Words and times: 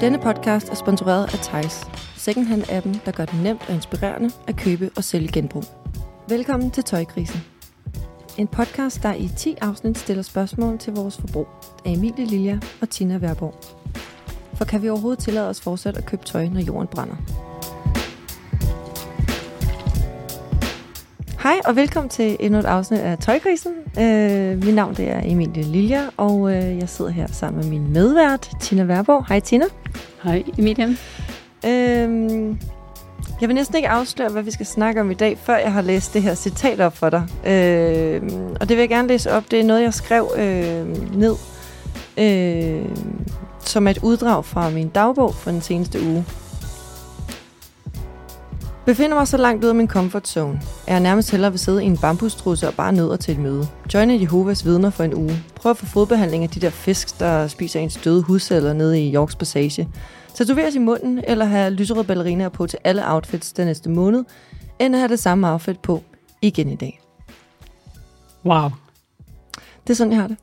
Denne 0.00 0.18
podcast 0.18 0.68
er 0.68 0.74
sponsoreret 0.74 1.24
af 1.24 1.38
Tejs, 1.42 1.86
secondhand-appen, 2.16 2.98
der 3.04 3.12
gør 3.12 3.24
det 3.24 3.42
nemt 3.42 3.62
og 3.68 3.74
inspirerende 3.74 4.30
at 4.48 4.56
købe 4.56 4.90
og 4.96 5.04
sælge 5.04 5.28
genbrug. 5.32 5.64
Velkommen 6.28 6.70
til 6.70 6.84
Tøjkrisen. 6.84 7.40
En 8.38 8.46
podcast, 8.46 9.02
der 9.02 9.14
i 9.14 9.30
10 9.36 9.56
afsnit 9.60 9.98
stiller 9.98 10.22
spørgsmål 10.22 10.78
til 10.78 10.92
vores 10.92 11.18
forbrug 11.18 11.46
af 11.84 11.90
Emilie 11.90 12.26
Lilja 12.26 12.58
og 12.80 12.90
Tina 12.90 13.16
Værborg. 13.16 13.54
For 14.54 14.64
kan 14.64 14.82
vi 14.82 14.88
overhovedet 14.88 15.24
tillade 15.24 15.48
os 15.48 15.60
fortsat 15.60 15.96
at 15.96 16.06
købe 16.06 16.24
tøj, 16.24 16.48
når 16.48 16.60
jorden 16.60 16.88
brænder? 16.88 17.16
Hej 21.42 21.60
og 21.64 21.76
velkommen 21.76 22.08
til 22.08 22.36
endnu 22.40 22.58
et 22.58 22.64
afsnit 22.64 23.00
af 23.00 23.18
Tøjkrisen. 23.18 23.72
Øh, 24.00 24.64
mit 24.64 24.74
navn 24.74 24.94
det 24.94 25.10
er 25.10 25.20
Emilie 25.24 25.62
Lilja, 25.62 26.02
og 26.16 26.52
øh, 26.56 26.78
jeg 26.78 26.88
sidder 26.88 27.10
her 27.10 27.26
sammen 27.26 27.62
med 27.62 27.70
min 27.70 27.92
medvært, 27.92 28.50
Tina 28.60 28.82
Værborg. 28.84 29.26
Hej 29.28 29.40
Tina. 29.40 29.64
Hej 30.22 30.44
Emilie. 30.58 30.96
Øhm, 31.66 32.58
jeg 33.40 33.48
vil 33.48 33.54
næsten 33.54 33.76
ikke 33.76 33.88
afsløre, 33.88 34.28
hvad 34.28 34.42
vi 34.42 34.50
skal 34.50 34.66
snakke 34.66 35.00
om 35.00 35.10
i 35.10 35.14
dag, 35.14 35.38
før 35.38 35.56
jeg 35.56 35.72
har 35.72 35.82
læst 35.82 36.14
det 36.14 36.22
her 36.22 36.34
citat 36.34 36.80
op 36.80 36.96
for 36.96 37.10
dig. 37.10 37.22
Øhm, 37.46 38.56
og 38.60 38.68
det 38.68 38.76
vil 38.76 38.78
jeg 38.78 38.88
gerne 38.88 39.08
læse 39.08 39.32
op. 39.32 39.50
Det 39.50 39.60
er 39.60 39.64
noget, 39.64 39.82
jeg 39.82 39.94
skrev 39.94 40.30
øh, 40.36 41.16
ned 41.16 41.34
øh, 42.18 42.96
som 43.60 43.86
et 43.86 43.98
uddrag 44.02 44.44
fra 44.44 44.70
min 44.70 44.88
dagbog 44.88 45.34
for 45.34 45.50
den 45.50 45.60
seneste 45.60 46.00
uge. 46.06 46.24
Befinder 48.86 49.16
mig 49.16 49.28
så 49.28 49.36
langt 49.36 49.64
ud 49.64 49.68
af 49.68 49.74
min 49.74 49.88
comfort 49.88 50.28
zone, 50.28 50.60
er 50.86 50.92
jeg 50.92 51.00
nærmest 51.00 51.30
hellere 51.30 51.50
vil 51.50 51.58
sidde 51.58 51.82
i 51.84 51.86
en 51.86 51.98
bambustrusse 51.98 52.68
og 52.68 52.74
bare 52.74 52.92
nødder 52.92 53.16
til 53.16 53.32
et 53.32 53.40
møde. 53.40 53.66
Joine 53.94 54.20
Jehovas 54.20 54.64
vidner 54.64 54.90
for 54.90 55.04
en 55.04 55.14
uge. 55.14 55.42
Prøv 55.54 55.70
at 55.70 55.76
få 55.76 55.86
fodbehandling 55.86 56.44
af 56.44 56.50
de 56.50 56.60
der 56.60 56.70
fisk, 56.70 57.20
der 57.20 57.48
spiser 57.48 57.80
ens 57.80 57.96
døde 58.04 58.22
hudceller 58.22 58.72
nede 58.72 59.06
i 59.06 59.14
Yorks 59.14 59.36
Passage. 59.36 59.88
Tatoveres 60.34 60.74
i 60.74 60.78
munden, 60.78 61.20
eller 61.28 61.44
have 61.44 61.70
lyserøde 61.70 62.04
ballerinaer 62.04 62.48
på 62.48 62.66
til 62.66 62.78
alle 62.84 63.12
outfits 63.12 63.52
den 63.52 63.66
næste 63.66 63.90
måned, 63.90 64.24
end 64.78 64.94
at 64.94 64.98
have 64.98 65.08
det 65.08 65.18
samme 65.18 65.52
outfit 65.52 65.80
på 65.80 66.02
igen 66.42 66.68
i 66.68 66.76
dag. 66.76 67.00
Wow. 68.44 68.70
Det 69.82 69.90
er 69.90 69.94
sådan, 69.94 70.12
jeg 70.12 70.20
har 70.20 70.28
det. 70.28 70.36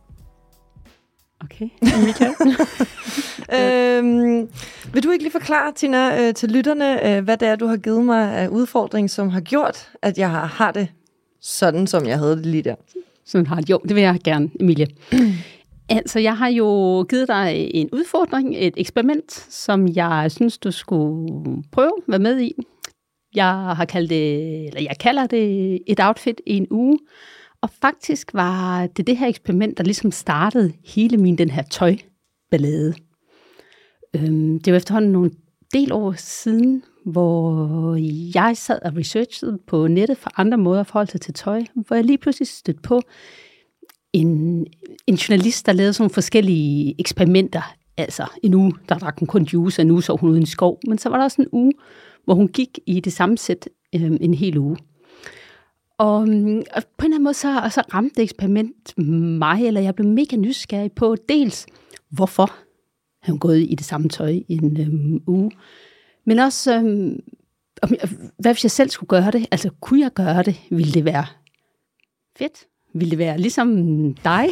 Okay. 1.43 1.69
øhm, 3.57 4.49
vil 4.93 5.03
du 5.03 5.11
ikke 5.11 5.23
lige 5.23 5.31
forklare, 5.31 5.71
Tina, 5.71 6.27
øh, 6.27 6.33
til 6.33 6.51
lytterne, 6.51 7.17
øh, 7.17 7.23
hvad 7.23 7.37
det 7.37 7.47
er, 7.47 7.55
du 7.55 7.67
har 7.67 7.77
givet 7.77 8.05
mig 8.05 8.33
af 8.33 8.47
udfordring, 8.47 9.09
som 9.09 9.29
har 9.29 9.41
gjort, 9.41 9.89
at 10.01 10.17
jeg 10.17 10.31
har, 10.31 10.45
har 10.45 10.71
det 10.71 10.87
sådan, 11.41 11.87
som 11.87 12.07
jeg 12.07 12.17
havde 12.17 12.35
det 12.35 12.45
lige 12.45 12.63
der? 12.63 12.75
Sådan 13.25 13.47
har 13.47 13.55
det. 13.55 13.69
Jo, 13.69 13.79
det 13.83 13.95
vil 13.95 14.03
jeg 14.03 14.19
gerne, 14.23 14.49
Emilie. 14.59 14.87
altså, 15.89 16.19
jeg 16.19 16.37
har 16.37 16.47
jo 16.47 17.01
givet 17.09 17.27
dig 17.27 17.71
en 17.73 17.89
udfordring, 17.91 18.55
et 18.57 18.73
eksperiment, 18.77 19.31
som 19.49 19.87
jeg 19.87 20.31
synes, 20.31 20.57
du 20.57 20.71
skulle 20.71 21.63
prøve 21.71 21.91
at 21.97 22.03
være 22.07 22.19
med 22.19 22.41
i. 22.41 22.53
Jeg 23.35 23.51
har 23.53 23.85
kaldt 23.85 24.09
det, 24.09 24.65
eller 24.67 24.81
jeg 24.81 24.95
kalder 24.99 25.27
det 25.27 25.79
et 25.87 25.99
outfit 25.99 26.41
i 26.45 26.53
en 26.53 26.67
uge. 26.71 26.99
Og 27.67 27.73
faktisk 27.81 28.33
var 28.33 28.87
det 28.87 29.07
det 29.07 29.17
her 29.17 29.27
eksperiment, 29.27 29.77
der 29.77 29.83
ligesom 29.83 30.11
startede 30.11 30.73
hele 30.85 31.17
min 31.17 31.37
den 31.37 31.49
her 31.49 31.63
tøjballade. 31.63 32.93
Øhm, 34.15 34.59
det 34.59 34.73
var 34.73 34.77
efterhånden 34.77 35.11
nogle 35.11 35.31
del 35.73 35.91
år 35.91 36.13
siden, 36.17 36.83
hvor 37.05 37.95
jeg 38.35 38.57
sad 38.57 38.79
og 38.85 38.97
researchede 38.97 39.59
på 39.67 39.87
nettet 39.87 40.17
for 40.17 40.31
andre 40.37 40.57
måder 40.57 40.79
at 40.79 40.87
forholde 40.87 41.11
sig 41.11 41.21
til 41.21 41.33
tøj, 41.33 41.63
hvor 41.75 41.95
jeg 41.95 42.05
lige 42.05 42.17
pludselig 42.17 42.47
stødte 42.47 42.81
på 42.81 43.01
en, 44.13 44.65
en 45.07 45.15
journalist, 45.15 45.65
der 45.65 45.73
lavede 45.73 45.93
sådan 45.93 46.09
forskellige 46.09 46.95
eksperimenter. 46.99 47.75
Altså 47.97 48.27
en 48.43 48.53
uge, 48.53 48.73
der 48.89 48.97
drak 48.97 49.19
hun 49.19 49.27
kun 49.27 49.43
juice, 49.43 49.81
og 49.81 49.85
en 49.85 49.91
uge 49.91 50.03
så 50.03 50.15
hun 50.15 50.29
uden 50.29 50.43
i 50.43 50.45
skov. 50.45 50.79
Men 50.87 50.97
så 50.97 51.09
var 51.09 51.17
der 51.17 51.23
også 51.23 51.41
en 51.41 51.49
uge, 51.51 51.73
hvor 52.25 52.33
hun 52.33 52.47
gik 52.47 52.79
i 52.85 52.99
det 52.99 53.13
samme 53.13 53.37
sæt 53.37 53.69
øh, 53.95 54.17
en 54.21 54.33
hel 54.33 54.57
uge. 54.57 54.77
Og, 55.97 56.19
og 56.19 56.27
på 56.97 57.05
en 57.05 57.05
eller 57.05 57.15
anden 57.15 57.23
måde, 57.23 57.33
så, 57.33 57.69
så 57.71 57.83
ramte 57.93 58.21
eksperiment 58.21 58.97
mig, 59.39 59.67
eller 59.67 59.81
jeg 59.81 59.95
blev 59.95 60.07
mega 60.07 60.35
nysgerrig 60.35 60.91
på 60.91 61.15
dels, 61.29 61.65
hvorfor 62.09 62.55
hun 63.27 63.39
gået 63.39 63.59
i 63.59 63.75
det 63.75 63.85
samme 63.85 64.09
tøj 64.09 64.29
i 64.29 64.45
en 64.49 64.81
øhm, 64.81 65.23
uge, 65.27 65.51
men 66.25 66.39
også, 66.39 66.75
øhm, 66.75 67.19
hvad 68.39 68.53
hvis 68.53 68.63
jeg 68.63 68.71
selv 68.71 68.89
skulle 68.89 69.07
gøre 69.07 69.31
det? 69.31 69.47
Altså, 69.51 69.69
kunne 69.81 70.01
jeg 70.01 70.13
gøre 70.13 70.43
det? 70.43 70.61
Ville 70.69 70.91
det 70.91 71.05
være 71.05 71.25
fedt? 72.37 72.67
Ville 72.93 73.11
det 73.11 73.17
være 73.17 73.37
ligesom 73.37 73.69
dig? 74.13 74.47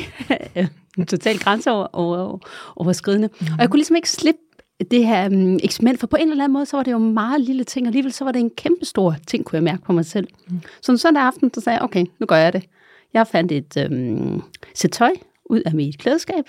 Totalt 1.08 1.42
grænseoverskridende. 1.44 3.28
Mm. 3.28 3.48
Og 3.54 3.60
jeg 3.60 3.70
kunne 3.70 3.78
ligesom 3.78 3.96
ikke 3.96 4.10
slippe 4.10 4.42
det 4.92 5.08
her 5.08 5.30
um, 5.30 5.60
eksperiment, 5.64 6.00
for 6.00 6.08
på 6.08 6.16
en 6.16 6.32
eller 6.32 6.44
anden 6.44 6.54
måde, 6.54 6.66
så 6.66 6.78
var 6.78 6.84
det 6.84 6.92
jo 6.92 6.98
meget 6.98 7.42
lille 7.42 7.64
ting, 7.64 7.86
og 7.86 7.88
alligevel 7.88 8.12
så 8.12 8.24
var 8.24 8.32
det 8.32 8.40
en 8.40 8.52
kæmpe 8.58 8.86
stor 8.86 9.16
ting, 9.28 9.46
kunne 9.46 9.58
jeg 9.58 9.64
mærke 9.64 9.82
på 9.82 9.94
mig 9.94 10.06
selv. 10.06 10.28
Mm. 10.48 10.62
Så 10.82 10.92
en 10.92 10.98
søndag 10.98 11.24
aften, 11.24 11.54
så 11.54 11.62
sagde 11.62 11.78
jeg, 11.78 11.84
okay, 11.84 12.06
nu 12.20 12.26
gør 12.26 12.36
jeg 12.36 12.54
det. 12.54 12.66
Jeg 13.14 13.28
fandt 13.28 13.52
et 13.52 13.88
um, 13.92 14.44
sæt 14.74 14.92
tøj 14.92 15.12
ud 15.46 15.62
af 15.66 15.74
mit 15.74 15.98
klædeskab, 15.98 16.44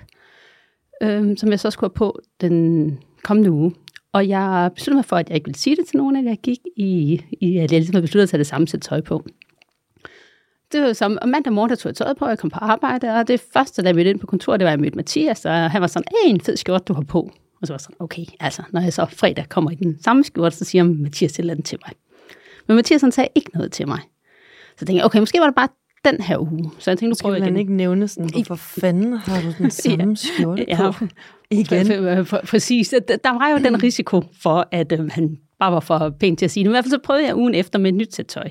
um, 1.04 1.37
som 1.37 1.50
jeg 1.50 1.60
så 1.60 1.70
skulle 1.70 1.91
have 1.91 1.94
på 1.97 2.20
den 2.41 2.98
kommende 3.22 3.50
uge. 3.50 3.75
Og 4.12 4.28
jeg 4.28 4.70
besluttede 4.75 4.97
mig 4.97 5.04
for, 5.04 5.16
at 5.16 5.28
jeg 5.28 5.34
ikke 5.34 5.47
ville 5.47 5.58
sige 5.58 5.76
det 5.76 5.87
til 5.87 5.97
nogen, 5.97 6.16
at 6.16 6.25
jeg 6.25 6.38
gik 6.43 6.60
i, 6.76 7.22
i 7.41 7.56
at 7.56 7.72
jeg 7.72 7.81
ligesom 7.81 8.03
besluttede 8.03 8.22
at 8.22 8.28
tage 8.28 8.38
det 8.38 8.47
samme 8.47 8.69
sæt 8.69 8.81
tøj 8.81 9.00
på. 9.00 9.25
Det 10.72 10.82
var 10.82 10.93
som, 10.93 11.19
og 11.22 11.28
mandag 11.28 11.53
morgen, 11.53 11.70
der 11.70 11.76
tog 11.76 11.91
jeg 11.91 11.97
tøjet 11.97 12.16
på, 12.16 12.25
og 12.25 12.31
jeg 12.31 12.38
kom 12.38 12.50
på 12.50 12.58
arbejde, 12.58 13.14
og 13.14 13.28
det 13.28 13.41
første, 13.53 13.82
da 13.82 13.87
jeg 13.87 13.94
mødte 13.94 14.10
ind 14.10 14.20
på 14.20 14.26
kontoret, 14.26 14.60
det 14.60 14.64
var, 14.64 14.70
at 14.70 14.76
jeg 14.76 14.81
mødte 14.81 14.97
Mathias, 14.97 15.44
og 15.44 15.70
han 15.70 15.81
var 15.81 15.87
sådan, 15.87 16.12
en 16.26 16.41
fed 16.41 16.56
skjort, 16.56 16.88
du 16.88 16.93
har 16.93 17.03
på. 17.03 17.31
Og 17.66 17.69
så 17.69 17.72
var 17.72 17.77
jeg 17.77 17.81
sådan, 17.81 17.97
okay, 18.00 18.25
altså, 18.41 18.62
når 18.72 18.81
jeg 18.81 18.93
så 18.93 19.06
fredag 19.16 19.49
kommer 19.49 19.71
i 19.71 19.75
den 19.75 20.03
samme 20.03 20.25
skjorte, 20.25 20.56
så 20.56 20.65
siger 20.65 20.84
Mathias 20.84 21.32
et 21.32 21.38
eller 21.38 21.53
andet 21.53 21.66
til 21.66 21.78
mig. 21.87 21.93
Men 22.66 22.77
Mathias 22.77 23.00
han 23.00 23.12
sagde 23.12 23.28
ikke 23.34 23.50
noget 23.54 23.72
til 23.72 23.88
mig. 23.88 24.00
Så 24.77 24.84
tænkte 24.84 24.94
jeg, 24.94 25.04
okay, 25.04 25.19
måske 25.19 25.41
var 25.41 25.47
det 25.47 25.54
bare 25.54 25.69
den 26.05 26.21
her 26.21 26.38
uge. 26.38 26.71
Så 26.78 26.91
jeg 26.91 26.99
tænkte, 26.99 27.09
nu 27.09 27.15
prøver 27.22 27.37
jeg 27.37 27.47
igen. 27.47 27.56
ikke 27.56 27.72
nævne 27.72 28.09
sådan, 28.09 28.31
hvorfor 28.47 28.81
fanden 28.81 29.12
har 29.12 29.43
du 29.43 29.53
den 29.59 29.71
samme 29.82 30.09
ja, 30.09 30.15
skjorte 30.15 30.65
ja, 30.69 30.91
på? 30.91 31.05
Igen. 31.50 31.87
Præcis. 32.26 32.94
Der 33.25 33.38
var 33.38 33.49
jo 33.49 33.59
den 33.59 33.82
risiko 33.82 34.22
for, 34.43 34.69
at 34.72 34.93
øh, 34.93 35.10
han 35.10 35.38
bare 35.59 35.72
var 35.72 35.81
for 35.81 36.15
pænt 36.21 36.38
til 36.38 36.44
at 36.44 36.50
sige 36.50 36.65
det. 36.65 36.69
Men 36.69 36.72
i 36.72 36.75
hvert 36.75 36.84
fald 36.84 36.91
så 36.91 36.99
prøvede 37.05 37.26
jeg 37.26 37.37
ugen 37.37 37.55
efter 37.55 37.78
med 37.78 37.91
et 37.91 37.94
nyt 37.94 38.15
sæt 38.15 38.26
tøj. 38.26 38.50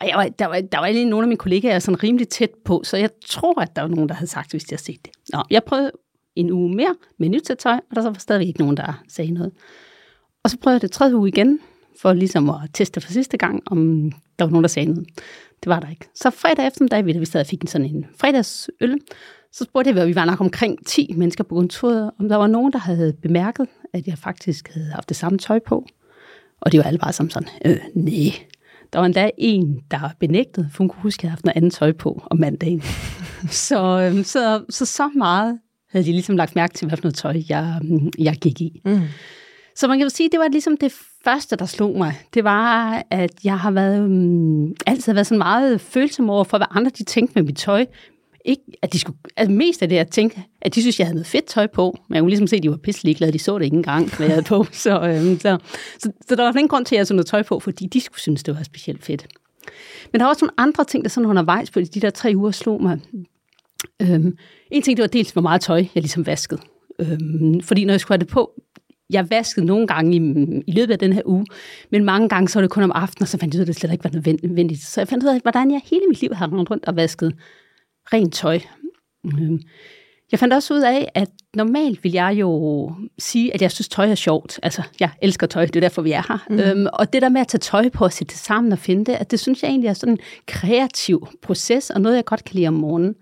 Og 0.00 0.08
jeg 0.08 0.16
var, 0.16 0.24
der, 0.24 0.46
var, 0.46 0.60
der 0.60 0.78
var 0.78 0.88
lige 0.88 1.04
nogle 1.04 1.24
af 1.24 1.28
mine 1.28 1.38
kollegaer 1.38 1.78
sådan 1.78 2.02
rimelig 2.02 2.28
tæt 2.28 2.50
på, 2.64 2.82
så 2.84 2.96
jeg 2.96 3.10
tror, 3.26 3.60
at 3.60 3.76
der 3.76 3.82
var 3.82 3.88
nogen, 3.88 4.08
der 4.08 4.14
havde 4.14 4.30
sagt, 4.30 4.50
hvis 4.50 4.64
de 4.64 4.72
havde 4.72 4.82
set 4.82 5.04
det. 5.04 5.12
Nå, 5.32 5.42
jeg 5.50 5.64
prøvede 5.64 5.90
en 6.36 6.52
uge 6.52 6.74
mere 6.74 6.94
med 7.18 7.28
nyt 7.28 7.46
sæt 7.46 7.58
tøj, 7.58 7.80
og 7.90 7.96
der 7.96 8.02
var 8.02 8.16
stadigvæk 8.18 8.48
ikke 8.48 8.60
nogen, 8.60 8.76
der 8.76 9.02
sagde 9.08 9.30
noget. 9.30 9.52
Og 10.44 10.50
så 10.50 10.58
prøvede 10.58 10.74
jeg 10.74 10.82
det 10.82 10.90
tredje 10.90 11.16
uge 11.16 11.28
igen, 11.28 11.58
for 12.00 12.12
ligesom 12.12 12.50
at 12.50 12.56
teste 12.72 13.00
for 13.00 13.12
sidste 13.12 13.36
gang, 13.36 13.62
om 13.66 14.12
der 14.38 14.44
var 14.44 14.50
nogen, 14.50 14.64
der 14.64 14.68
sagde 14.68 14.88
noget. 14.88 15.08
Det 15.62 15.70
var 15.70 15.80
der 15.80 15.90
ikke. 15.90 16.08
Så 16.14 16.30
fredag 16.30 16.66
eftermiddag, 16.66 17.06
vi 17.06 17.24
stadig 17.24 17.46
fik 17.46 17.60
en 17.62 17.66
sådan 17.66 17.94
en 17.94 18.06
fredagsøl, 18.16 18.98
så 19.52 19.64
spurgte 19.64 19.90
jeg, 19.90 19.98
at 19.98 20.08
vi 20.08 20.14
var 20.14 20.24
nok 20.24 20.40
omkring 20.40 20.86
10 20.86 21.14
mennesker 21.16 21.44
på 21.44 21.54
kontoret, 21.54 22.10
om 22.20 22.28
der 22.28 22.36
var 22.36 22.46
nogen, 22.46 22.72
der 22.72 22.78
havde 22.78 23.12
bemærket, 23.22 23.66
at 23.92 24.06
jeg 24.06 24.18
faktisk 24.18 24.68
havde 24.74 24.90
haft 24.90 25.08
det 25.08 25.16
samme 25.16 25.38
tøj 25.38 25.58
på. 25.66 25.86
Og 26.60 26.72
det 26.72 26.78
var 26.78 26.84
alle 26.84 26.98
bare 26.98 27.12
som 27.12 27.30
sådan, 27.30 27.48
øh, 27.64 27.78
nej. 27.94 28.32
Der 28.92 28.98
var 28.98 29.06
endda 29.06 29.30
en, 29.38 29.80
der 29.90 30.10
benægtede, 30.20 30.68
for 30.72 30.78
hun 30.78 30.88
kunne 30.88 31.02
huske, 31.02 31.20
at 31.20 31.22
jeg 31.22 31.30
havde 31.30 31.36
haft 31.36 31.44
noget 31.44 31.56
andet 31.56 31.72
tøj 31.72 31.92
på 31.92 32.22
om 32.30 32.38
mandagen. 32.38 32.82
så, 33.68 34.00
øhm, 34.00 34.24
så, 34.24 34.64
så 34.70 34.86
så 34.86 35.08
meget 35.08 35.58
havde 35.94 36.06
de 36.06 36.12
ligesom 36.12 36.36
lagt 36.36 36.56
mærke 36.56 36.74
til, 36.74 36.88
hvad 36.88 36.96
for 36.96 37.02
noget 37.02 37.14
tøj, 37.14 37.42
jeg, 37.48 37.80
jeg 38.18 38.36
gik 38.36 38.60
i. 38.60 38.80
Mm. 38.84 39.00
Så 39.76 39.88
man 39.88 39.98
kan 39.98 40.04
jo 40.04 40.08
sige, 40.08 40.28
det 40.32 40.40
var 40.40 40.48
ligesom 40.48 40.76
det 40.76 40.92
første, 41.24 41.56
der 41.56 41.66
slog 41.66 41.98
mig. 41.98 42.14
Det 42.34 42.44
var, 42.44 43.02
at 43.10 43.30
jeg 43.44 43.58
har 43.58 43.70
været, 43.70 44.00
um, 44.00 44.74
altid 44.86 45.12
været 45.12 45.26
sådan 45.26 45.38
meget 45.38 45.80
følsom 45.80 46.30
over 46.30 46.44
for, 46.44 46.56
hvad 46.56 46.66
andre 46.70 46.90
de 46.98 47.04
tænkte 47.04 47.32
med 47.34 47.42
mit 47.42 47.56
tøj. 47.56 47.86
Ikke, 48.44 48.62
at 48.82 48.92
de 48.92 48.98
skulle, 48.98 49.18
altså 49.36 49.52
mest 49.52 49.82
af 49.82 49.88
det, 49.88 49.96
at 49.96 50.08
tænke, 50.08 50.42
at 50.62 50.74
de 50.74 50.80
synes, 50.80 50.98
jeg 50.98 51.06
havde 51.06 51.14
noget 51.14 51.26
fedt 51.26 51.44
tøj 51.44 51.66
på. 51.66 51.98
Men 52.08 52.14
jeg 52.14 52.22
kunne 52.22 52.30
ligesom 52.30 52.46
se, 52.46 52.56
at 52.56 52.62
de 52.62 52.70
var 52.70 52.76
pisselig 52.76 53.16
glade. 53.16 53.32
De 53.32 53.38
så 53.38 53.58
det 53.58 53.64
ikke 53.64 53.76
engang, 53.76 54.16
hvad 54.16 54.26
jeg 54.26 54.34
havde 54.34 54.46
på. 54.46 54.66
Så, 54.72 55.00
øhm, 55.00 55.40
så, 55.40 55.58
så, 55.98 56.10
så, 56.28 56.34
der 56.34 56.42
var 56.42 56.50
ingen 56.50 56.68
grund 56.68 56.84
til, 56.86 56.94
at 56.94 56.98
jeg 56.98 57.06
havde 57.06 57.16
noget 57.16 57.26
tøj 57.26 57.42
på, 57.42 57.60
fordi 57.60 57.86
de 57.86 58.00
skulle 58.00 58.20
synes, 58.20 58.42
det 58.42 58.56
var 58.56 58.62
specielt 58.62 59.04
fedt. 59.04 59.26
Men 60.12 60.20
der 60.20 60.24
var 60.24 60.30
også 60.30 60.44
nogle 60.44 60.54
andre 60.58 60.84
ting, 60.84 61.04
der 61.04 61.10
sådan 61.10 61.30
undervejs 61.30 61.70
på 61.70 61.80
de 61.80 62.00
der 62.00 62.10
tre 62.10 62.32
uger 62.36 62.50
slog 62.50 62.82
mig. 62.82 63.00
Øhm, 64.02 64.36
en 64.70 64.82
ting, 64.82 64.96
det 64.96 65.02
var 65.02 65.08
dels, 65.08 65.30
hvor 65.30 65.42
meget 65.42 65.60
tøj 65.60 65.76
jeg 65.76 66.02
ligesom 66.02 66.26
vaskede. 66.26 66.60
Øhm, 66.98 67.60
fordi 67.60 67.84
når 67.84 67.92
jeg 67.92 68.00
skulle 68.00 68.16
have 68.16 68.24
det 68.24 68.32
på, 68.32 68.52
jeg 69.10 69.30
vaskede 69.30 69.66
nogle 69.66 69.86
gange 69.86 70.16
i, 70.16 70.20
i 70.66 70.72
løbet 70.72 70.92
af 70.92 70.98
den 70.98 71.12
her 71.12 71.22
uge, 71.24 71.46
men 71.90 72.04
mange 72.04 72.28
gange 72.28 72.48
så 72.48 72.58
var 72.58 72.60
det 72.60 72.70
kun 72.70 72.82
om 72.82 72.92
aftenen, 72.94 73.22
og 73.22 73.28
så 73.28 73.38
fandt 73.38 73.54
jeg 73.54 73.58
ud 73.58 73.60
af, 73.60 73.64
at 73.64 73.66
det 73.66 73.76
slet 73.76 73.92
ikke 73.92 74.04
var 74.04 74.10
nødvendigt. 74.42 74.80
Så 74.80 75.00
jeg 75.00 75.08
fandt 75.08 75.24
ud 75.24 75.28
af, 75.28 75.40
hvordan 75.40 75.70
jeg 75.70 75.80
hele 75.84 76.06
mit 76.08 76.20
liv 76.20 76.34
har 76.34 76.52
rendt 76.52 76.70
rundt 76.70 76.84
og 76.84 76.96
vasket 76.96 77.34
rent 78.12 78.34
tøj. 78.34 78.60
Øhm, 79.26 79.60
jeg 80.32 80.38
fandt 80.38 80.54
også 80.54 80.74
ud 80.74 80.82
af, 80.82 81.08
at 81.14 81.28
normalt 81.54 82.04
vil 82.04 82.12
jeg 82.12 82.36
jo 82.40 82.92
sige, 83.18 83.54
at 83.54 83.62
jeg 83.62 83.72
synes, 83.72 83.88
tøj 83.88 84.10
er 84.10 84.14
sjovt. 84.14 84.60
Altså, 84.62 84.82
jeg 85.00 85.10
elsker 85.22 85.46
tøj, 85.46 85.66
det 85.66 85.76
er 85.76 85.80
derfor, 85.80 86.02
vi 86.02 86.12
er 86.12 86.22
her. 86.28 86.46
Mm. 86.50 86.58
Øhm, 86.58 86.86
og 86.92 87.12
det 87.12 87.22
der 87.22 87.28
med 87.28 87.40
at 87.40 87.48
tage 87.48 87.58
tøj 87.58 87.88
på 87.88 88.04
og 88.04 88.12
sætte 88.12 88.30
det 88.30 88.38
sammen 88.40 88.72
og 88.72 88.78
finde 88.78 89.04
det, 89.04 89.12
at 89.12 89.30
det 89.30 89.40
synes 89.40 89.62
jeg 89.62 89.68
egentlig 89.68 89.88
er 89.88 89.94
sådan 89.94 90.12
en 90.12 90.18
kreativ 90.46 91.28
proces, 91.42 91.90
og 91.90 92.00
noget, 92.00 92.16
jeg 92.16 92.24
godt 92.24 92.44
kan 92.44 92.54
lide 92.54 92.68
om 92.68 92.74
morgenen. 92.74 93.14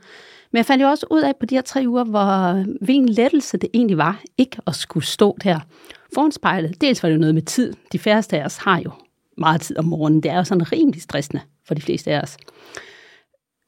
Men 0.52 0.56
jeg 0.56 0.66
fandt 0.66 0.82
jo 0.82 0.88
også 0.88 1.06
ud 1.10 1.20
af 1.20 1.36
på 1.40 1.46
de 1.46 1.54
her 1.54 1.62
tre 1.62 1.84
uger, 1.86 2.04
hvor 2.04 2.64
hvilken 2.84 3.08
lettelse 3.08 3.56
det 3.56 3.70
egentlig 3.74 3.98
var, 3.98 4.22
ikke 4.38 4.58
at 4.66 4.74
skulle 4.74 5.06
stå 5.06 5.36
der 5.44 5.60
foran 6.14 6.32
spejlet. 6.32 6.80
Dels 6.80 7.02
var 7.02 7.08
det 7.08 7.14
jo 7.16 7.20
noget 7.20 7.34
med 7.34 7.42
tid. 7.42 7.72
De 7.92 7.98
færreste 7.98 8.40
af 8.40 8.44
os 8.44 8.56
har 8.56 8.80
jo 8.80 8.90
meget 9.38 9.60
tid 9.60 9.78
om 9.78 9.84
morgenen. 9.84 10.22
Det 10.22 10.30
er 10.30 10.36
jo 10.36 10.44
sådan 10.44 10.72
rimelig 10.72 11.02
stressende 11.02 11.42
for 11.66 11.74
de 11.74 11.82
fleste 11.82 12.10
af 12.12 12.20
os. 12.20 12.36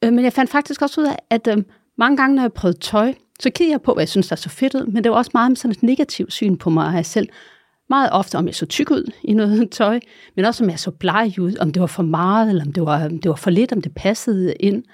Øh, 0.05 0.13
men 0.13 0.25
jeg 0.25 0.33
fandt 0.33 0.51
faktisk 0.51 0.83
også 0.83 1.01
ud 1.01 1.07
af, 1.07 1.17
at 1.31 1.47
øh, 1.47 1.57
mange 1.99 2.17
gange, 2.17 2.37
når 2.37 2.43
jeg 2.43 2.53
prøvede 2.53 2.79
tøj, 2.79 3.15
så 3.41 3.51
kiggede 3.51 3.73
jeg 3.73 3.83
på, 3.83 3.95
hvad 3.95 4.03
jeg 4.03 4.09
synes, 4.09 4.29
der 4.29 4.37
så 4.37 4.49
fedt 4.49 4.75
ud, 4.75 4.87
men 4.87 5.05
det 5.05 5.13
var 5.13 5.19
også 5.19 5.31
meget 5.35 5.51
med 5.51 5.57
sådan 5.57 5.71
et 5.71 5.83
negativt 5.83 6.33
syn 6.33 6.57
på 6.57 6.71
mig 6.71 7.07
selv. 7.07 7.29
Meget 7.89 8.11
ofte, 8.13 8.39
om 8.39 8.47
jeg 8.47 8.55
så 8.55 8.67
tyk 8.67 8.91
ud 8.91 9.13
i 9.25 9.35
noget 9.35 9.71
tøj, 9.81 10.01
men 10.37 10.45
også 10.45 10.65
om 10.65 10.71
jeg 10.71 10.79
så 10.79 10.91
bleg 10.91 11.35
ud, 11.39 11.57
om 11.61 11.73
det 11.73 11.81
var 11.81 11.87
for 11.87 12.03
meget, 12.03 12.49
eller 12.49 12.65
om 12.65 12.73
det 12.73 12.83
var, 12.83 13.05
om 13.05 13.19
det 13.19 13.29
var 13.29 13.37
for 13.37 13.51
lidt, 13.51 13.73
om 13.73 13.83
det 13.83 13.95
passede 13.95 14.55
ind. 14.55 14.85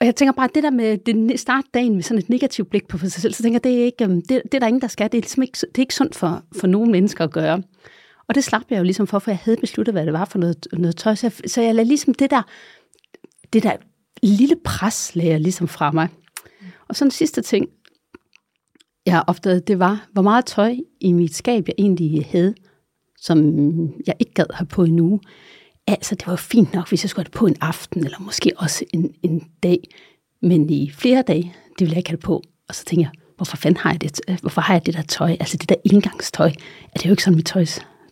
Og 0.00 0.06
jeg 0.06 0.16
tænker 0.16 0.32
bare, 0.32 0.48
det 0.54 0.62
der 0.62 0.70
med 0.70 0.98
det 0.98 1.40
start 1.40 1.64
dagen 1.74 1.94
med 1.94 2.02
sådan 2.02 2.18
et 2.18 2.28
negativt 2.28 2.70
blik 2.70 2.88
på 2.88 2.98
sig 2.98 3.12
selv, 3.12 3.32
så 3.32 3.42
tænker 3.42 3.54
jeg, 3.54 3.64
det 3.64 3.80
er, 3.80 3.84
ikke, 3.84 4.04
øhm, 4.04 4.22
det, 4.22 4.42
det 4.44 4.54
er 4.54 4.58
der 4.58 4.66
ingen, 4.66 4.80
der 4.80 4.88
skal. 4.88 5.12
Det 5.12 5.18
er, 5.18 5.22
ligesom 5.22 5.42
ikke, 5.42 5.58
det 5.60 5.78
er 5.78 5.82
ikke 5.82 5.94
sundt 5.94 6.14
for, 6.14 6.42
for 6.56 6.66
nogen 6.66 6.92
mennesker 6.92 7.24
at 7.24 7.32
gøre. 7.32 7.62
Og 8.28 8.34
det 8.34 8.44
slap 8.44 8.62
jeg 8.70 8.78
jo 8.78 8.82
ligesom 8.82 9.06
for, 9.06 9.18
for 9.18 9.30
jeg 9.30 9.38
havde 9.42 9.56
besluttet, 9.60 9.94
hvad 9.94 10.06
det 10.06 10.12
var 10.12 10.24
for 10.24 10.38
noget, 10.38 10.66
noget 10.72 10.96
tøj. 10.96 11.14
Så 11.14 11.26
jeg, 11.26 11.50
så 11.50 11.62
jeg 11.62 11.74
lader 11.74 11.88
ligesom 11.88 12.14
det 12.14 12.30
der, 12.30 12.42
det 13.52 13.62
der 13.62 13.76
lille 14.22 14.56
pres 14.64 15.16
lagde 15.16 15.30
jeg 15.30 15.40
ligesom 15.40 15.68
fra 15.68 15.92
mig. 15.92 16.08
Og 16.88 16.96
så 16.96 17.04
den 17.04 17.10
sidste 17.10 17.42
ting, 17.42 17.68
jeg 19.06 19.24
opdagede, 19.26 19.60
det 19.60 19.78
var, 19.78 20.08
hvor 20.12 20.22
meget 20.22 20.46
tøj 20.46 20.76
i 21.00 21.12
mit 21.12 21.34
skab, 21.34 21.68
jeg 21.68 21.74
egentlig 21.78 22.26
havde, 22.30 22.54
som 23.20 23.38
jeg 24.06 24.14
ikke 24.18 24.34
gad 24.34 24.46
have 24.54 24.66
på 24.66 24.84
endnu. 24.84 25.20
Altså, 25.88 26.14
det 26.14 26.26
var 26.26 26.36
fint 26.36 26.74
nok, 26.74 26.88
hvis 26.88 27.04
jeg 27.04 27.10
skulle 27.10 27.24
have 27.24 27.30
det 27.30 27.38
på 27.38 27.46
en 27.46 27.56
aften, 27.60 28.04
eller 28.04 28.18
måske 28.20 28.52
også 28.56 28.84
en, 28.94 29.14
en 29.22 29.48
dag. 29.62 29.78
Men 30.42 30.70
i 30.70 30.90
flere 30.90 31.22
dage, 31.22 31.54
det 31.68 31.80
ville 31.80 31.90
jeg 31.90 31.98
ikke 31.98 32.10
have 32.10 32.16
det 32.16 32.24
på. 32.24 32.42
Og 32.68 32.74
så 32.74 32.84
tænkte 32.84 33.02
jeg, 33.02 33.10
hvorfor 33.36 33.56
fanden 33.56 33.80
har 33.80 33.90
jeg 33.90 34.00
det? 34.00 34.40
Hvorfor 34.40 34.60
har 34.60 34.74
jeg 34.74 34.86
det 34.86 34.94
der 34.94 35.02
tøj? 35.02 35.30
Altså 35.30 35.56
det 35.56 35.68
der 35.68 35.74
indgangstøj. 35.84 36.48
Er 36.94 36.98
det 36.98 37.06
jo 37.06 37.10
ikke 37.10 37.22
sådan, 37.22 37.36
mit 37.36 37.46
tøj, 37.46 37.64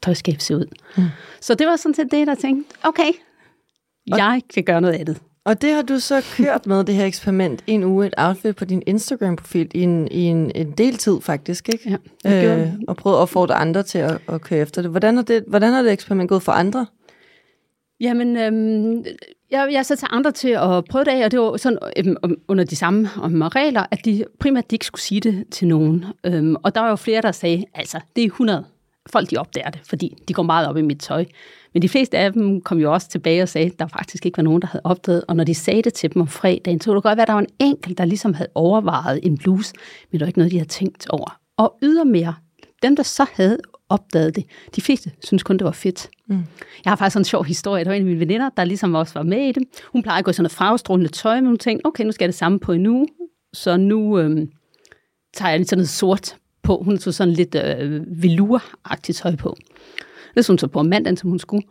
tøjskab 0.02 0.40
ser 0.40 0.56
ud? 0.56 0.67
Mm. 0.96 1.05
Så 1.40 1.55
det 1.55 1.67
var 1.67 1.76
sådan 1.76 1.94
set 1.94 2.08
det, 2.11 2.26
der 2.26 2.34
tænkte, 2.34 2.76
okay, 2.82 3.12
jeg 4.06 4.40
kan 4.55 4.64
gøre 4.64 4.81
noget 4.81 4.94
andet. 4.94 5.20
Og 5.44 5.62
det 5.62 5.75
har 5.75 5.82
du 5.82 5.99
så 5.99 6.25
kørt 6.37 6.67
med, 6.67 6.84
det 6.84 6.94
her 6.94 7.05
eksperiment, 7.05 7.64
en 7.67 7.84
uge, 7.84 8.06
et 8.06 8.14
outfit 8.17 8.56
på 8.56 8.64
din 8.64 8.82
Instagram-profil 8.87 9.70
i 9.75 9.82
en, 9.82 10.08
i 10.11 10.22
en, 10.22 10.52
en 10.55 10.70
del 10.70 10.96
tid 10.96 11.20
faktisk, 11.20 11.69
ikke? 11.69 11.99
Ja, 12.25 12.56
øh, 12.56 12.72
og 12.88 12.96
prøvet 12.96 13.17
at 13.17 13.20
opfordre 13.20 13.55
andre 13.55 13.82
til 13.82 13.99
at, 13.99 14.19
at 14.29 14.40
køre 14.40 14.61
efter 14.61 14.82
det. 14.82 14.90
Hvordan 14.90 15.17
har 15.17 15.22
det, 15.22 15.44
hvordan 15.46 15.72
har 15.72 15.82
det 15.82 15.93
eksperiment 15.93 16.29
gået 16.29 16.43
for 16.43 16.52
andre? 16.52 16.87
Jamen, 18.00 18.37
øhm, 18.37 19.04
jeg, 19.50 19.69
jeg 19.72 19.87
så 19.87 20.06
andre 20.10 20.32
til 20.32 20.48
at 20.48 20.84
prøve 20.90 21.04
det 21.04 21.10
af, 21.10 21.25
og 21.25 21.31
det 21.31 21.40
var 21.40 21.56
sådan 21.56 21.78
øhm, 21.96 22.16
under 22.48 22.64
de 22.64 22.76
samme 22.76 23.08
om 23.22 23.43
regler, 23.43 23.87
at 23.90 24.04
de 24.04 24.25
primært 24.40 24.70
de 24.70 24.75
ikke 24.75 24.87
skulle 24.87 25.02
sige 25.02 25.20
det 25.20 25.44
til 25.50 25.69
nogen. 25.69 26.04
Øhm, 26.25 26.56
og 26.62 26.75
der 26.75 26.81
var 26.81 26.88
jo 26.88 26.96
flere, 26.96 27.22
der 27.22 27.32
sagde, 27.32 27.64
altså, 27.75 28.00
det 28.16 28.22
er 28.22 28.26
100 28.26 28.64
folk, 29.10 29.31
de 29.31 29.37
opdager 29.37 29.70
det, 29.70 29.81
fordi 29.84 30.16
de 30.28 30.34
går 30.34 30.43
meget 30.43 30.69
op 30.69 30.76
i 30.76 30.82
mit 30.82 31.00
tøj. 31.00 31.25
Men 31.72 31.82
de 31.82 31.88
fleste 31.88 32.19
af 32.19 32.32
dem 32.32 32.60
kom 32.60 32.78
jo 32.78 32.93
også 32.93 33.08
tilbage 33.08 33.43
og 33.43 33.48
sagde, 33.48 33.66
at 33.66 33.78
der 33.78 33.87
faktisk 33.87 34.26
ikke 34.26 34.37
var 34.37 34.43
nogen, 34.43 34.62
der 34.62 34.69
havde 34.69 34.82
opdaget. 34.84 35.25
Og 35.28 35.37
når 35.37 35.44
de 35.44 35.54
sagde 35.54 35.82
det 35.82 35.94
til 35.94 36.14
dem 36.14 36.22
om 36.22 36.28
fredagen, 36.28 36.81
så 36.81 36.90
kunne 36.90 36.96
det 36.96 37.02
godt 37.02 37.16
være, 37.16 37.22
at 37.22 37.28
der 37.28 37.34
var 37.34 37.40
en 37.40 37.54
enkelt, 37.58 37.98
der 37.98 38.04
ligesom 38.04 38.34
havde 38.34 38.50
overvejet 38.54 39.20
en 39.22 39.38
bluse, 39.38 39.75
men 40.10 40.12
det 40.12 40.20
var 40.20 40.26
ikke 40.26 40.38
noget, 40.38 40.52
de 40.52 40.58
havde 40.58 40.69
tænkt 40.69 41.06
over. 41.10 41.40
Og 41.56 41.78
ydermere, 41.82 42.34
dem, 42.82 42.96
der 42.96 43.02
så 43.02 43.26
havde 43.32 43.58
opdaget 43.88 44.36
det, 44.36 44.44
de 44.76 44.80
fleste 44.80 45.10
synes 45.24 45.42
kun, 45.42 45.58
det 45.58 45.64
var 45.64 45.70
fedt. 45.70 46.08
Mm. 46.26 46.44
Jeg 46.84 46.90
har 46.90 46.96
faktisk 46.96 47.16
en 47.16 47.24
sjov 47.24 47.44
historie. 47.44 47.84
Der 47.84 47.90
var 47.90 47.94
en 47.94 48.02
af 48.02 48.06
mine 48.06 48.20
veninder, 48.20 48.50
der 48.56 48.64
ligesom 48.64 48.94
også 48.94 49.14
var 49.14 49.22
med 49.22 49.48
i 49.48 49.52
det. 49.52 49.62
Hun 49.92 50.02
plejede 50.02 50.18
at 50.18 50.24
gå 50.24 50.30
i 50.30 50.34
sådan 50.34 50.42
noget 50.42 50.52
farvestrålende 50.52 51.10
tøj, 51.10 51.34
men 51.34 51.46
hun 51.46 51.58
tænkte, 51.58 51.86
okay, 51.86 52.04
nu 52.04 52.12
skal 52.12 52.24
jeg 52.24 52.28
det 52.28 52.38
samme 52.38 52.60
på 52.60 52.72
en 52.72 52.86
uge. 52.86 53.08
Så 53.52 53.76
nu 53.76 54.18
øhm, 54.18 54.50
tager 55.34 55.50
jeg 55.50 55.58
lidt 55.58 55.68
sådan 55.68 55.78
noget 55.78 55.88
sort 55.88 56.36
på. 56.62 56.82
Hun 56.84 56.98
tog 56.98 57.14
sådan 57.14 57.34
lidt 57.34 57.54
øh, 57.54 58.02
velour-agtigt 58.02 59.12
tøj 59.12 59.36
på. 59.36 59.56
Det 60.34 60.44
så 60.44 60.52
hun 60.52 60.58
så 60.58 60.66
på 60.66 60.78
om 60.78 60.86
mandagen, 60.86 61.16
som 61.16 61.30
hun 61.30 61.38
skulle. 61.38 61.62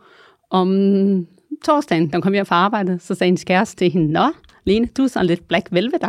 Om 0.50 1.26
torsdagen, 1.64 2.08
da 2.08 2.16
hun 2.16 2.22
kom 2.22 2.32
hjem 2.32 2.46
fra 2.46 2.56
arbejde, 2.56 2.98
så 2.98 3.14
sagde 3.14 3.28
hendes 3.28 3.44
kæreste 3.44 3.76
til 3.76 3.90
hende, 3.90 4.12
Nå, 4.12 4.32
Lene, 4.64 4.88
du 4.96 5.02
er 5.02 5.08
sådan 5.08 5.26
lidt 5.26 5.48
black 5.48 5.68
velvet 5.70 6.00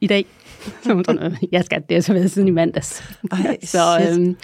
i 0.00 0.06
dag. 0.06 0.26
Så 0.82 0.94
hun 0.94 1.04
sådan, 1.04 1.36
jeg 1.52 1.64
skal 1.64 1.82
det 1.88 1.94
har 1.94 2.00
så 2.00 2.12
været 2.12 2.30
siden 2.30 2.48
i 2.48 2.50
mandags. 2.50 3.02
Ej, 3.32 3.58
så, 3.74 3.78
øhm, 4.10 4.36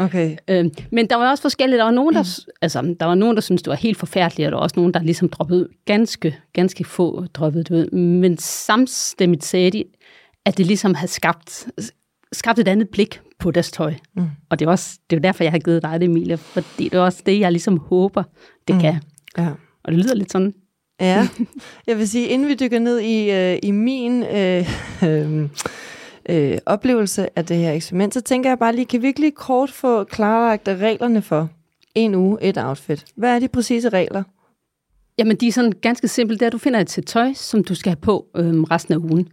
Okay. 0.00 0.36
Øhm, 0.48 0.70
men 0.92 1.06
der 1.10 1.16
var 1.16 1.30
også 1.30 1.42
forskellige. 1.42 1.78
Der 1.78 1.84
var 1.84 1.90
nogen, 1.90 2.14
der, 2.14 2.22
mm. 2.22 2.52
altså, 2.62 2.94
der 3.00 3.06
var 3.06 3.14
nogen, 3.14 3.36
der 3.36 3.40
syntes, 3.40 3.62
det 3.62 3.70
var 3.70 3.76
helt 3.76 3.98
forfærdeligt, 3.98 4.46
og 4.46 4.52
der 4.52 4.56
var 4.56 4.62
også 4.62 4.76
nogen, 4.76 4.94
der 4.94 5.02
ligesom 5.02 5.28
droppede 5.28 5.68
ganske, 5.84 6.36
ganske 6.52 6.84
få 6.84 7.26
droppede 7.34 7.64
det 7.64 7.70
ud. 7.70 7.90
Men 7.96 8.38
samstemmigt 8.38 9.44
sagde 9.44 9.70
de, 9.70 9.84
at 10.46 10.58
det 10.58 10.66
ligesom 10.66 10.94
havde 10.94 11.12
skabt, 11.12 11.68
skabt 12.32 12.58
et 12.58 12.68
andet 12.68 12.88
blik 12.88 13.20
på 13.38 13.50
deres 13.50 13.70
tøj. 13.70 13.94
Mm. 14.16 14.26
Og 14.50 14.58
det 14.58 14.66
er 14.66 14.70
også 14.70 14.98
det 15.10 15.16
er 15.16 15.20
derfor, 15.20 15.44
jeg 15.44 15.52
har 15.52 15.58
givet 15.58 15.82
dig 15.82 16.00
det, 16.00 16.06
Emilie, 16.06 16.36
fordi 16.36 16.84
det 16.84 16.94
er 16.94 17.00
også 17.00 17.22
det, 17.26 17.40
jeg 17.40 17.52
ligesom 17.52 17.78
håber, 17.78 18.22
det 18.68 18.74
mm. 18.74 18.80
kan. 18.80 18.96
Ja. 19.38 19.48
Og 19.84 19.92
det 19.92 19.98
lyder 19.98 20.14
lidt 20.14 20.32
sådan. 20.32 20.54
Ja, 21.00 21.28
jeg 21.86 21.98
vil 21.98 22.08
sige, 22.08 22.28
inden 22.28 22.48
vi 22.48 22.54
dykker 22.54 22.78
ned 22.78 22.98
i, 22.98 23.30
øh, 23.30 23.58
i 23.62 23.70
min 23.70 24.22
øh, 24.22 24.68
øh, 25.08 25.48
øh, 26.30 26.58
oplevelse 26.66 27.38
af 27.38 27.46
det 27.46 27.56
her 27.56 27.72
eksperiment, 27.72 28.14
så 28.14 28.20
tænker 28.20 28.50
jeg 28.50 28.58
bare 28.58 28.74
lige, 28.74 28.86
kan 28.86 29.02
vi 29.02 29.06
ikke 29.06 29.20
lige 29.20 29.32
kort 29.32 29.70
få 29.70 30.04
klarlagt 30.04 30.68
reglerne 30.68 31.22
for 31.22 31.48
en 31.94 32.14
uge, 32.14 32.38
et 32.42 32.58
outfit? 32.58 33.04
Hvad 33.16 33.34
er 33.34 33.38
de 33.38 33.48
præcise 33.48 33.88
regler? 33.88 34.22
Jamen, 35.18 35.36
de 35.36 35.48
er 35.48 35.52
sådan 35.52 35.72
ganske 35.72 36.08
simple. 36.08 36.36
Det 36.36 36.42
er, 36.42 36.46
at 36.46 36.52
du 36.52 36.58
finder 36.58 36.80
et 36.80 36.90
sæt 36.90 37.04
tøj, 37.04 37.32
som 37.34 37.64
du 37.64 37.74
skal 37.74 37.90
have 37.90 38.00
på 38.00 38.26
øh, 38.36 38.60
resten 38.60 38.94
af 38.94 38.98
ugen. 38.98 39.28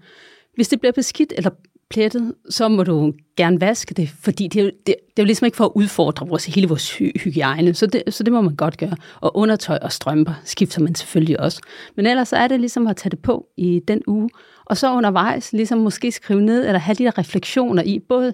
Hvis 0.55 0.67
det 0.67 0.79
bliver 0.79 0.91
beskidt 0.93 1.33
eller 1.37 1.49
plettet, 1.89 2.33
så 2.49 2.67
må 2.67 2.83
du 2.83 3.13
gerne 3.37 3.61
vaske 3.61 3.93
det, 3.93 4.09
fordi 4.09 4.47
det 4.47 4.59
er, 4.59 4.63
jo, 4.63 4.69
det, 4.69 4.85
det 4.85 5.19
er 5.19 5.23
jo 5.23 5.25
ligesom 5.25 5.45
ikke 5.45 5.57
for 5.57 5.65
at 5.65 5.71
udfordre 5.75 6.27
vores, 6.27 6.45
hele 6.45 6.67
vores 6.67 6.97
hy- 6.97 7.23
hygiejne, 7.23 7.73
så 7.73 7.87
det, 7.87 8.03
så 8.09 8.23
det 8.23 8.33
må 8.33 8.41
man 8.41 8.55
godt 8.55 8.77
gøre. 8.77 8.95
Og 9.21 9.37
undertøj 9.37 9.77
og 9.81 9.91
strømper 9.91 10.33
skifter 10.43 10.81
man 10.81 10.95
selvfølgelig 10.95 11.39
også. 11.39 11.61
Men 11.95 12.05
ellers 12.05 12.33
er 12.33 12.47
det 12.47 12.59
ligesom 12.59 12.87
at 12.87 12.95
tage 12.95 13.09
det 13.09 13.19
på 13.19 13.47
i 13.57 13.81
den 13.87 14.01
uge, 14.07 14.29
og 14.69 14.77
så 14.77 14.93
undervejs 14.93 15.53
ligesom 15.53 15.77
måske 15.77 16.11
skrive 16.11 16.41
ned, 16.41 16.65
eller 16.65 16.79
have 16.79 16.95
de 16.95 17.03
der 17.03 17.17
refleksioner 17.17 17.83
i, 17.83 17.99
både 17.99 18.33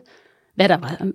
hvad 0.55 0.69
der 0.69 0.77
var, 0.77 1.07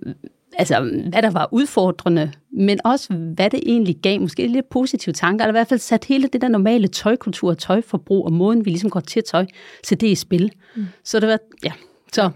altså, 0.57 1.03
hvad 1.09 1.21
der 1.21 1.29
var 1.29 1.49
udfordrende, 1.51 2.31
men 2.51 2.79
også 2.85 3.13
hvad 3.13 3.49
det 3.49 3.59
egentlig 3.65 3.97
gav, 4.03 4.21
måske 4.21 4.47
lidt 4.47 4.69
positive 4.69 5.13
tanker, 5.13 5.45
eller 5.45 5.53
i 5.53 5.57
hvert 5.57 5.67
fald 5.67 5.79
sat 5.79 6.05
hele 6.05 6.27
det 6.27 6.41
der 6.41 6.47
normale 6.47 6.87
tøjkultur, 6.87 7.53
tøjforbrug 7.53 8.25
og 8.25 8.33
måden, 8.33 8.65
vi 8.65 8.69
ligesom 8.69 8.89
går 8.89 8.99
til 8.99 9.23
tøj, 9.23 9.45
så 9.83 9.95
det 9.95 10.07
i 10.07 10.15
spil. 10.15 10.51
Mm. 10.75 10.85
Så 11.03 11.19
det 11.19 11.29
var, 11.29 11.39
ja, 11.63 11.71
så 12.13 12.29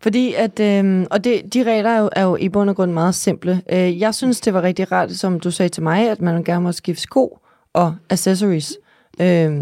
fordi 0.00 0.34
at, 0.34 0.60
øh, 0.60 1.06
og 1.10 1.24
det, 1.24 1.54
de 1.54 1.62
regler 1.62 1.90
er 1.90 1.98
jo, 1.98 2.10
er 2.12 2.22
jo 2.22 2.36
i 2.36 2.48
bund 2.48 2.70
og 2.70 2.76
grund 2.76 2.92
meget 2.92 3.14
simple. 3.14 3.62
Øh, 3.72 4.00
jeg 4.00 4.14
synes, 4.14 4.40
det 4.40 4.54
var 4.54 4.62
rigtig 4.62 4.92
rart, 4.92 5.12
som 5.12 5.40
du 5.40 5.50
sagde 5.50 5.68
til 5.68 5.82
mig, 5.82 6.10
at 6.10 6.20
man 6.20 6.44
gerne 6.44 6.62
må 6.62 6.72
skifte 6.72 7.02
sko 7.02 7.38
og 7.72 7.94
accessories. 8.10 8.76
Øh, 9.20 9.52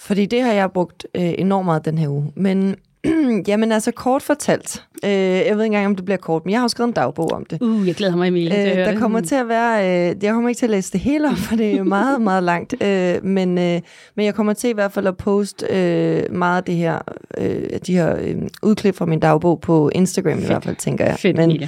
fordi 0.00 0.26
det 0.26 0.42
har 0.42 0.52
jeg 0.52 0.70
brugt 0.70 1.06
øh, 1.14 1.32
enormt 1.38 1.64
meget 1.64 1.84
den 1.84 1.98
her 1.98 2.08
uge. 2.08 2.32
Men 2.36 2.76
Jamen 3.48 3.72
altså 3.72 3.90
kort 3.90 4.22
fortalt. 4.22 4.84
Øh, 5.04 5.10
jeg 5.10 5.56
ved 5.56 5.64
ikke 5.64 5.64
engang, 5.64 5.86
om 5.86 5.96
det 5.96 6.04
bliver 6.04 6.18
kort, 6.18 6.44
men 6.44 6.52
jeg 6.52 6.58
har 6.60 6.64
også 6.64 6.74
skrevet 6.74 6.88
en 6.88 6.94
dagbog 6.94 7.32
om 7.32 7.44
det. 7.44 7.62
Uh, 7.62 7.86
jeg 7.86 7.94
glæder 7.94 8.16
mig, 8.16 8.28
Emilie, 8.28 8.70
øh, 8.70 8.76
Der 8.76 8.98
kommer 8.98 9.20
til 9.20 9.34
at 9.34 9.48
være... 9.48 10.10
Øh, 10.10 10.16
jeg 10.24 10.32
kommer 10.32 10.48
ikke 10.48 10.58
til 10.58 10.66
at 10.66 10.70
læse 10.70 10.92
det 10.92 11.00
hele 11.00 11.28
op, 11.28 11.36
for 11.36 11.56
det 11.56 11.74
er 11.74 11.82
meget, 11.82 12.22
meget 12.30 12.42
langt. 12.42 12.82
Øh, 12.82 13.24
men, 13.24 13.58
øh, 13.58 13.80
men 14.14 14.26
jeg 14.26 14.34
kommer 14.34 14.52
til 14.52 14.70
i 14.70 14.72
hvert 14.72 14.92
fald 14.92 15.06
at 15.06 15.16
poste 15.16 15.66
øh, 15.70 16.34
meget 16.34 16.56
af 16.56 16.64
det 16.64 16.74
her, 16.74 16.98
øh, 17.38 17.62
de 17.86 17.94
her 17.94 18.16
øh, 18.20 18.36
udklip 18.62 18.96
fra 18.96 19.06
min 19.06 19.20
dagbog 19.20 19.60
på 19.60 19.90
Instagram 19.94 20.32
Fedt. 20.32 20.44
i 20.44 20.46
hvert 20.46 20.64
fald, 20.64 20.76
tænker 20.76 21.04
jeg. 21.04 21.18
Fedt, 21.18 21.36
men, 21.36 21.62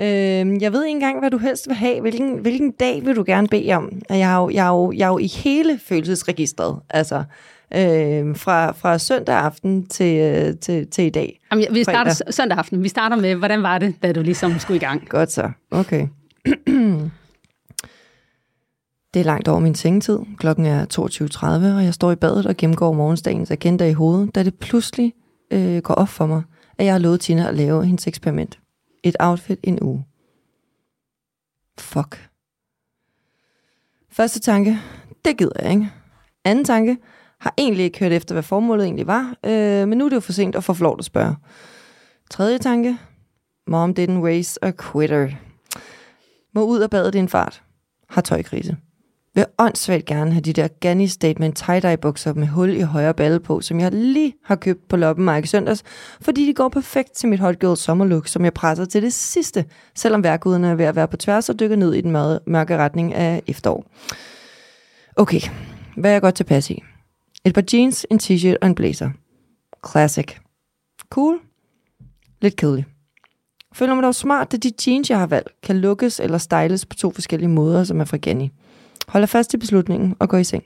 Øh, 0.00 0.62
jeg 0.62 0.72
ved 0.72 0.84
ikke 0.84 0.94
engang, 0.94 1.18
hvad 1.18 1.30
du 1.30 1.38
helst 1.38 1.68
vil 1.68 1.76
have. 1.76 2.00
Hvilken, 2.00 2.38
hvilken 2.38 2.70
dag 2.70 3.06
vil 3.06 3.16
du 3.16 3.24
gerne 3.26 3.48
bede 3.48 3.72
om? 3.72 3.92
Jeg 4.10 4.32
er 4.32 4.36
jo, 4.36 4.50
jeg 4.50 4.66
er 4.66 4.70
jo, 4.70 4.92
jeg 4.92 5.04
er 5.04 5.08
jo 5.08 5.18
i 5.18 5.26
hele 5.26 5.80
følelsesregistret. 5.84 6.76
Altså, 6.90 7.22
øh, 7.74 8.36
fra, 8.36 8.72
fra 8.72 8.98
søndag 8.98 9.34
aften 9.36 9.86
til, 9.86 10.20
øh, 10.20 10.56
til, 10.58 10.90
til 10.90 11.04
i 11.04 11.10
dag. 11.10 11.40
Jamen, 11.52 11.66
vi 11.72 11.82
starter 11.82 12.14
fredag. 12.14 12.34
søndag 12.34 12.58
aften. 12.58 12.82
Vi 12.82 12.88
starter 12.88 13.16
med, 13.16 13.34
hvordan 13.34 13.62
var 13.62 13.78
det, 13.78 13.94
da 14.02 14.12
du 14.12 14.22
ligesom 14.22 14.58
skulle 14.58 14.76
i 14.76 14.80
gang? 14.80 15.08
Godt 15.08 15.32
så. 15.32 15.50
Okay. 15.70 16.08
det 19.14 19.20
er 19.20 19.24
langt 19.24 19.48
over 19.48 19.60
min 19.60 19.74
sengetid. 19.74 20.18
Klokken 20.38 20.66
er 20.66 20.86
22.30, 21.72 21.76
og 21.76 21.84
jeg 21.84 21.94
står 21.94 22.12
i 22.12 22.16
badet 22.16 22.46
og 22.46 22.56
gennemgår 22.56 22.92
morgensdagens 22.92 23.50
agenda 23.50 23.88
i 23.88 23.92
hovedet, 23.92 24.34
da 24.34 24.42
det 24.42 24.54
pludselig 24.54 25.12
øh, 25.50 25.78
går 25.78 25.94
op 25.94 26.08
for 26.08 26.26
mig, 26.26 26.42
at 26.78 26.84
jeg 26.84 26.94
har 26.94 26.98
lovet 26.98 27.20
Tina 27.20 27.48
at 27.48 27.54
lave 27.54 27.84
hendes 27.84 28.06
eksperiment. 28.06 28.58
Et 29.02 29.16
outfit 29.20 29.58
en 29.62 29.78
uge. 29.82 30.04
Fuck. 31.78 32.28
Første 34.12 34.40
tanke, 34.40 34.78
det 35.24 35.38
gider 35.38 35.62
jeg 35.62 35.70
ikke. 35.70 35.90
Anden 36.44 36.64
tanke, 36.64 36.96
har 37.40 37.54
egentlig 37.58 37.84
ikke 37.84 37.98
hørt 37.98 38.12
efter, 38.12 38.34
hvad 38.34 38.42
formålet 38.42 38.84
egentlig 38.84 39.06
var, 39.06 39.34
øh, 39.46 39.88
men 39.88 39.98
nu 39.98 40.04
er 40.04 40.08
det 40.08 40.16
jo 40.16 40.20
for 40.20 40.32
sent 40.32 40.56
at 40.56 40.64
få 40.64 40.74
lov 40.80 40.96
at 40.98 41.04
spørge. 41.04 41.36
Tredje 42.30 42.58
tanke. 42.58 42.98
Mom 43.66 43.94
didn't 43.98 44.24
raise 44.24 44.64
a 44.64 44.70
quitter. 44.70 45.28
Må 46.54 46.64
ud 46.64 46.80
og 46.80 46.90
bade 46.90 47.12
din 47.12 47.28
fart. 47.28 47.62
Har 48.08 48.20
tøjkrise. 48.20 48.76
vil 49.34 49.46
åndssvagt 49.58 50.04
gerne 50.04 50.32
have 50.32 50.40
de 50.40 50.52
der 50.52 50.68
Ganni 50.68 51.08
Statement 51.08 51.58
tie-dye 51.58 51.96
bukser 51.96 52.34
med 52.34 52.46
hul 52.46 52.70
i 52.70 52.80
højre 52.80 53.14
balle 53.14 53.40
på, 53.40 53.60
som 53.60 53.80
jeg 53.80 53.92
lige 53.92 54.34
har 54.44 54.56
købt 54.56 54.88
på 54.88 54.96
loppemarked 54.96 55.44
i 55.44 55.46
søndags, 55.46 55.82
fordi 56.20 56.46
de 56.46 56.54
går 56.54 56.68
perfekt 56.68 57.12
til 57.12 57.28
mit 57.28 57.40
hot 57.40 57.58
girl 57.58 57.76
sommerlook, 57.76 58.28
som 58.28 58.44
jeg 58.44 58.54
presser 58.54 58.84
til 58.84 59.02
det 59.02 59.12
sidste, 59.12 59.64
selvom 59.94 60.24
værkuderne 60.24 60.68
er 60.68 60.74
ved 60.74 60.84
at 60.84 60.96
være 60.96 61.08
på 61.08 61.16
tværs 61.16 61.48
og 61.48 61.60
dykker 61.60 61.76
ned 61.76 61.94
i 61.94 62.00
den 62.00 62.12
mørke 62.46 62.76
retning 62.76 63.14
af 63.14 63.42
efterår. 63.46 63.84
Okay, 65.16 65.40
hvad 65.96 66.10
er 66.10 66.14
jeg 66.14 66.22
godt 66.22 66.34
tilpas 66.34 66.70
i? 66.70 66.82
Et 67.46 67.54
par 67.54 67.64
jeans, 67.72 68.06
en 68.10 68.18
t-shirt 68.18 68.56
og 68.62 68.66
en 68.68 68.74
blazer. 68.74 69.10
Classic. 69.90 70.26
Cool. 71.10 71.40
Lidt 72.40 72.56
kedelig. 72.56 72.84
Føler 73.74 73.94
mig 73.94 74.02
dog 74.02 74.14
smart, 74.14 74.54
at 74.54 74.62
de 74.62 74.72
jeans, 74.86 75.10
jeg 75.10 75.18
har 75.18 75.26
valgt, 75.26 75.60
kan 75.62 75.78
lukkes 75.78 76.20
eller 76.20 76.38
styles 76.38 76.86
på 76.86 76.96
to 76.96 77.10
forskellige 77.10 77.48
måder, 77.48 77.84
som 77.84 78.00
er 78.00 78.04
fra 78.04 78.16
Ganni. 78.16 78.52
Holder 79.08 79.26
fast 79.26 79.54
i 79.54 79.56
beslutningen 79.56 80.16
og 80.18 80.28
går 80.28 80.38
i 80.38 80.44
seng. 80.44 80.64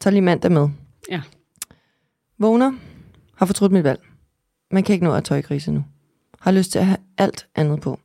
Tag 0.00 0.12
lige 0.12 0.22
mandag 0.22 0.52
med. 0.52 0.68
Ja. 1.10 1.22
Vågner. 2.38 2.72
Har 3.36 3.46
fortrudt 3.46 3.72
mit 3.72 3.84
valg. 3.84 4.00
Man 4.70 4.82
kan 4.82 4.92
ikke 4.92 5.04
nå 5.04 5.14
at 5.14 5.24
tøjkrise 5.24 5.72
nu. 5.72 5.84
Har 6.40 6.50
lyst 6.52 6.72
til 6.72 6.78
at 6.78 6.86
have 6.86 6.98
alt 7.18 7.46
andet 7.54 7.80
på. 7.80 8.00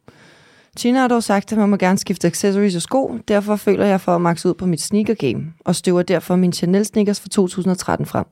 Tina 0.76 1.00
har 1.00 1.08
dog 1.08 1.24
sagt, 1.24 1.52
at 1.52 1.58
man 1.58 1.70
må 1.70 1.78
gerne 1.78 1.98
skifte 1.98 2.28
accessories 2.28 2.76
og 2.76 2.82
sko, 2.82 3.18
derfor 3.28 3.56
føler 3.56 3.86
jeg 3.86 4.02
for 4.02 4.16
at 4.16 4.22
maxe 4.22 4.50
ud 4.50 4.54
på 4.54 4.66
mit 4.66 4.82
sneaker 4.82 5.14
game, 5.14 5.54
og 5.66 5.76
støver 5.76 6.02
derfor 6.02 6.36
min 6.36 6.54
Chanel 6.54 6.86
sneakers 6.86 7.20
fra 7.20 7.30
2013 7.30 8.06
frem. 8.06 8.26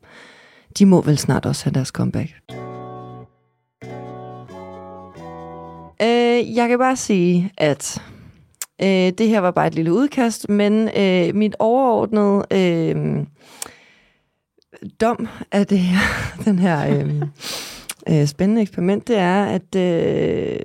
De 0.79 0.85
må 0.85 1.01
vel 1.01 1.17
snart 1.17 1.45
også 1.45 1.65
have 1.65 1.73
deres 1.73 1.87
comeback. 1.87 2.29
Øh, 6.01 6.55
jeg 6.55 6.69
kan 6.69 6.79
bare 6.79 6.95
sige, 6.95 7.51
at 7.57 8.01
øh, 8.81 8.87
det 8.87 9.27
her 9.27 9.39
var 9.39 9.51
bare 9.51 9.67
et 9.67 9.75
lille 9.75 9.93
udkast, 9.93 10.49
men 10.49 10.89
øh, 10.97 11.35
mit 11.35 11.55
overordnede 11.59 12.45
øh, 12.51 13.25
dom 15.01 15.27
af 15.51 15.67
det 15.67 15.79
her, 15.79 15.99
den 16.45 16.59
her 16.59 16.97
øh, 16.97 17.21
øh, 18.09 18.27
spændende 18.27 18.61
eksperiment, 18.61 19.07
det 19.07 19.17
er, 19.17 19.45
at 19.45 19.75
øh, 19.75 20.59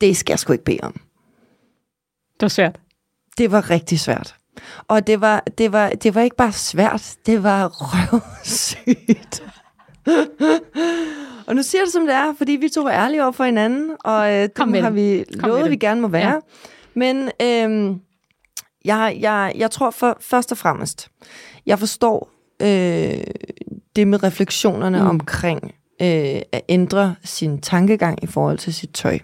det 0.00 0.16
skal 0.16 0.32
jeg 0.32 0.38
sgu 0.38 0.52
ikke 0.52 0.64
bede 0.64 0.80
om. 0.82 0.92
Det 2.32 2.42
var 2.42 2.48
svært. 2.48 2.80
Det 3.38 3.52
var 3.52 3.70
rigtig 3.70 4.00
svært. 4.00 4.34
Og 4.88 5.06
det 5.06 5.20
var, 5.20 5.44
det 5.58 5.72
var, 5.72 5.88
det 5.88 6.14
var 6.14 6.20
ikke 6.20 6.36
bare 6.36 6.52
svært, 6.52 7.16
det 7.26 7.42
var 7.42 7.68
røvsygt. 7.72 9.42
og 11.46 11.56
nu 11.56 11.62
siger 11.62 11.84
det 11.84 11.92
som 11.92 12.06
det 12.06 12.14
er, 12.14 12.34
fordi 12.38 12.52
vi 12.52 12.68
to 12.68 12.86
er 12.86 12.92
ærlige 12.92 13.22
over 13.22 13.32
for 13.32 13.44
hinanden, 13.44 13.96
og 14.04 14.32
øh, 14.32 14.42
det 14.42 14.82
har 14.82 14.90
vi 14.90 15.24
lovet, 15.30 15.70
vi 15.70 15.76
gerne 15.76 16.00
må 16.00 16.08
være. 16.08 16.34
Ja. 16.34 16.38
Men 16.94 17.30
øh, 17.42 17.96
jeg, 18.84 19.16
jeg, 19.20 19.52
jeg 19.56 19.70
tror 19.70 19.90
for, 19.90 20.16
først 20.20 20.52
og 20.52 20.58
fremmest, 20.58 21.08
jeg 21.66 21.78
forstår 21.78 22.30
øh, 22.62 23.24
det 23.96 24.08
med 24.08 24.22
refleksionerne 24.22 25.00
mm. 25.00 25.06
omkring 25.06 25.64
øh, 26.02 26.42
at 26.52 26.62
ændre 26.68 27.14
sin 27.24 27.60
tankegang 27.60 28.24
i 28.24 28.26
forhold 28.26 28.58
til 28.58 28.74
sit 28.74 28.90
tøj. 28.90 29.14
Øh, 29.14 29.20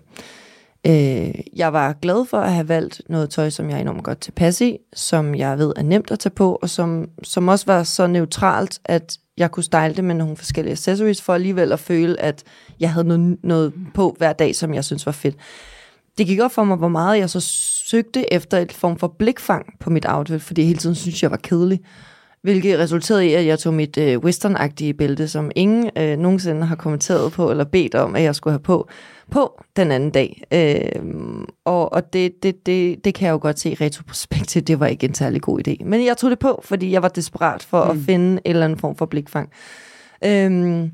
Øh, 0.89 1.35
jeg 1.57 1.73
var 1.73 1.93
glad 1.93 2.27
for 2.27 2.39
at 2.39 2.53
have 2.53 2.69
valgt 2.69 3.03
noget 3.09 3.31
tøj, 3.31 3.51
som 3.51 3.71
jeg 3.71 3.77
er 3.77 3.81
enormt 3.81 4.05
godt 4.05 4.21
tilpas 4.21 4.61
i, 4.61 4.79
som 4.95 5.35
jeg 5.35 5.59
ved 5.59 5.73
er 5.77 5.83
nemt 5.83 6.11
at 6.11 6.19
tage 6.19 6.31
på, 6.31 6.59
og 6.63 6.71
som, 6.71 7.09
som 7.23 7.49
også 7.49 7.67
var 7.67 7.83
så 7.83 8.07
neutralt, 8.07 8.81
at 8.85 9.19
jeg 9.37 9.51
kunne 9.51 9.65
style 9.65 9.95
det 9.95 10.05
med 10.05 10.15
nogle 10.15 10.37
forskellige 10.37 10.73
accessories, 10.73 11.23
for 11.23 11.35
alligevel 11.35 11.73
at 11.73 11.81
føle, 11.81 12.21
at 12.21 12.45
jeg 12.81 12.93
havde 12.93 13.09
noget, 13.09 13.37
noget 13.43 13.73
på 13.95 14.15
hver 14.19 14.33
dag, 14.33 14.57
som 14.57 14.75
jeg 14.75 14.85
synes 14.85 15.07
var 15.07 15.13
fedt. 15.13 15.37
Det 16.19 16.27
gik 16.27 16.41
op 16.41 16.53
for 16.53 16.65
mig, 16.65 16.77
hvor 16.77 16.89
meget 16.89 17.19
jeg 17.19 17.31
så 17.31 17.41
søgte 17.87 18.33
efter 18.33 18.59
et 18.59 18.73
form 18.73 18.99
for 18.99 19.15
blikfang 19.19 19.67
på 19.81 19.91
mit 19.91 20.07
outfit, 20.09 20.43
fordi 20.43 20.61
jeg 20.61 20.67
hele 20.67 20.79
tiden 20.79 20.97
synes, 20.97 21.23
jeg 21.23 21.31
var 21.31 21.37
kedelig. 21.37 21.81
Hvilket 22.47 22.79
resulterede 22.79 23.27
i, 23.27 23.33
at 23.35 23.47
jeg 23.47 23.59
tog 23.59 23.75
mit 23.75 23.99
øh, 23.99 24.19
western-agtige 24.19 24.93
bælte, 24.93 25.29
som 25.29 25.51
ingen 25.57 25.91
øh, 25.99 26.19
nogensinde 26.19 26.67
har 26.67 26.77
kommenteret 26.77 27.33
på 27.33 27.51
eller 27.51 27.65
bedt 27.65 27.95
om, 27.95 28.17
at 28.17 28.23
jeg 28.23 28.35
skulle 28.35 28.53
have 28.53 28.63
på, 28.63 28.89
på 29.31 29.63
den 29.77 29.93
anden 29.93 30.11
dag. 30.11 30.43
Øh, 30.53 31.03
og 31.65 31.93
og 31.93 32.13
det, 32.13 32.43
det, 32.43 32.67
det, 32.67 33.05
det 33.05 33.15
kan 33.15 33.27
jeg 33.27 33.33
jo 33.33 33.39
godt 33.43 33.59
se 33.59 33.71
i 33.71 33.75
retroperspektiv, 33.75 34.63
det 34.63 34.81
var 34.81 34.87
ikke 34.87 35.07
en 35.07 35.15
særlig 35.15 35.43
god 35.43 35.69
idé. 35.69 35.85
Men 35.85 36.05
jeg 36.05 36.17
tog 36.17 36.31
det 36.31 36.39
på, 36.39 36.61
fordi 36.65 36.93
jeg 36.93 37.03
var 37.03 37.09
desperat 37.09 37.63
for 37.63 37.85
mm. 37.85 37.91
at 37.91 37.97
finde 38.07 38.33
en 38.33 38.41
eller 38.45 38.65
anden 38.65 38.79
form 38.79 38.97
for 38.97 39.07
blikfang. 39.07 39.51
Øh, 40.25 40.89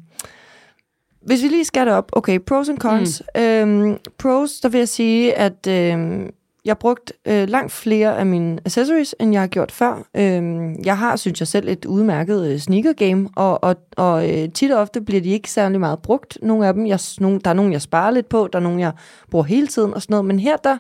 hvis 1.27 1.43
vi 1.43 1.49
lige 1.49 1.65
skal 1.65 1.87
det 1.87 1.95
op, 1.95 2.11
okay, 2.13 2.39
pros 2.39 2.69
and 2.69 2.79
cons. 2.79 3.23
Mm. 3.35 3.43
Øhm, 3.43 3.97
pros, 4.19 4.51
der 4.61 4.69
vil 4.69 4.79
jeg 4.79 4.89
sige, 4.89 5.35
at 5.35 5.67
øhm, 5.69 6.31
jeg 6.65 6.71
har 6.71 6.75
brugt 6.75 7.13
øh, 7.29 7.49
langt 7.49 7.73
flere 7.73 8.19
af 8.19 8.27
mine 8.27 8.59
accessories, 8.65 9.15
end 9.21 9.33
jeg 9.33 9.41
har 9.41 9.47
gjort 9.47 9.73
før. 9.73 10.09
Øhm, 10.17 10.85
jeg 10.85 10.99
har, 10.99 11.17
synes 11.17 11.41
jeg 11.41 11.49
selv, 11.49 11.69
et 11.69 11.85
udmærket 11.85 12.51
øh, 12.51 12.59
sneaker 12.59 12.93
game, 12.93 13.29
og, 13.37 13.65
og, 13.65 13.77
og 13.97 14.31
øh, 14.31 14.53
tit 14.53 14.73
og 14.73 14.81
ofte 14.81 15.01
bliver 15.01 15.21
de 15.21 15.31
ikke 15.31 15.51
særlig 15.51 15.81
meget 15.81 15.99
brugt, 16.03 16.39
nogle 16.43 16.67
af 16.67 16.75
dem. 16.75 16.87
Jeg, 16.87 17.01
nogle, 17.21 17.41
der 17.45 17.51
er 17.51 17.55
nogle, 17.55 17.73
jeg 17.73 17.83
sparer 17.83 18.11
lidt 18.11 18.29
på, 18.29 18.49
der 18.53 18.59
er 18.59 18.63
nogle, 18.63 18.81
jeg 18.81 18.93
bruger 19.31 19.45
hele 19.45 19.67
tiden 19.67 19.95
og 19.95 20.03
sådan 20.03 20.13
noget, 20.13 20.25
men 20.25 20.39
her 20.39 20.57
der 20.57 20.79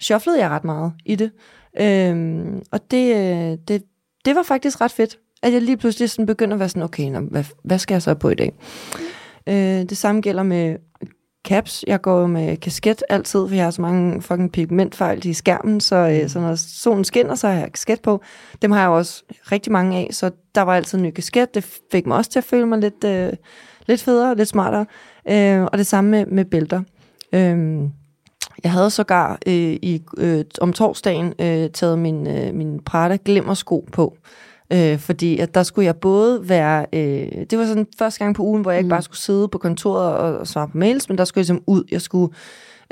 shufflede 0.00 0.38
jeg 0.38 0.50
ret 0.50 0.64
meget 0.64 0.92
i 1.06 1.14
det. 1.14 1.30
Øhm, 1.80 2.62
og 2.70 2.90
det, 2.90 3.16
øh, 3.16 3.58
det, 3.68 3.82
det 4.24 4.34
var 4.34 4.42
faktisk 4.42 4.80
ret 4.80 4.92
fedt, 4.92 5.18
at 5.42 5.52
jeg 5.52 5.62
lige 5.62 5.76
pludselig 5.76 6.10
sådan 6.10 6.26
begynder 6.26 6.54
at 6.54 6.60
være 6.60 6.68
sådan, 6.68 6.82
okay, 6.82 7.08
nå, 7.08 7.20
hvad, 7.20 7.44
hvad 7.64 7.78
skal 7.78 7.94
jeg 7.94 8.02
så 8.02 8.14
på 8.14 8.28
i 8.28 8.34
dag? 8.34 8.52
Øh, 9.46 9.88
det 9.88 9.96
samme 9.96 10.20
gælder 10.20 10.42
med 10.42 10.76
caps. 11.48 11.84
Jeg 11.86 12.00
går 12.00 12.26
med 12.26 12.56
kasket 12.56 13.02
altid, 13.08 13.48
for 13.48 13.54
jeg 13.54 13.64
har 13.64 13.70
så 13.70 13.82
mange 13.82 14.22
fucking 14.22 14.52
pigmentfejl 14.52 15.26
i 15.26 15.32
skærmen, 15.32 15.80
så, 15.80 15.96
øh, 15.96 16.28
så 16.28 16.40
når 16.40 16.54
solen 16.54 17.04
skinner, 17.04 17.34
så 17.34 17.48
har 17.48 17.54
jeg 17.54 17.72
kasket 17.72 18.00
på. 18.00 18.22
Dem 18.62 18.70
har 18.70 18.80
jeg 18.80 18.90
også 18.90 19.22
rigtig 19.52 19.72
mange 19.72 19.96
af, 19.96 20.08
så 20.10 20.30
der 20.54 20.62
var 20.62 20.76
altid 20.76 20.98
en 20.98 21.04
ny 21.04 21.10
kasket. 21.10 21.54
Det 21.54 21.78
fik 21.92 22.06
mig 22.06 22.16
også 22.16 22.30
til 22.30 22.38
at 22.38 22.44
føle 22.44 22.66
mig 22.66 22.78
lidt, 22.78 23.04
øh, 23.04 23.32
lidt 23.86 24.02
federe, 24.02 24.36
lidt 24.36 24.48
smartere. 24.48 24.86
Øh, 25.28 25.62
og 25.62 25.78
det 25.78 25.86
samme 25.86 26.10
med, 26.10 26.26
med 26.26 26.44
bælter. 26.44 26.82
Øh, 27.32 27.80
jeg 28.64 28.72
havde 28.72 28.90
sågar 28.90 29.38
øh, 29.46 29.72
i, 29.82 30.02
øh, 30.18 30.44
om 30.60 30.72
torsdagen 30.72 31.34
øh, 31.38 31.70
taget 31.70 31.98
min, 31.98 32.26
øh, 32.26 32.54
min 32.54 32.80
Prada 32.84 33.18
glimmersko 33.24 33.88
på. 33.92 34.16
Øh, 34.16 34.51
fordi 34.98 35.38
at 35.38 35.54
der 35.54 35.62
skulle 35.62 35.86
jeg 35.86 35.96
både 35.96 36.48
være... 36.48 36.86
Øh, 36.92 37.46
det 37.50 37.58
var 37.58 37.66
sådan 37.66 37.86
første 37.98 38.18
gang 38.18 38.34
på 38.34 38.42
ugen, 38.42 38.62
hvor 38.62 38.70
jeg 38.70 38.78
ikke 38.78 38.86
mm. 38.86 38.90
bare 38.90 39.02
skulle 39.02 39.18
sidde 39.18 39.48
på 39.48 39.58
kontoret 39.58 40.14
og, 40.16 40.38
og 40.38 40.46
svare 40.46 40.68
på 40.68 40.78
mails, 40.78 41.08
men 41.08 41.18
der 41.18 41.24
skulle 41.24 41.42
jeg 41.42 41.42
ligesom 41.42 41.64
ud. 41.66 41.84
Jeg 41.90 42.00
skulle 42.00 42.34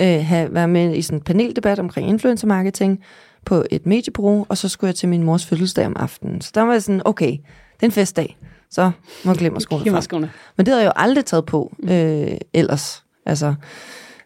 øh, 0.01 0.25
have, 0.25 0.55
være 0.55 0.69
med 0.69 0.97
i 0.97 1.03
sådan 1.03 1.19
en 1.19 1.23
paneldebat 1.23 1.79
omkring 1.79 2.09
influencer 2.09 2.47
marketing 2.47 3.01
på 3.45 3.65
et 3.71 3.87
mediebureau, 3.87 4.47
og 4.49 4.59
så 4.59 4.69
skulle 4.69 4.89
jeg 4.89 4.95
til 4.95 5.09
min 5.09 5.23
mors 5.23 5.47
fødselsdag 5.47 5.87
om 5.87 5.97
aftenen. 5.97 6.41
Så 6.41 6.51
der 6.55 6.63
var 6.63 6.73
jeg 6.73 6.83
sådan, 6.83 7.03
okay, 7.05 7.31
det 7.31 7.83
er 7.83 7.87
en 7.87 7.93
festdag, 7.93 8.39
så 8.71 8.91
må 9.25 9.31
jeg 9.31 9.39
glemme 9.39 9.61
skoene 9.61 9.85
fra. 9.91 10.19
Men 10.57 10.67
det 10.67 10.69
havde 10.69 10.83
jeg 10.83 10.87
jo 10.97 11.03
aldrig 11.03 11.25
taget 11.25 11.47
på 11.47 11.75
mm. 11.79 11.89
øh, 11.89 12.29
ellers. 12.55 13.05
Altså, 13.27 13.55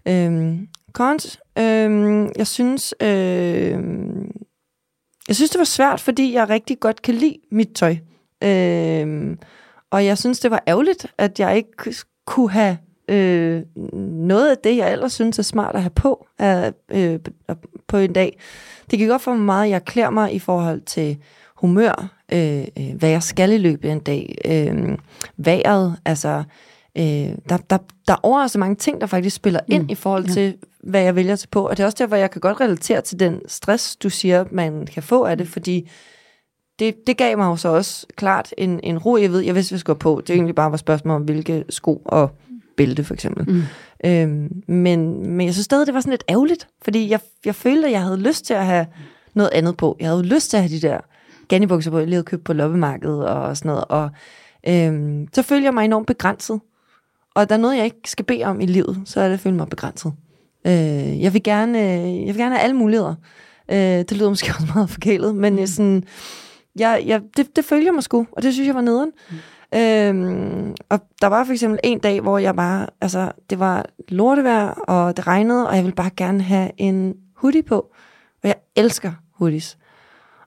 øh, 0.08 0.58
cons, 0.92 1.38
øh, 1.58 2.28
jeg 2.36 2.46
synes... 2.46 2.94
Øh, 3.02 3.78
jeg 5.28 5.36
synes, 5.36 5.50
det 5.50 5.58
var 5.58 5.64
svært, 5.64 6.00
fordi 6.00 6.32
jeg 6.32 6.48
rigtig 6.48 6.80
godt 6.80 7.02
kan 7.02 7.14
lide 7.14 7.36
mit 7.50 7.68
tøj. 7.74 7.96
Øh, 8.42 9.36
og 9.90 10.04
jeg 10.04 10.18
synes, 10.18 10.40
det 10.40 10.50
var 10.50 10.62
ærgerligt, 10.68 11.06
at 11.18 11.40
jeg 11.40 11.56
ikke 11.56 11.94
kunne 12.26 12.50
have 12.50 12.78
øh, 13.08 13.62
noget 14.02 14.50
af 14.50 14.58
det, 14.64 14.76
jeg 14.76 14.92
ellers 14.92 15.12
synes 15.12 15.38
er 15.38 15.42
smart 15.42 15.74
at 15.74 15.82
have 15.82 15.90
på 15.90 16.26
af, 16.38 16.72
øh, 16.90 17.18
på 17.86 17.96
en 17.96 18.12
dag. 18.12 18.38
Det 18.90 18.98
gik 18.98 19.08
godt 19.08 19.22
for 19.22 19.34
mig 19.34 19.40
meget, 19.40 19.70
jeg 19.70 19.84
klæder 19.84 20.10
mig 20.10 20.34
i 20.34 20.38
forhold 20.38 20.80
til 20.80 21.16
humør, 21.54 22.08
øh, 22.32 22.64
øh, 22.78 22.94
hvad 22.98 23.08
jeg 23.08 23.22
skal 23.22 23.52
i 23.52 23.58
løbet 23.58 23.88
af 23.88 23.92
en 23.92 24.00
dag, 24.00 24.38
øh, 24.44 24.98
vejret, 25.36 25.96
altså 26.04 26.44
øh, 26.98 27.04
der, 27.48 27.56
der, 27.70 27.78
der 28.08 28.12
er 28.12 28.20
over 28.22 28.46
så 28.46 28.58
mange 28.58 28.76
ting, 28.76 29.00
der 29.00 29.06
faktisk 29.06 29.36
spiller 29.36 29.60
ind 29.68 29.82
mm, 29.82 29.88
i 29.88 29.94
forhold 29.94 30.26
ja. 30.26 30.32
til, 30.32 30.56
hvad 30.82 31.02
jeg 31.02 31.16
vælger 31.16 31.36
til 31.36 31.48
på. 31.48 31.68
Og 31.68 31.76
det 31.76 31.82
er 31.82 31.86
også 31.86 31.96
derfor, 31.98 32.16
jeg 32.16 32.30
kan 32.30 32.40
godt 32.40 32.60
relatere 32.60 33.00
til 33.00 33.20
den 33.20 33.40
stress, 33.48 33.96
du 33.96 34.10
siger, 34.10 34.44
man 34.50 34.86
kan 34.86 35.02
få 35.02 35.24
af 35.24 35.38
det, 35.38 35.48
fordi 35.48 35.90
det, 36.78 36.94
det 37.06 37.16
gav 37.16 37.38
mig 37.38 37.46
jo 37.46 37.56
så 37.56 37.68
også 37.68 38.06
klart 38.16 38.54
en, 38.58 38.80
en 38.82 38.98
ro, 38.98 39.16
jeg 39.16 39.32
ved, 39.32 39.40
jeg 39.40 39.54
vidste, 39.54 39.70
hvad 39.70 39.76
jeg 39.76 39.80
skulle 39.80 39.98
på. 39.98 40.22
Det 40.26 40.30
er 40.30 40.34
egentlig 40.34 40.54
bare 40.54 40.70
var 40.70 40.76
spørgsmål 40.76 41.16
om, 41.16 41.22
hvilke 41.22 41.64
sko 41.68 42.02
og 42.04 42.30
bælte, 42.76 43.04
for 43.04 43.14
eksempel. 43.14 43.50
Mm. 43.50 43.62
Øhm, 44.04 44.62
men, 44.68 45.30
men 45.30 45.46
jeg 45.46 45.54
synes 45.54 45.64
stadig, 45.64 45.86
det 45.86 45.94
var 45.94 46.00
sådan 46.00 46.10
lidt 46.10 46.24
ærgerligt, 46.28 46.68
fordi 46.84 47.10
jeg, 47.10 47.20
jeg 47.44 47.54
følte, 47.54 47.86
at 47.86 47.92
jeg 47.92 48.02
havde 48.02 48.16
lyst 48.16 48.44
til 48.44 48.54
at 48.54 48.66
have 48.66 48.86
noget 49.34 49.50
andet 49.52 49.76
på. 49.76 49.96
Jeg 50.00 50.08
havde 50.08 50.22
lyst 50.22 50.50
til 50.50 50.56
at 50.56 50.62
have 50.62 50.76
de 50.76 50.88
der 50.88 50.98
gannibukser 51.48 51.90
på, 51.90 51.98
jeg 51.98 52.06
lige 52.06 52.14
havde 52.14 52.24
købt 52.24 52.44
på 52.44 52.52
loppemarkedet 52.52 53.28
og 53.28 53.56
sådan 53.56 53.68
noget. 53.68 53.84
Og 53.88 54.10
øhm, 54.68 55.28
så 55.32 55.42
følte 55.42 55.64
jeg 55.64 55.74
mig 55.74 55.84
enormt 55.84 56.06
begrænset. 56.06 56.60
Og 57.34 57.48
der 57.48 57.54
er 57.54 57.58
noget, 57.58 57.76
jeg 57.76 57.84
ikke 57.84 58.00
skal 58.04 58.24
bede 58.24 58.44
om 58.44 58.60
i 58.60 58.66
livet, 58.66 59.02
så 59.04 59.20
er 59.20 59.26
det 59.26 59.34
at 59.34 59.40
føle 59.40 59.56
mig 59.56 59.68
begrænset. 59.68 60.12
Øh, 60.66 61.22
jeg, 61.22 61.32
vil 61.32 61.42
gerne, 61.42 61.78
jeg 61.78 62.26
vil 62.26 62.36
gerne 62.36 62.54
have 62.54 62.64
alle 62.64 62.76
muligheder. 62.76 63.14
Øh, 63.70 63.76
det 63.78 64.12
lyder 64.12 64.28
måske 64.28 64.52
også 64.58 64.72
meget 64.74 64.90
forkælet, 64.90 65.34
men 65.34 65.56
mm. 65.56 65.66
sådan, 65.66 66.04
jeg, 66.76 67.02
jeg, 67.06 67.20
det, 67.36 67.56
det 67.56 67.64
følger 67.64 67.92
mig 67.92 68.02
sgu, 68.02 68.26
og 68.32 68.42
det 68.42 68.54
synes 68.54 68.66
jeg 68.66 68.74
var 68.74 68.80
nederen. 68.80 69.10
Mm. 69.30 69.36
Øhm, 69.74 70.74
og 70.88 71.00
der 71.20 71.26
var 71.26 71.44
for 71.44 71.52
eksempel 71.52 71.80
en 71.84 71.98
dag, 71.98 72.20
hvor 72.20 72.38
jeg 72.38 72.56
bare, 72.56 72.86
altså, 73.00 73.32
det 73.50 73.58
var 73.58 73.86
lortevejr, 74.08 74.68
og 74.68 75.16
det 75.16 75.26
regnede, 75.26 75.68
og 75.68 75.76
jeg 75.76 75.84
ville 75.84 75.94
bare 75.94 76.10
gerne 76.16 76.42
have 76.42 76.70
en 76.76 77.14
hoodie 77.36 77.62
på. 77.62 77.76
Og 78.42 78.48
jeg 78.48 78.54
elsker 78.76 79.12
hoodies. 79.32 79.78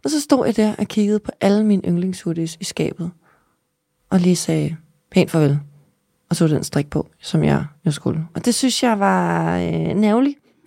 Og 0.04 0.10
så 0.10 0.22
stod 0.22 0.46
jeg 0.46 0.58
der 0.58 0.76
og 0.80 0.86
kiggede 0.86 1.20
på 1.20 1.32
alle 1.42 1.66
mine 1.66 1.82
yndlingshoodies 1.88 2.58
i 2.60 2.64
skabet, 2.64 3.12
og 4.10 4.20
lige 4.20 4.36
sagde 4.36 4.76
pænt 5.12 5.32
farvel, 5.32 5.60
og 6.30 6.36
så 6.36 6.48
den 6.48 6.64
strik 6.64 6.90
på, 6.90 7.08
som 7.20 7.44
jeg 7.44 7.66
jo 7.86 7.92
skulle. 7.92 8.28
Og 8.36 8.46
det 8.46 8.56
synes 8.56 8.84
jeg 8.84 9.00
var 9.00 9.58
øh, 9.58 9.74
en 9.74 10.04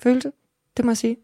følelse, 0.02 0.32
det 0.76 0.84
må 0.84 0.90
jeg 0.90 0.96
sige. 0.96 1.16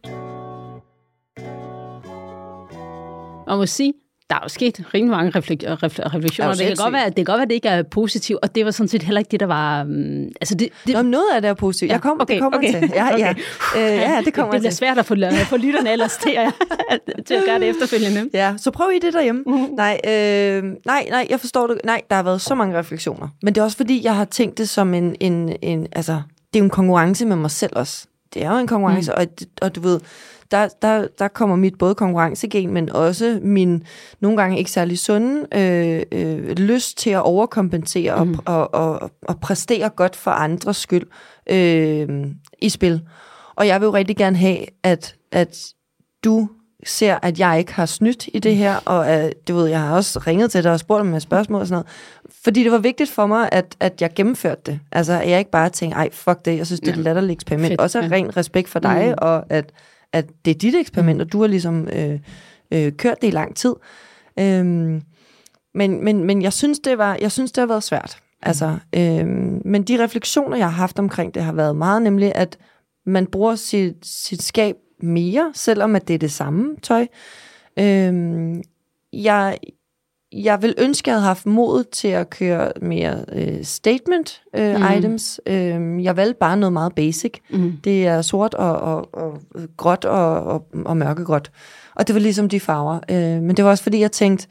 Og 3.46 3.56
må 3.56 3.66
sige, 3.66 3.92
der 4.30 4.36
er 4.36 4.40
jo 4.42 4.48
sket 4.48 4.82
rimelig 4.94 5.10
mange 5.16 5.30
reflek- 5.38 5.64
refle- 5.66 6.14
refleksioner. 6.14 6.54
Det 6.54 6.66
kan, 6.66 6.76
godt 6.76 6.92
være, 6.92 7.06
det 7.06 7.16
kan 7.16 7.24
godt 7.24 7.36
være, 7.36 7.42
at 7.42 7.48
det 7.48 7.54
ikke 7.54 7.68
er 7.68 7.82
positivt, 7.82 8.38
og 8.42 8.54
det 8.54 8.64
var 8.64 8.70
sådan 8.70 8.88
set 8.88 9.02
heller 9.02 9.18
ikke 9.18 9.28
det, 9.30 9.40
der 9.40 9.46
var... 9.46 9.82
Um, 9.82 10.24
altså 10.40 10.54
det, 10.54 10.68
det, 10.86 10.94
Nå, 10.94 11.02
noget 11.02 11.26
af 11.34 11.42
det 11.42 11.48
er 11.48 11.54
positivt. 11.54 11.88
Ja, 11.88 11.94
jeg 11.94 12.02
kom, 12.02 12.20
okay, 12.20 12.34
det 12.34 12.42
kommer 12.42 12.58
okay, 12.58 12.72
til. 12.80 12.90
Ja, 12.94 13.06
okay. 13.14 13.34
ja. 13.76 13.90
Øh, 13.94 13.96
ja, 13.96 14.22
det 14.24 14.34
kommer 14.34 14.52
det 14.52 14.60
bliver 14.60 14.70
til. 14.70 14.76
svært 14.76 14.98
at 14.98 15.06
få, 15.06 15.14
få 15.44 15.56
lytterne 15.56 15.92
ellers 15.92 16.16
til 16.16 16.30
at, 16.36 16.52
til 17.26 17.34
at 17.34 17.42
gøre 17.46 17.58
det 17.58 17.68
efterfølgende. 17.68 18.30
Ja, 18.32 18.54
så 18.58 18.70
prøv 18.70 18.90
I 18.94 18.98
det 18.98 19.12
derhjemme. 19.12 19.42
Mhm. 19.46 19.56
Nej, 19.76 20.00
øh, 20.08 20.64
nej, 20.86 21.06
nej, 21.10 21.26
jeg 21.30 21.40
forstår 21.40 21.66
det. 21.66 21.80
Nej, 21.84 22.02
der 22.10 22.16
har 22.16 22.22
været 22.22 22.40
så 22.40 22.54
mange 22.54 22.78
refleksioner. 22.78 23.28
Men 23.42 23.54
det 23.54 23.60
er 23.60 23.64
også 23.64 23.76
fordi, 23.76 24.04
jeg 24.04 24.16
har 24.16 24.24
tænkt 24.24 24.58
det 24.58 24.68
som 24.68 24.94
en, 24.94 25.16
en, 25.20 25.56
en 25.62 25.86
altså, 25.92 26.12
det 26.52 26.58
er 26.58 26.58
jo 26.58 26.64
en 26.64 26.70
konkurrence 26.70 27.26
med 27.26 27.36
mig 27.36 27.50
selv 27.50 27.72
også. 27.76 28.06
Det 28.34 28.44
er 28.44 28.52
jo 28.52 28.56
en 28.56 28.66
konkurrence, 28.66 29.12
mm. 29.12 29.20
og, 29.20 29.26
og 29.62 29.74
du 29.74 29.80
ved, 29.80 30.00
der, 30.50 30.68
der, 30.82 31.06
der 31.18 31.28
kommer 31.28 31.56
mit 31.56 31.78
både 31.78 31.94
konkurrencegen, 31.94 32.72
men 32.72 32.90
også 32.90 33.38
min 33.42 33.82
nogle 34.20 34.36
gange 34.36 34.58
ikke 34.58 34.70
særlig 34.70 34.98
sunde 34.98 35.46
øh, 35.54 36.02
øh, 36.12 36.48
lyst 36.48 36.98
til 36.98 37.10
at 37.10 37.22
overkompensere 37.22 38.24
mm. 38.24 38.38
og, 38.46 38.74
og, 38.74 39.00
og, 39.02 39.10
og 39.22 39.40
præstere 39.40 39.88
godt 39.88 40.16
for 40.16 40.30
andres 40.30 40.76
skyld 40.76 41.06
øh, 41.50 42.26
i 42.62 42.68
spil. 42.68 43.02
Og 43.56 43.66
jeg 43.66 43.80
vil 43.80 43.86
jo 43.86 43.94
rigtig 43.94 44.16
gerne 44.16 44.36
have, 44.36 44.58
at, 44.82 45.14
at 45.32 45.66
du 46.24 46.48
ser, 46.90 47.18
at 47.22 47.38
jeg 47.38 47.58
ikke 47.58 47.72
har 47.74 47.86
snydt 47.86 48.28
i 48.32 48.38
det 48.38 48.56
her, 48.56 48.76
og 48.84 49.08
at, 49.08 49.48
du 49.48 49.56
ved, 49.56 49.66
jeg 49.66 49.80
har 49.80 49.96
også 49.96 50.18
ringet 50.26 50.50
til 50.50 50.64
dig 50.64 50.72
og 50.72 50.80
spurgt 50.80 51.02
dem 51.02 51.10
med 51.10 51.20
spørgsmål 51.20 51.60
og 51.60 51.66
sådan 51.66 51.74
noget, 51.74 51.86
fordi 52.44 52.64
det 52.64 52.72
var 52.72 52.78
vigtigt 52.78 53.10
for 53.10 53.26
mig, 53.26 53.48
at, 53.52 53.76
at 53.80 54.02
jeg 54.02 54.10
gennemførte 54.14 54.60
det. 54.66 54.80
Altså, 54.92 55.12
at 55.12 55.30
jeg 55.30 55.38
ikke 55.38 55.50
bare 55.50 55.68
tænkte, 55.68 55.96
ej, 55.96 56.08
fuck 56.12 56.44
det, 56.44 56.56
jeg 56.56 56.66
synes, 56.66 56.80
det 56.80 56.88
er 56.88 56.92
et 56.92 56.98
latterligt 56.98 57.36
eksperiment. 57.36 57.70
Fedt, 57.70 57.80
også 57.80 58.00
ja. 58.00 58.08
ren 58.10 58.36
respekt 58.36 58.68
for 58.68 58.78
dig, 58.78 59.06
Mm. 59.08 59.14
og 59.18 59.44
at, 59.48 59.72
at 60.12 60.26
det 60.44 60.50
er 60.50 60.54
dit 60.58 60.74
eksperiment, 60.74 61.20
og 61.20 61.32
du 61.32 61.40
har 61.40 61.46
ligesom 61.48 61.88
øh, 61.88 62.18
øh, 62.70 62.92
kørt 62.92 63.22
det 63.22 63.28
i 63.28 63.30
lang 63.30 63.56
tid. 63.56 63.74
Øhm, 64.38 65.02
men, 65.74 66.04
men, 66.04 66.24
men 66.24 66.42
jeg 66.42 66.52
synes, 66.52 66.78
det 66.78 66.98
var, 66.98 67.16
jeg 67.20 67.32
synes, 67.32 67.52
det 67.52 67.62
har 67.62 67.66
været 67.66 67.82
svært. 67.82 68.18
Altså, 68.42 68.76
øhm, 68.92 69.62
men 69.64 69.82
de 69.82 70.04
refleksioner, 70.04 70.56
jeg 70.56 70.66
har 70.66 70.76
haft 70.76 70.98
omkring 70.98 71.34
det, 71.34 71.42
har 71.42 71.52
været 71.52 71.76
meget 71.76 72.02
nemlig, 72.02 72.32
at 72.34 72.58
man 73.06 73.26
bruger 73.26 73.54
sit, 73.54 73.94
sit 74.02 74.42
skab 74.42 74.76
mere, 75.00 75.50
selvom 75.54 75.96
at 75.96 76.08
det 76.08 76.14
er 76.14 76.18
det 76.18 76.32
samme 76.32 76.76
tøj. 76.82 77.06
Øhm, 77.78 78.62
jeg, 79.12 79.58
jeg 80.32 80.62
vil 80.62 80.74
ønske, 80.78 81.08
at 81.08 81.12
jeg 81.12 81.14
havde 81.14 81.26
haft 81.26 81.46
mod 81.46 81.84
til 81.84 82.08
at 82.08 82.30
køre 82.30 82.72
mere 82.82 83.24
øh, 83.32 83.64
statement 83.64 84.42
øh, 84.54 84.76
Mm. 84.76 84.82
items. 84.98 85.40
Øhm, 85.46 86.00
jeg 86.00 86.16
valgte 86.16 86.38
bare 86.40 86.56
noget 86.56 86.72
meget 86.72 86.94
basic. 86.94 87.34
Mm. 87.50 87.72
Det 87.84 88.06
er 88.06 88.22
sort 88.22 88.54
og, 88.54 88.76
og, 88.76 89.14
og 89.14 89.40
gråt 89.76 90.04
og, 90.04 90.42
og, 90.44 90.66
og 90.84 90.96
mørkegråt. 90.96 91.50
Og 91.94 92.06
det 92.06 92.14
var 92.14 92.20
ligesom 92.20 92.48
de 92.48 92.60
farver. 92.60 92.98
Øh, 93.10 93.42
men 93.42 93.56
det 93.56 93.64
var 93.64 93.70
også 93.70 93.82
fordi, 93.82 94.00
jeg 94.00 94.12
tænkte, 94.12 94.46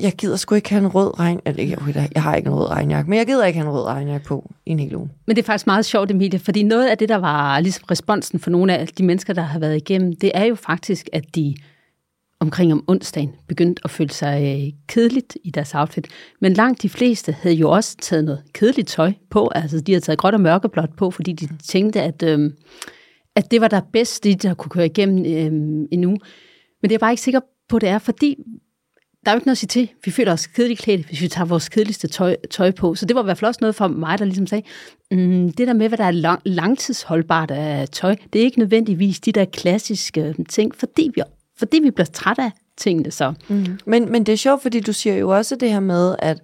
jeg 0.00 0.12
gider 0.12 0.36
sgu 0.36 0.54
ikke 0.54 0.70
have 0.70 0.80
en 0.80 0.94
rød 0.94 1.18
regn. 1.18 1.40
Eller, 1.44 1.62
ikke, 1.62 2.08
jeg 2.14 2.22
har 2.22 2.34
ikke 2.34 2.46
en 2.46 2.54
rød 2.54 2.70
regnjakke, 2.70 3.10
men 3.10 3.18
jeg 3.18 3.26
gider 3.26 3.44
ikke 3.44 3.58
have 3.58 3.68
en 3.68 3.74
rød 3.74 3.84
regnjakke 3.84 4.26
på 4.26 4.52
i 4.66 4.70
en 4.70 4.78
hel 4.78 4.96
uge. 4.96 5.08
Men 5.26 5.36
det 5.36 5.42
er 5.42 5.46
faktisk 5.46 5.66
meget 5.66 5.84
sjovt, 5.84 6.10
Emilie, 6.10 6.38
fordi 6.38 6.62
noget 6.62 6.88
af 6.88 6.98
det, 6.98 7.08
der 7.08 7.16
var 7.16 7.60
ligesom 7.60 7.84
responsen 7.90 8.38
for 8.38 8.50
nogle 8.50 8.78
af 8.78 8.88
de 8.88 9.04
mennesker, 9.04 9.32
der 9.32 9.42
har 9.42 9.58
været 9.58 9.76
igennem, 9.76 10.16
det 10.16 10.30
er 10.34 10.44
jo 10.44 10.54
faktisk, 10.54 11.08
at 11.12 11.24
de 11.34 11.54
omkring 12.40 12.72
om 12.72 12.84
onsdagen 12.86 13.32
begyndte 13.48 13.80
at 13.84 13.90
føle 13.90 14.10
sig 14.10 14.42
øh, 14.42 14.72
kedeligt 14.86 15.36
i 15.44 15.50
deres 15.50 15.74
outfit. 15.74 16.08
Men 16.40 16.52
langt 16.54 16.82
de 16.82 16.88
fleste 16.88 17.32
havde 17.32 17.56
jo 17.56 17.70
også 17.70 17.96
taget 17.96 18.24
noget 18.24 18.42
kedeligt 18.52 18.88
tøj 18.88 19.12
på. 19.30 19.48
Altså, 19.54 19.80
de 19.80 19.92
havde 19.92 20.04
taget 20.04 20.18
gråt 20.18 20.34
og 20.34 20.40
mørkeblåt 20.40 20.96
på, 20.96 21.10
fordi 21.10 21.32
de 21.32 21.48
tænkte, 21.68 22.02
at, 22.02 22.22
øh, 22.22 22.50
at 23.36 23.50
det 23.50 23.60
var 23.60 23.68
der 23.68 23.80
bedst, 23.92 24.24
det 24.24 24.42
der 24.42 24.54
kunne 24.54 24.70
køre 24.70 24.86
igennem 24.86 25.24
øh, 25.24 25.88
en 25.92 26.04
uge. 26.04 26.18
Men 26.82 26.88
det 26.88 26.90
er 26.90 26.94
jeg 26.94 27.00
bare 27.00 27.12
ikke 27.12 27.22
sikker 27.22 27.40
på, 27.68 27.78
det 27.78 27.88
er, 27.88 27.98
fordi 27.98 28.36
der 29.24 29.30
er 29.30 29.34
jo 29.34 29.36
ikke 29.36 29.46
noget 29.46 29.54
at 29.54 29.58
sige 29.58 29.68
til. 29.68 29.90
Vi 30.04 30.10
føler 30.10 30.32
os 30.32 30.46
kedeligt 30.46 30.80
klædt, 30.80 31.06
hvis 31.06 31.20
vi 31.20 31.28
tager 31.28 31.46
vores 31.46 31.68
kedeligste 31.68 32.08
tøj, 32.08 32.36
tøj 32.50 32.70
på. 32.70 32.94
Så 32.94 33.06
det 33.06 33.16
var 33.16 33.22
i 33.22 33.24
hvert 33.24 33.38
fald 33.38 33.48
også 33.48 33.58
noget 33.60 33.74
for 33.74 33.88
mig, 33.88 34.18
der 34.18 34.24
ligesom 34.24 34.46
sagde, 34.46 34.66
mm, 35.10 35.52
det 35.52 35.66
der 35.66 35.72
med, 35.72 35.88
hvad 35.88 35.98
der 35.98 36.04
er 36.04 36.10
lang, 36.10 36.40
langtidsholdbart 36.44 37.50
af 37.50 37.88
tøj, 37.88 38.16
det 38.32 38.40
er 38.40 38.44
ikke 38.44 38.58
nødvendigvis 38.58 39.20
de 39.20 39.32
der 39.32 39.44
klassiske 39.44 40.20
øh, 40.22 40.34
ting, 40.48 40.74
fordi 40.74 41.10
vi, 41.14 41.22
fordi 41.58 41.80
vi 41.82 41.90
bliver 41.90 42.06
træt 42.06 42.38
af 42.38 42.50
tingene 42.76 43.10
så. 43.10 43.32
Mm. 43.48 43.78
Men, 43.86 44.12
men 44.12 44.26
det 44.26 44.32
er 44.32 44.36
sjovt, 44.36 44.62
fordi 44.62 44.80
du 44.80 44.92
siger 44.92 45.16
jo 45.16 45.28
også 45.28 45.56
det 45.56 45.70
her 45.70 45.80
med, 45.80 46.16
at 46.18 46.42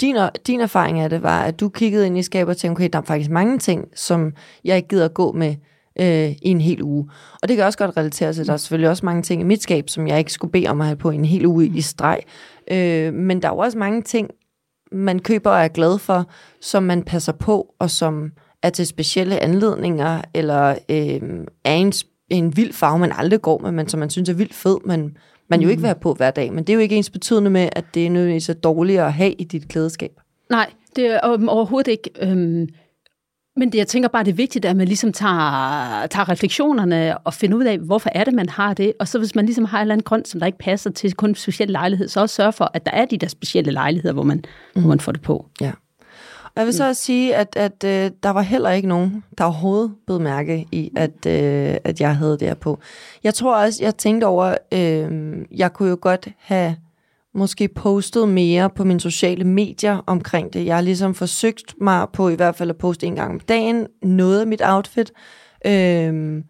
din, 0.00 0.16
din 0.46 0.60
erfaring 0.60 1.00
af 1.00 1.10
det 1.10 1.22
var, 1.22 1.42
at 1.42 1.60
du 1.60 1.68
kiggede 1.68 2.06
ind 2.06 2.18
i 2.18 2.22
skabet 2.22 2.50
og 2.50 2.56
tænkte, 2.56 2.78
okay, 2.78 2.88
der 2.92 2.98
er 2.98 3.02
faktisk 3.02 3.30
mange 3.30 3.58
ting, 3.58 3.88
som 3.94 4.32
jeg 4.64 4.76
ikke 4.76 4.88
gider 4.88 5.04
at 5.04 5.14
gå 5.14 5.32
med 5.32 5.54
øh, 6.00 6.30
i 6.30 6.38
en 6.42 6.60
hel 6.60 6.82
uge. 6.82 7.10
Og 7.42 7.48
det 7.48 7.56
kan 7.56 7.66
også 7.66 7.78
godt 7.78 7.96
relatere 7.96 8.32
til. 8.32 8.46
Der 8.46 8.52
er 8.52 8.56
selvfølgelig 8.56 8.90
også 8.90 9.06
mange 9.06 9.22
ting 9.22 9.40
i 9.40 9.44
mit 9.44 9.62
skab, 9.62 9.88
som 9.88 10.08
jeg 10.08 10.18
ikke 10.18 10.32
skulle 10.32 10.52
bede 10.52 10.66
om 10.66 10.80
at 10.80 10.86
have 10.86 10.96
på 10.96 11.10
en 11.10 11.24
hel 11.24 11.46
uge 11.46 11.66
i 11.66 11.80
streg. 11.80 12.20
Øh, 12.70 13.14
men 13.14 13.42
der 13.42 13.48
er 13.48 13.52
jo 13.52 13.58
også 13.58 13.78
mange 13.78 14.02
ting, 14.02 14.30
man 14.92 15.18
køber 15.18 15.50
og 15.50 15.60
er 15.64 15.68
glad 15.68 15.98
for, 15.98 16.30
som 16.60 16.82
man 16.82 17.02
passer 17.02 17.32
på, 17.32 17.74
og 17.78 17.90
som 17.90 18.30
er 18.62 18.70
til 18.70 18.86
specielle 18.86 19.38
anledninger, 19.38 20.20
eller 20.34 20.70
øh, 20.70 21.46
er 21.64 21.74
en, 21.74 21.92
en 22.30 22.56
vild 22.56 22.72
farve, 22.72 22.98
man 22.98 23.12
aldrig 23.16 23.42
går 23.42 23.58
med, 23.58 23.72
men 23.72 23.88
som 23.88 24.00
man 24.00 24.10
synes 24.10 24.28
er 24.28 24.34
vildt 24.34 24.54
fed, 24.54 24.76
men 24.84 25.16
man 25.50 25.60
jo 25.60 25.68
ikke 25.68 25.80
vil 25.80 25.88
have 25.88 26.00
på 26.00 26.14
hver 26.14 26.30
dag. 26.30 26.52
Men 26.52 26.64
det 26.64 26.70
er 26.70 26.74
jo 26.74 26.80
ikke 26.80 26.96
ens 26.96 27.10
betydende 27.10 27.50
med, 27.50 27.68
at 27.72 27.84
det 27.94 28.06
er 28.06 28.10
nødvendigvis 28.10 28.48
er 28.48 28.54
dårligt 28.54 29.00
at 29.00 29.12
have 29.12 29.32
i 29.32 29.44
dit 29.44 29.68
klædeskab. 29.68 30.20
Nej, 30.50 30.70
det 30.96 31.06
er 31.06 31.20
overhovedet 31.48 31.90
ikke. 31.90 32.10
Øhm, 32.20 32.68
men 33.56 33.72
det, 33.72 33.78
jeg 33.78 33.86
tænker 33.86 34.08
bare, 34.08 34.24
det 34.24 34.30
er 34.30 34.36
vigtigt, 34.36 34.64
at 34.64 34.76
man 34.76 34.86
ligesom 34.86 35.12
tager, 35.12 36.06
tager 36.06 36.28
refleksionerne 36.28 37.18
og 37.18 37.34
finder 37.34 37.56
ud 37.56 37.64
af, 37.64 37.78
hvorfor 37.78 38.10
er 38.14 38.24
det, 38.24 38.34
man 38.34 38.48
har 38.48 38.74
det. 38.74 38.92
Og 39.00 39.08
så 39.08 39.18
hvis 39.18 39.34
man 39.34 39.46
ligesom 39.46 39.64
har 39.64 39.78
en 39.78 39.82
eller 39.82 39.94
anden 39.94 40.04
grund, 40.04 40.24
som 40.24 40.40
der 40.40 40.46
ikke 40.46 40.58
passer 40.58 40.90
til 40.90 41.14
kun 41.14 41.28
en 41.28 41.34
speciel 41.34 41.70
lejlighed, 41.70 42.08
så 42.08 42.20
også 42.20 42.34
sørge 42.34 42.52
for, 42.52 42.70
at 42.74 42.86
der 42.86 42.92
er 42.92 43.04
de 43.04 43.18
der 43.18 43.28
specielle 43.28 43.72
lejligheder, 43.72 44.14
hvor 44.14 44.22
man, 44.22 44.44
mm. 44.74 44.80
hvor 44.80 44.88
man 44.88 45.00
får 45.00 45.12
det 45.12 45.22
på. 45.22 45.46
Ja. 45.60 45.72
Og 46.44 46.60
jeg 46.60 46.66
vil 46.66 46.74
så 46.74 46.88
også 46.88 47.02
sige, 47.02 47.36
at, 47.36 47.56
at 47.56 47.84
øh, 47.84 48.10
der 48.22 48.30
var 48.30 48.42
heller 48.42 48.70
ikke 48.70 48.88
nogen, 48.88 49.24
der 49.38 49.44
overhovedet 49.44 49.92
blev 50.06 50.20
mærke 50.20 50.66
i, 50.72 50.90
at, 50.96 51.26
øh, 51.26 51.76
at 51.84 52.00
jeg 52.00 52.16
havde 52.16 52.32
det 52.32 52.48
her 52.48 52.54
på. 52.54 52.78
Jeg 53.24 53.34
tror 53.34 53.56
også, 53.56 53.84
jeg 53.84 53.96
tænkte 53.96 54.24
over, 54.24 54.54
øh, 54.72 55.36
jeg 55.56 55.72
kunne 55.72 55.88
jo 55.88 55.98
godt 56.00 56.28
have 56.38 56.76
måske 57.36 57.68
postet 57.68 58.28
mere 58.28 58.70
på 58.70 58.84
mine 58.84 59.00
sociale 59.00 59.44
medier 59.44 60.02
omkring 60.06 60.52
det. 60.52 60.66
Jeg 60.66 60.74
har 60.74 60.82
ligesom 60.82 61.14
forsøgt 61.14 61.74
mig 61.80 62.06
på 62.12 62.28
i 62.28 62.34
hvert 62.34 62.56
fald 62.56 62.70
at 62.70 62.76
poste 62.76 63.06
en 63.06 63.14
gang 63.14 63.30
om 63.30 63.40
dagen 63.40 63.86
noget 64.02 64.40
af 64.40 64.46
mit 64.46 64.62
outfit. 64.64 65.12
Øh, 65.66 66.42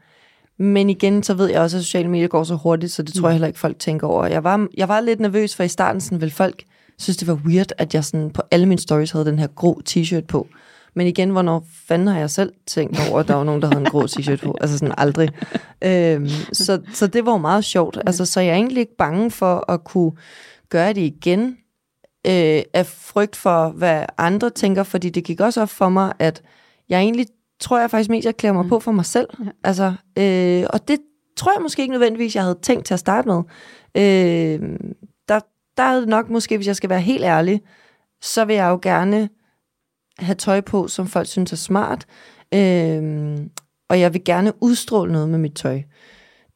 men 0.58 0.90
igen, 0.90 1.22
så 1.22 1.34
ved 1.34 1.50
jeg 1.50 1.60
også, 1.60 1.76
at 1.76 1.82
sociale 1.82 2.08
medier 2.08 2.28
går 2.28 2.44
så 2.44 2.54
hurtigt, 2.54 2.92
så 2.92 3.02
det 3.02 3.14
tror 3.14 3.28
jeg 3.28 3.34
heller 3.34 3.46
ikke, 3.46 3.58
folk 3.58 3.78
tænker 3.78 4.06
over. 4.06 4.26
Jeg 4.26 4.44
var, 4.44 4.66
jeg 4.76 4.88
var 4.88 5.00
lidt 5.00 5.20
nervøs, 5.20 5.56
for 5.56 5.62
i 5.62 5.68
starten 5.68 6.00
sådan, 6.00 6.20
ville 6.20 6.32
folk 6.32 6.62
synes, 6.98 7.16
det 7.16 7.28
var 7.28 7.40
weird, 7.46 7.72
at 7.78 7.94
jeg 7.94 8.04
sådan 8.04 8.30
på 8.30 8.42
alle 8.50 8.66
mine 8.66 8.80
stories 8.80 9.10
havde 9.10 9.24
den 9.24 9.38
her 9.38 9.46
grå 9.46 9.80
t-shirt 9.88 10.26
på. 10.26 10.48
Men 10.94 11.06
igen, 11.06 11.30
hvornår 11.30 11.66
fanden 11.88 12.08
har 12.08 12.18
jeg 12.18 12.30
selv 12.30 12.52
tænkt 12.66 13.10
over, 13.10 13.20
at 13.20 13.28
der 13.28 13.34
var 13.34 13.44
nogen, 13.44 13.62
der 13.62 13.68
havde 13.68 13.80
en 13.80 13.90
grå 13.90 14.02
t-shirt 14.02 14.44
på? 14.44 14.56
Altså 14.60 14.78
sådan 14.78 14.94
aldrig. 14.98 15.28
Øhm, 15.84 16.28
så, 16.52 16.80
så 16.92 17.06
det 17.06 17.26
var 17.26 17.32
jo 17.32 17.38
meget 17.38 17.64
sjovt. 17.64 17.98
Altså, 18.06 18.24
så 18.24 18.40
jeg 18.40 18.50
er 18.50 18.54
egentlig 18.54 18.80
ikke 18.80 18.96
bange 18.96 19.30
for 19.30 19.70
at 19.72 19.84
kunne 19.84 20.12
gøre 20.76 20.92
det 20.92 21.00
igen, 21.00 21.56
øh, 22.26 22.62
af 22.74 22.86
frygt 22.86 23.36
for, 23.36 23.68
hvad 23.68 24.04
andre 24.18 24.50
tænker, 24.50 24.82
fordi 24.82 25.10
det 25.10 25.24
gik 25.24 25.40
også 25.40 25.62
op 25.62 25.68
for 25.68 25.88
mig, 25.88 26.12
at 26.18 26.42
jeg 26.88 27.00
egentlig 27.00 27.26
tror 27.60 27.80
jeg 27.80 27.90
faktisk 27.90 28.10
mest, 28.10 28.26
jeg 28.26 28.36
klæder 28.36 28.52
mig 28.54 28.62
mm. 28.62 28.68
på 28.68 28.80
for 28.80 28.92
mig 28.92 29.04
selv. 29.04 29.28
Ja. 29.44 29.50
Altså, 29.64 29.94
øh, 30.18 30.64
og 30.70 30.88
det 30.88 30.98
tror 31.36 31.52
jeg 31.52 31.62
måske 31.62 31.82
ikke 31.82 31.92
nødvendigvis, 31.92 32.34
jeg 32.34 32.42
havde 32.42 32.58
tænkt 32.62 32.86
til 32.86 32.94
at 32.94 33.00
starte 33.00 33.28
med. 33.28 33.42
Øh, 33.94 34.78
der, 35.28 35.40
der 35.76 35.82
er 35.82 35.98
det 36.00 36.08
nok 36.08 36.30
måske, 36.30 36.56
hvis 36.56 36.66
jeg 36.66 36.76
skal 36.76 36.90
være 36.90 37.00
helt 37.00 37.24
ærlig, 37.24 37.60
så 38.22 38.44
vil 38.44 38.56
jeg 38.56 38.68
jo 38.68 38.78
gerne 38.82 39.28
have 40.18 40.34
tøj 40.34 40.60
på, 40.60 40.88
som 40.88 41.06
folk 41.06 41.26
synes 41.26 41.52
er 41.52 41.56
smart. 41.56 42.06
Øh, 42.54 43.36
og 43.88 44.00
jeg 44.00 44.12
vil 44.14 44.24
gerne 44.24 44.52
udstråle 44.60 45.12
noget 45.12 45.28
med 45.28 45.38
mit 45.38 45.54
tøj. 45.54 45.82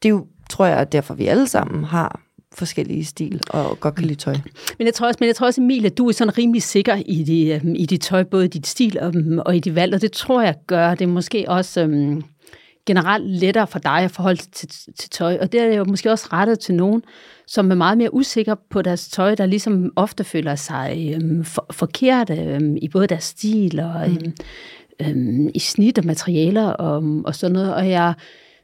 Det 0.03 0.09
er 0.09 0.13
jo, 0.13 0.27
tror 0.51 0.67
jeg, 0.67 0.81
er 0.81 0.85
derfor 0.85 1.15
vi 1.15 1.27
alle 1.27 1.49
sammen 1.49 1.85
har 1.85 2.21
forskellige 2.55 3.05
stil 3.05 3.41
og 3.49 3.81
godt 3.81 3.95
kan 3.95 4.05
lide 4.05 4.19
tøj. 4.19 4.35
Men 4.79 4.87
jeg 4.87 4.95
tror 4.95 5.07
også, 5.07 5.17
men 5.21 5.27
jeg 5.27 5.37
tror 5.37 5.47
også 5.47 5.61
Emilie, 5.61 5.87
at 5.87 5.99
du 5.99 6.09
er 6.09 6.13
sådan 6.13 6.39
rimelig 6.39 6.63
sikker 6.63 7.03
i 7.07 7.23
dit, 7.23 7.63
um, 7.63 7.75
i 7.75 7.87
dit 7.87 8.01
tøj, 8.01 8.23
både 8.23 8.45
i 8.45 8.49
dit 8.49 8.67
stil 8.67 8.99
og, 9.01 9.09
um, 9.09 9.39
og 9.39 9.57
i 9.57 9.61
dit 9.61 9.75
valg, 9.75 9.95
og 9.95 10.01
det 10.01 10.13
tror 10.13 10.43
jeg 10.43 10.55
gør 10.67 10.95
det 10.95 11.09
måske 11.09 11.45
også 11.49 11.85
um, 11.85 12.25
generelt 12.87 13.31
lettere 13.31 13.67
for 13.67 13.79
dig 13.79 13.99
at 13.99 14.11
forholde 14.11 14.43
sig 14.43 14.53
til, 14.53 14.69
til 14.99 15.11
tøj, 15.11 15.39
og 15.41 15.53
det 15.53 15.61
er 15.61 15.75
jo 15.77 15.85
måske 15.85 16.11
også 16.11 16.29
rettet 16.33 16.59
til 16.59 16.75
nogen, 16.75 17.03
som 17.47 17.71
er 17.71 17.75
meget 17.75 17.99
mere 17.99 18.15
usikre 18.15 18.57
på 18.71 18.83
deres 18.83 19.09
tøj, 19.09 19.35
der 19.35 19.47
ligesom 19.47 19.93
ofte 19.97 20.25
føler 20.25 20.55
sig 20.55 21.17
um, 21.17 21.45
for, 21.45 21.67
forkerte 21.71 22.59
um, 22.61 22.77
i 22.77 22.89
både 22.89 23.07
deres 23.07 23.25
stil 23.25 23.81
og 23.81 24.07
um, 24.07 24.33
um, 25.07 25.49
i 25.55 25.59
snit 25.59 25.99
og 25.99 26.05
materialer 26.05 26.67
og, 26.67 27.23
og 27.25 27.35
sådan 27.35 27.55
noget, 27.55 27.75
og 27.75 27.89
jeg 27.89 28.15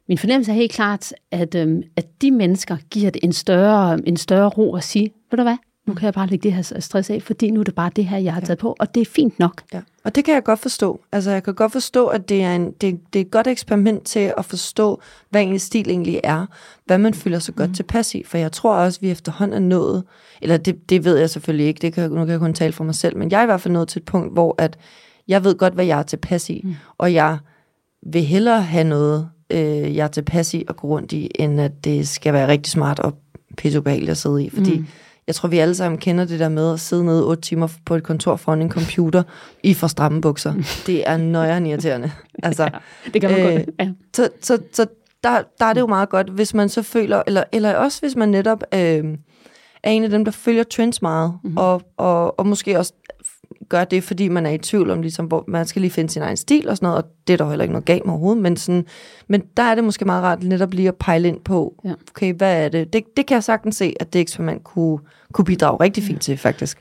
min 0.09 0.19
fornemmelse 0.19 0.53
er 0.53 0.57
helt 0.57 0.73
klart, 0.73 1.12
at, 1.31 1.55
øhm, 1.55 1.83
at 1.97 2.23
de 2.23 2.31
mennesker 2.31 2.77
giver 2.90 3.11
det 3.11 3.25
en 3.25 3.33
større, 3.33 4.09
en 4.09 4.16
større 4.16 4.49
ro 4.49 4.77
at 4.77 4.85
sige, 4.85 5.11
ved 5.31 5.37
du 5.37 5.42
hvad, 5.42 5.57
nu 5.87 5.95
kan 5.95 6.05
jeg 6.05 6.14
bare 6.14 6.27
lægge 6.27 6.42
det 6.42 6.53
her 6.53 6.81
stress 6.81 7.11
af, 7.11 7.23
fordi 7.23 7.51
nu 7.51 7.61
er 7.61 7.64
det 7.64 7.75
bare 7.75 7.90
det 7.97 8.07
her, 8.07 8.19
jeg 8.19 8.35
har 8.35 8.40
taget 8.40 8.59
på, 8.59 8.77
og 8.79 8.95
det 8.95 9.01
er 9.01 9.05
fint 9.05 9.38
nok. 9.38 9.62
Ja. 9.73 9.81
Og 10.05 10.14
det 10.14 10.25
kan 10.25 10.35
jeg 10.35 10.45
godt 10.45 10.59
forstå. 10.59 11.01
Altså, 11.12 11.31
jeg 11.31 11.42
kan 11.42 11.55
godt 11.55 11.73
forstå, 11.73 12.07
at 12.07 12.29
det 12.29 12.42
er, 12.42 12.57
en, 12.57 12.73
det, 12.73 13.01
det 13.12 13.19
er 13.19 13.25
et 13.25 13.31
godt 13.31 13.47
eksperiment 13.47 14.03
til 14.03 14.33
at 14.38 14.45
forstå, 14.45 15.01
hvad 15.31 15.42
en 15.42 15.59
stil 15.59 15.90
egentlig 15.90 16.21
er, 16.25 16.47
hvad 16.85 16.99
man 16.99 17.14
føler 17.14 17.38
sig 17.38 17.55
godt 17.55 17.71
mm. 17.71 17.75
tilpas 17.75 18.14
i, 18.14 18.23
for 18.25 18.38
jeg 18.38 18.53
tror 18.53 18.75
også, 18.75 18.99
at 18.99 19.03
vi 19.03 19.11
efterhånden 19.11 19.62
er 19.62 19.66
nået, 19.69 20.05
eller 20.42 20.57
det, 20.57 20.90
det 20.90 21.05
ved 21.05 21.16
jeg 21.19 21.31
selvfølgelig 21.31 21.66
ikke, 21.66 21.79
det 21.79 21.92
kan, 21.92 22.11
nu 22.11 22.16
kan 22.16 22.29
jeg 22.29 22.40
kun 22.40 22.55
tale 22.55 22.73
for 22.73 22.85
mig 22.85 22.95
selv, 22.95 23.16
men 23.16 23.31
jeg 23.31 23.38
er 23.38 23.42
i 23.42 23.47
hvert 23.47 23.61
fald 23.61 23.73
nået 23.73 23.88
til 23.88 24.01
et 24.01 24.07
punkt, 24.07 24.33
hvor 24.33 24.55
at 24.59 24.79
jeg 25.29 25.45
ved 25.45 25.55
godt, 25.55 25.75
hvad 25.75 25.85
jeg 25.85 25.99
er 25.99 26.03
tilpas 26.03 26.51
i, 26.51 26.61
mm. 26.64 26.75
og 26.99 27.12
jeg 27.12 27.38
vil 28.12 28.25
hellere 28.25 28.62
have 28.62 28.85
noget, 28.85 29.29
øh, 29.50 29.96
jeg 29.96 30.04
er 30.04 30.09
tilpas 30.09 30.54
i 30.54 30.64
at 30.68 30.76
gå 30.76 30.88
rundt 30.88 31.12
i, 31.12 31.30
end 31.35 31.61
at 31.61 31.85
det 31.85 32.09
skal 32.09 32.32
være 32.32 32.48
rigtig 32.48 32.72
smart 32.72 33.00
og 33.00 33.14
pisseubehageligt 33.56 34.11
at 34.11 34.16
sidde 34.16 34.44
i, 34.44 34.50
fordi 34.50 34.78
mm 34.78 34.87
jeg 35.26 35.35
tror, 35.35 35.48
vi 35.48 35.59
alle 35.59 35.74
sammen 35.74 35.98
kender 35.98 36.24
det 36.24 36.40
der 36.40 36.48
med 36.48 36.72
at 36.72 36.80
sidde 36.80 37.04
nede 37.04 37.26
otte 37.26 37.42
timer 37.42 37.68
på 37.85 37.94
et 37.94 38.02
kontor 38.02 38.37
foran 38.37 38.62
en 38.62 38.70
computer 38.70 39.22
i 39.62 39.74
for 39.74 39.87
stramme 39.87 40.20
bukser. 40.20 40.54
Det 40.87 41.09
er 41.09 41.16
nøjere 41.16 41.68
irriterende. 41.68 42.12
Altså, 42.42 42.62
ja, 42.62 42.70
det 43.12 43.20
kan 43.20 43.30
man 43.30 43.40
øh, 43.40 43.52
godt. 43.52 43.70
Ja. 43.80 43.90
Så, 44.16 44.28
så, 44.40 44.59
så 44.72 44.87
der, 45.24 45.42
der 45.59 45.64
er 45.64 45.72
det 45.72 45.80
jo 45.80 45.87
meget 45.87 46.09
godt, 46.09 46.30
hvis 46.30 46.54
man 46.54 46.68
så 46.68 46.82
føler, 46.82 47.22
eller, 47.26 47.44
eller 47.52 47.74
også 47.74 48.00
hvis 48.00 48.16
man 48.16 48.28
netop 48.28 48.62
øh, 48.74 49.04
er 49.82 49.90
en 49.90 50.04
af 50.04 50.11
dem, 50.11 50.24
der 50.24 50.32
følger 50.32 50.62
trends 50.62 51.02
meget, 51.02 51.38
mm-hmm. 51.42 51.56
og, 51.56 51.82
og, 51.96 52.38
og 52.38 52.46
måske 52.46 52.78
også 52.78 52.92
gør 53.68 53.85
det, 53.85 54.05
fordi 54.05 54.29
man 54.29 54.46
er 54.46 54.50
i 54.50 54.59
tvivl 54.59 54.90
om, 54.90 55.02
ligesom, 55.02 55.26
hvor 55.26 55.44
man 55.48 55.66
skal 55.66 55.83
lige 55.83 55.90
finde 55.90 56.11
sin 56.11 56.22
egen 56.22 56.37
stil 56.37 56.68
og 56.68 56.76
sådan 56.76 56.87
noget, 56.87 57.02
og 57.02 57.11
det 57.26 57.33
er 57.33 57.37
der 57.37 57.48
heller 57.48 57.62
ikke 57.62 57.72
noget 57.72 57.85
galt 57.85 58.05
med 58.05 58.12
overhovedet, 58.12 58.42
men, 58.42 58.57
sådan, 58.57 58.87
men 59.29 59.42
der 59.57 59.62
er 59.62 59.74
det 59.74 59.85
måske 59.85 60.05
meget 60.05 60.22
rart 60.22 60.42
netop 60.42 60.74
lige 60.74 60.88
at 60.88 60.96
pejle 60.96 61.29
ind 61.29 61.40
på, 61.40 61.74
ja. 61.85 61.92
okay, 62.11 62.35
hvad 62.35 62.64
er 62.64 62.68
det? 62.68 62.92
det? 62.92 63.05
Det 63.16 63.26
kan 63.26 63.35
jeg 63.35 63.44
sagtens 63.44 63.76
se, 63.76 63.94
at 64.00 64.12
det 64.12 64.20
eksperiment 64.20 64.64
kunne, 64.64 64.98
kunne 65.33 65.44
bidrage 65.44 65.76
rigtig 65.81 66.02
fint 66.02 66.22
til, 66.22 66.37
faktisk. 66.37 66.79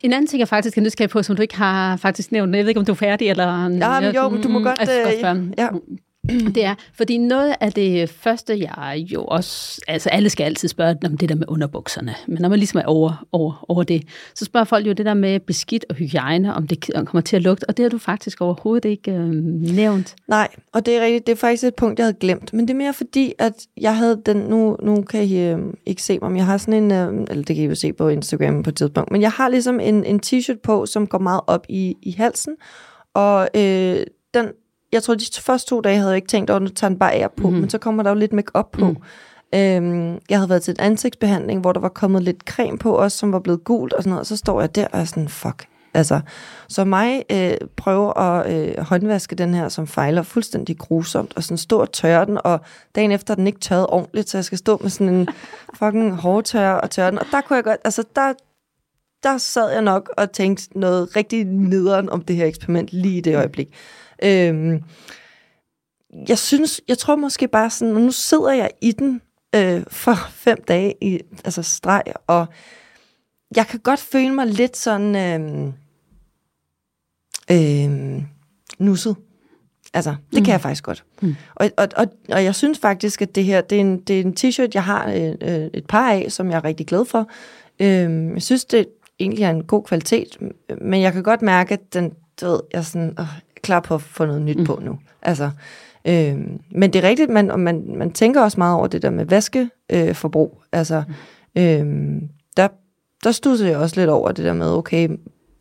En 0.00 0.12
anden 0.12 0.26
ting, 0.26 0.40
jeg 0.40 0.48
faktisk 0.48 0.78
er 0.78 0.82
nysgerrig 0.82 1.10
på, 1.10 1.22
som 1.22 1.36
du 1.36 1.42
ikke 1.42 1.56
har 1.56 1.96
faktisk 1.96 2.32
nævnt, 2.32 2.56
jeg 2.56 2.64
ved 2.64 2.68
ikke, 2.68 2.78
om 2.78 2.86
du 2.86 2.92
er 2.92 2.96
færdig, 2.96 3.30
eller... 3.30 3.62
Ja, 3.62 4.00
men 4.00 4.14
jo, 4.14 4.28
men 4.28 4.42
du 4.42 4.48
må 4.48 4.58
mm, 4.58 4.64
godt... 4.64 4.80
Altså, 4.80 5.34
øh, 5.34 5.52
ja. 5.58 5.68
det 6.54 6.64
er, 6.64 6.74
fordi 6.94 7.18
noget 7.18 7.54
af 7.60 7.72
det 7.72 8.10
første, 8.10 8.60
jeg 8.60 9.06
jo 9.12 9.24
også, 9.24 9.80
altså 9.88 10.08
alle 10.08 10.30
skal 10.30 10.44
altid 10.44 10.68
spørge 10.68 10.96
om 11.04 11.16
det 11.16 11.28
der 11.28 11.34
med 11.34 11.44
underbukserne, 11.48 12.14
men 12.26 12.42
når 12.42 12.48
man 12.48 12.58
ligesom 12.58 12.80
er 12.80 12.84
over, 12.84 13.26
over, 13.32 13.64
over 13.68 13.82
det, 13.82 14.02
så 14.34 14.44
spørger 14.44 14.64
folk 14.64 14.86
jo 14.86 14.92
det 14.92 15.06
der 15.06 15.14
med 15.14 15.40
beskidt 15.40 15.84
og 15.88 15.94
hygiejne, 15.94 16.54
om 16.54 16.66
det 16.66 16.90
kommer 17.06 17.20
til 17.20 17.36
at 17.36 17.42
lugte, 17.42 17.64
og 17.68 17.76
det 17.76 17.82
har 17.82 17.90
du 17.90 17.98
faktisk 17.98 18.40
overhovedet 18.40 18.88
ikke 18.88 19.12
øh, 19.12 19.30
nævnt. 19.74 20.16
Nej, 20.28 20.48
og 20.72 20.86
det 20.86 20.96
er 20.96 21.04
rigtigt, 21.04 21.26
det 21.26 21.32
er 21.32 21.36
faktisk 21.36 21.64
et 21.64 21.74
punkt, 21.74 21.98
jeg 21.98 22.04
havde 22.04 22.16
glemt, 22.20 22.52
men 22.52 22.68
det 22.68 22.74
er 22.74 22.78
mere 22.78 22.94
fordi, 22.94 23.32
at 23.38 23.52
jeg 23.80 23.96
havde 23.96 24.22
den, 24.26 24.36
nu, 24.36 24.76
nu 24.82 25.02
kan 25.02 25.24
I 25.24 25.38
øh, 25.38 25.58
ikke 25.86 26.02
se 26.02 26.18
mig, 26.18 26.30
men 26.30 26.36
jeg 26.36 26.46
har 26.46 26.56
sådan 26.56 26.82
en, 26.84 26.92
øh, 26.92 27.26
eller 27.30 27.44
det 27.44 27.56
kan 27.56 27.64
I 27.64 27.66
jo 27.66 27.74
se 27.74 27.92
på 27.92 28.08
Instagram 28.08 28.62
på 28.62 28.70
et 28.70 28.76
tidspunkt, 28.76 29.10
men 29.10 29.22
jeg 29.22 29.30
har 29.30 29.48
ligesom 29.48 29.80
en, 29.80 30.04
en 30.04 30.20
t-shirt 30.26 30.60
på, 30.62 30.86
som 30.86 31.06
går 31.06 31.18
meget 31.18 31.40
op 31.46 31.66
i, 31.68 31.96
i 32.02 32.10
halsen, 32.10 32.56
og 33.14 33.48
øh, 33.54 34.06
den 34.34 34.46
jeg 34.92 35.02
tror, 35.02 35.14
de 35.14 35.24
første 35.40 35.70
to 35.70 35.80
dage 35.80 35.96
havde 35.96 36.08
jeg 36.08 36.16
ikke 36.16 36.28
tænkt 36.28 36.50
over, 36.50 36.56
at 36.56 36.62
nu 36.62 36.68
tager 36.68 36.88
den 36.88 36.98
bare 36.98 37.12
af 37.12 37.32
på, 37.32 37.50
mm. 37.50 37.56
men 37.56 37.70
så 37.70 37.78
kommer 37.78 38.02
der 38.02 38.10
jo 38.10 38.16
lidt 38.16 38.32
make 38.32 38.56
op 38.56 38.70
på. 38.70 38.88
Mm. 38.88 38.96
Øhm, 39.54 40.18
jeg 40.30 40.38
havde 40.38 40.48
været 40.48 40.62
til 40.62 40.72
en 40.72 40.80
ansigtsbehandling, 40.80 41.60
hvor 41.60 41.72
der 41.72 41.80
var 41.80 41.88
kommet 41.88 42.22
lidt 42.22 42.42
creme 42.46 42.78
på 42.78 42.92
også, 42.92 43.18
som 43.18 43.32
var 43.32 43.38
blevet 43.38 43.64
gult 43.64 43.92
og 43.92 44.02
sådan 44.02 44.10
noget, 44.10 44.20
og 44.20 44.26
så 44.26 44.36
står 44.36 44.60
jeg 44.60 44.74
der 44.74 44.86
og 44.86 45.00
er 45.00 45.04
sådan, 45.04 45.28
fuck. 45.28 45.66
Altså, 45.94 46.20
så 46.68 46.84
mig 46.84 47.24
øh, 47.32 47.56
prøver 47.76 48.18
at 48.18 48.52
øh, 48.52 48.84
håndvaske 48.84 49.36
den 49.36 49.54
her, 49.54 49.68
som 49.68 49.86
fejler 49.86 50.22
fuldstændig 50.22 50.78
grusomt, 50.78 51.32
og 51.36 51.44
sådan 51.44 51.58
stå 51.58 51.80
og 51.80 51.92
tørre 51.92 52.24
den, 52.24 52.38
og 52.44 52.60
dagen 52.94 53.12
efter 53.12 53.34
den 53.34 53.46
ikke 53.46 53.60
tørret 53.60 53.86
ordentligt, 53.86 54.30
så 54.30 54.38
jeg 54.38 54.44
skal 54.44 54.58
stå 54.58 54.78
med 54.82 54.90
sådan 54.90 55.14
en 55.14 55.28
fucking 55.78 56.14
hårdtør 56.14 56.72
og 56.72 56.90
tørre 56.90 57.10
den, 57.10 57.18
og 57.18 57.26
der 57.32 57.40
kunne 57.40 57.56
jeg 57.56 57.64
godt, 57.64 57.80
altså 57.84 58.04
der, 58.16 58.32
der 59.22 59.38
sad 59.38 59.72
jeg 59.72 59.82
nok 59.82 60.10
og 60.16 60.32
tænkte 60.32 60.78
noget 60.78 61.16
rigtig 61.16 61.44
nederen 61.44 62.10
om 62.10 62.20
det 62.20 62.36
her 62.36 62.46
eksperiment 62.46 62.88
lige 62.92 63.18
i 63.18 63.20
det 63.20 63.36
øjeblik. 63.36 63.68
Øhm, 64.24 64.82
jeg 66.28 66.38
synes, 66.38 66.80
jeg 66.88 66.98
tror 66.98 67.16
måske 67.16 67.48
bare 67.48 67.70
sådan, 67.70 67.94
nu 67.94 68.10
sidder 68.10 68.52
jeg 68.52 68.70
i 68.80 68.92
den 68.92 69.20
øh, 69.54 69.82
for 69.88 70.14
fem 70.44 70.58
dage 70.68 70.94
i 71.00 71.20
altså 71.44 71.62
streg, 71.62 72.02
og 72.26 72.46
jeg 73.56 73.66
kan 73.66 73.80
godt 73.80 74.00
føle 74.00 74.34
mig 74.34 74.46
lidt 74.46 74.76
sådan 74.76 75.16
øh, 75.16 75.72
øh, 77.50 78.22
nusset. 78.78 79.16
Altså, 79.94 80.10
det 80.10 80.38
mm. 80.38 80.44
kan 80.44 80.52
jeg 80.52 80.60
faktisk 80.60 80.84
godt. 80.84 81.04
Mm. 81.22 81.36
Og, 81.54 81.70
og, 81.76 81.88
og, 81.96 82.06
og 82.28 82.44
jeg 82.44 82.54
synes 82.54 82.78
faktisk, 82.78 83.22
at 83.22 83.34
det 83.34 83.44
her, 83.44 83.60
det 83.60 83.76
er 83.76 83.80
en, 83.80 84.00
det 84.00 84.20
er 84.20 84.24
en 84.24 84.34
t-shirt, 84.40 84.70
jeg 84.74 84.84
har 84.84 85.10
øh, 85.10 85.34
øh 85.40 85.70
et 85.74 85.86
par 85.86 86.10
af, 86.10 86.32
som 86.32 86.50
jeg 86.50 86.56
er 86.56 86.64
rigtig 86.64 86.86
glad 86.86 87.04
for. 87.04 87.28
Øh, 87.80 88.32
jeg 88.34 88.42
synes, 88.42 88.64
det 88.64 88.86
egentlig 89.20 89.44
er 89.44 89.50
en 89.50 89.64
god 89.64 89.84
kvalitet, 89.84 90.38
men 90.80 91.02
jeg 91.02 91.12
kan 91.12 91.22
godt 91.22 91.42
mærke, 91.42 91.74
at 91.74 91.94
den, 91.94 92.12
du 92.40 92.46
ved, 92.46 92.60
jeg 92.72 92.84
sådan, 92.84 93.16
øh, 93.20 93.26
klar 93.68 93.80
på 93.80 93.94
at 93.94 94.02
få 94.02 94.26
noget 94.26 94.42
nyt 94.42 94.58
mm. 94.58 94.64
på 94.64 94.80
nu. 94.82 94.98
Altså, 95.22 95.50
øh, 96.04 96.36
men 96.70 96.92
det 96.92 97.04
er 97.04 97.08
rigtigt, 97.08 97.30
man, 97.30 97.60
man, 97.60 97.84
man 97.96 98.12
tænker 98.12 98.42
også 98.42 98.60
meget 98.60 98.76
over 98.76 98.86
det 98.86 99.02
der 99.02 99.10
med 99.10 99.24
vaskeforbrug. 99.24 100.58
Øh, 100.62 100.78
altså, 100.78 101.02
øh, 101.58 101.86
der, 102.56 102.68
der 103.24 103.32
studser 103.32 103.66
jeg 103.66 103.76
også 103.76 104.00
lidt 104.00 104.10
over 104.10 104.32
det 104.32 104.44
der 104.44 104.52
med, 104.52 104.72
okay, 104.72 105.08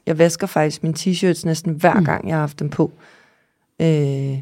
jeg 0.05 0.17
vasker 0.17 0.47
faktisk 0.47 0.83
mine 0.83 0.95
t-shirts 0.99 1.41
næsten 1.45 1.73
hver 1.73 1.93
mm. 1.93 2.05
gang, 2.05 2.27
jeg 2.27 2.35
har 2.35 2.39
haft 2.39 2.59
dem 2.59 2.69
på. 2.69 2.91
Øh, 3.81 4.41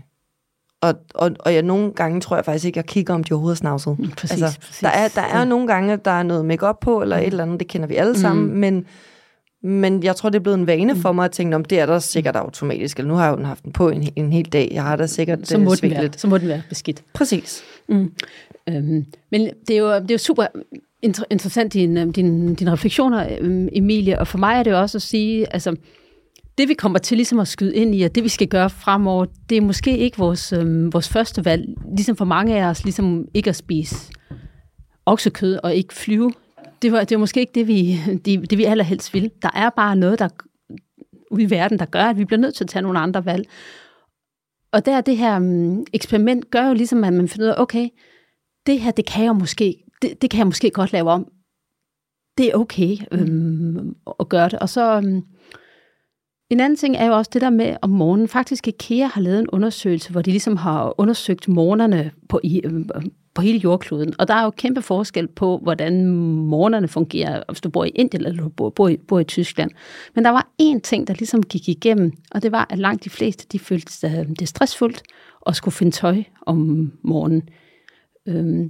og, 0.82 0.94
og, 1.16 1.32
og 1.40 1.54
jeg 1.54 1.62
nogle 1.62 1.92
gange 1.92 2.22
tror 2.22 2.36
jeg 2.36 2.46
faktisk 2.46 2.66
ikke, 2.66 2.78
jeg 2.78 2.86
kigger, 2.86 3.14
om 3.14 3.24
de 3.24 3.34
overhovedet 3.34 3.56
er 3.56 3.60
snavset. 3.60 4.00
Mm, 4.00 4.12
præcis, 4.12 4.42
altså, 4.42 4.60
præcis. 4.60 4.80
Der 4.80 4.90
er, 4.90 5.08
der 5.08 5.22
er 5.22 5.40
ja. 5.40 5.46
nogle 5.46 5.68
gange, 5.68 5.98
der 5.98 6.12
er 6.12 6.24
noget 6.24 6.46
makeup 6.46 6.80
på, 6.82 7.02
eller 7.02 7.18
et 7.18 7.26
eller 7.26 7.44
andet, 7.44 7.60
det 7.60 7.68
kender 7.68 7.88
vi 7.88 7.96
alle 7.96 8.20
sammen, 8.20 8.46
mm. 8.48 8.60
men 8.60 8.86
men 9.66 10.04
jeg 10.04 10.16
tror, 10.16 10.30
det 10.30 10.40
er 10.40 10.44
blevet 10.44 10.60
en 10.60 10.68
vane 10.68 10.96
for 10.96 11.12
mig 11.12 11.26
at 11.26 11.32
tænke, 11.32 11.56
om 11.56 11.66
det 11.66 11.80
er 11.80 11.86
der 11.86 12.00
sikkert 12.00 12.36
automatisk. 12.36 12.98
Eller 12.98 13.08
nu 13.08 13.16
har 13.16 13.26
jeg 13.30 13.40
jo 13.40 13.44
haft 13.44 13.64
den 13.64 13.72
på 13.72 13.90
en, 13.90 14.14
en 14.16 14.34
hel 14.34 14.46
dag. 14.46 14.70
Jeg 14.72 14.84
har 14.84 14.96
da 14.96 15.08
sikkert 15.08 15.48
så 15.48 15.58
må, 15.58 15.76
den 15.76 15.92
være, 15.92 16.10
så 16.18 16.28
må 16.28 16.38
den 16.38 16.48
være 16.48 16.62
beskidt. 16.70 17.04
Præcis. 17.14 17.64
Mm. 17.88 18.12
Øhm, 18.70 19.06
men 19.32 19.50
det 19.68 19.76
er, 19.76 19.78
jo, 19.78 19.94
det 19.94 20.12
er 20.12 20.14
jo 20.14 20.18
super 20.18 20.46
interessant, 21.02 21.74
din, 21.74 21.98
øhm, 21.98 22.14
din, 22.14 22.56
din 22.56 22.72
refleksioner, 22.72 23.38
øhm, 23.40 23.70
Emilie. 23.72 24.20
Og 24.20 24.28
for 24.28 24.38
mig 24.38 24.60
er 24.60 24.64
det 24.64 24.72
jo 24.72 24.80
også 24.80 24.98
at 24.98 25.02
sige, 25.02 25.54
altså, 25.54 25.76
det 26.58 26.70
vi 26.70 26.74
kommer 26.74 27.00
til 27.00 27.18
ligesom 27.18 27.40
at 27.40 27.48
skyde 27.48 27.76
ind 27.76 27.96
i, 27.96 28.04
og 28.04 28.16
det 28.16 28.24
vi 28.24 28.30
skal 28.30 28.48
gøre 28.48 28.70
fremover, 28.70 29.26
det 29.50 29.58
er 29.58 29.62
måske 29.62 29.98
ikke 29.98 30.18
vores, 30.18 30.54
øhm, 30.54 30.94
vores 30.94 31.10
første 31.10 31.46
valg. 31.46 31.66
Ligesom 31.96 32.16
for 32.16 32.26
mange 32.26 32.62
af 32.62 32.70
os, 32.70 32.84
ligesom 32.84 33.28
ikke 33.34 33.50
at 33.50 33.56
spise 33.56 33.96
oksekød 35.06 35.60
og 35.64 35.76
ikke 35.76 35.94
flyve 35.94 36.32
det 36.86 36.92
var, 36.92 37.04
det 37.04 37.16
var 37.16 37.20
måske 37.20 37.40
ikke 37.40 37.52
det 37.56 37.68
vi, 37.68 37.98
det, 38.26 38.50
det, 38.50 38.58
vi 38.58 38.64
allerhelst 38.64 39.14
vil. 39.14 39.32
Der 39.42 39.50
er 39.54 39.70
bare 39.70 39.96
noget, 39.96 40.20
der 40.20 40.30
ude 41.32 41.44
i 41.44 41.50
verden, 41.50 41.80
der 41.80 41.86
gør, 41.86 42.04
at 42.04 42.18
vi 42.18 42.26
bliver 42.26 42.40
nødt 42.40 42.56
til 42.56 42.64
at 42.64 42.70
tage 42.70 42.84
nogle 42.84 43.00
andre 43.00 43.26
valg. 43.26 43.48
Og 44.72 44.86
der 44.86 45.02
det 45.02 45.18
her 45.18 45.38
um, 45.38 45.86
eksperiment 45.94 46.52
gør 46.52 46.68
jo 46.68 46.74
ligesom, 46.74 47.04
at 47.04 47.14
man 47.14 47.28
finder 47.28 47.46
ud 47.46 47.52
af, 47.52 47.62
okay, 47.62 47.90
det 48.66 48.80
her, 48.80 48.92
det 48.92 49.06
kan 49.06 49.26
jeg 49.26 49.36
måske, 49.36 49.84
det, 50.02 50.22
det 50.22 50.30
kan 50.30 50.38
jeg 50.38 50.48
måske 50.48 50.70
godt 50.70 50.94
lave 50.94 51.12
om. 51.12 51.32
Det 52.38 52.46
er 52.46 52.56
okay 52.56 52.98
um, 53.12 53.96
at 54.20 54.30
gøre 54.30 54.50
det. 54.50 54.60
Og 54.60 54.70
så 54.70 54.98
um, 54.98 55.24
en 56.50 56.60
anden 56.60 56.78
ting 56.78 56.96
er 56.96 57.06
jo 57.06 57.14
også 57.14 57.32
det 57.34 57.42
der 57.42 57.50
med 57.50 57.78
om 57.82 57.90
morgenen. 57.90 58.28
Faktisk 58.28 58.68
IKEA 58.68 59.08
har 59.08 59.22
lavet 59.22 59.40
en 59.40 59.50
undersøgelse, 59.50 60.12
hvor 60.12 60.22
de 60.22 60.32
ligesom 60.32 60.58
har 60.58 61.00
undersøgt 61.00 61.48
morgenerne 61.48 62.12
på, 62.30 62.40
i, 62.44 62.62
på 63.36 63.42
hele 63.42 63.60
jordkloden. 63.60 64.14
Og 64.20 64.28
der 64.28 64.34
er 64.34 64.44
jo 64.44 64.50
kæmpe 64.50 64.82
forskel 64.82 65.28
på, 65.28 65.58
hvordan 65.64 66.06
morgenerne 66.06 66.88
fungerer, 66.88 67.44
hvis 67.50 67.62
du 67.62 67.70
bor 67.70 67.86
i 67.86 67.90
Indien 67.90 68.26
eller 68.26 68.44
du 68.44 68.50
bor, 68.50 68.70
bor, 68.70 68.88
i, 68.88 68.98
bor 68.98 69.20
i 69.20 69.24
Tyskland. 69.24 69.72
Men 70.16 70.26
der 70.26 70.32
var 70.32 70.48
én 70.62 70.80
ting, 70.80 71.08
der 71.08 71.14
ligesom 71.14 71.44
gik 71.44 71.70
igennem, 71.70 72.12
og 72.32 72.44
det 72.44 72.52
var, 72.52 72.68
at 72.70 72.80
langt 72.80 73.04
de 73.04 73.10
fleste, 73.10 73.48
de 73.52 73.60
følte 73.60 73.94
sig, 73.94 74.26
øh, 74.30 74.36
det 74.40 74.48
stressfuldt 74.48 75.04
og 75.42 75.56
skulle 75.56 75.76
finde 75.76 75.92
tøj 75.92 76.24
om 76.46 76.92
morgenen. 77.02 77.50
Øhm, 78.28 78.70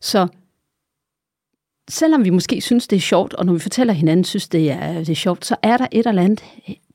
så 0.00 0.28
selvom 1.90 2.24
vi 2.24 2.30
måske 2.30 2.60
synes, 2.60 2.88
det 2.88 2.96
er 2.96 3.00
sjovt, 3.00 3.34
og 3.34 3.46
når 3.46 3.52
vi 3.52 3.58
fortæller 3.58 3.94
hinanden, 3.94 4.24
synes, 4.24 4.48
det 4.48 4.70
er, 4.70 4.92
det 4.92 5.08
er 5.08 5.14
sjovt, 5.14 5.46
så 5.46 5.56
er 5.62 5.76
der 5.76 5.86
et 5.92 6.06
eller 6.06 6.22
andet, 6.22 6.44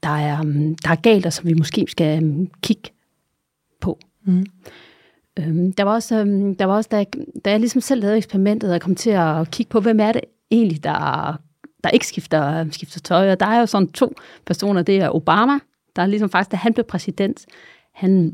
der 0.04 0.10
er, 0.10 0.44
der 0.84 0.90
er 0.90 1.02
galt, 1.02 1.26
og 1.26 1.34
som 1.34 1.48
vi 1.48 1.54
måske 1.54 1.86
skal 1.90 2.24
øh, 2.24 2.48
kigge 2.62 2.90
på. 3.82 4.00
Mm. 4.26 4.46
Øhm, 5.40 5.74
der 5.74 5.84
var 5.84 5.94
også, 5.94 6.20
øhm, 6.20 6.56
der 6.56 6.66
var 6.66 6.76
også 6.76 6.90
da, 6.92 7.06
da 7.46 7.52
jeg 7.52 7.60
ligesom 7.60 7.82
selv 7.82 8.02
lavede 8.02 8.18
eksperimentet, 8.18 8.74
og 8.74 8.82
kom 8.82 8.96
til 8.96 9.10
at 9.10 9.52
kigge 9.52 9.70
på, 9.70 9.80
hvem 9.80 10.00
er 10.00 10.12
det 10.12 10.22
egentlig, 10.52 10.84
der, 10.84 11.40
der 11.84 11.90
ikke 11.90 12.08
skifter, 12.08 12.66
skifter 12.72 13.00
tøj. 13.00 13.32
Og 13.32 13.40
der 13.40 13.46
er 13.46 13.60
jo 13.60 13.66
sådan 13.66 13.92
to 13.92 14.14
personer. 14.46 14.82
Det 14.82 14.98
er 15.02 15.16
Obama, 15.16 15.60
der 15.96 16.02
er 16.02 16.06
ligesom 16.06 16.30
faktisk, 16.30 16.52
da 16.52 16.58
han 16.58 16.74
blev 16.74 16.86
præsident, 16.86 17.46
han, 17.94 18.34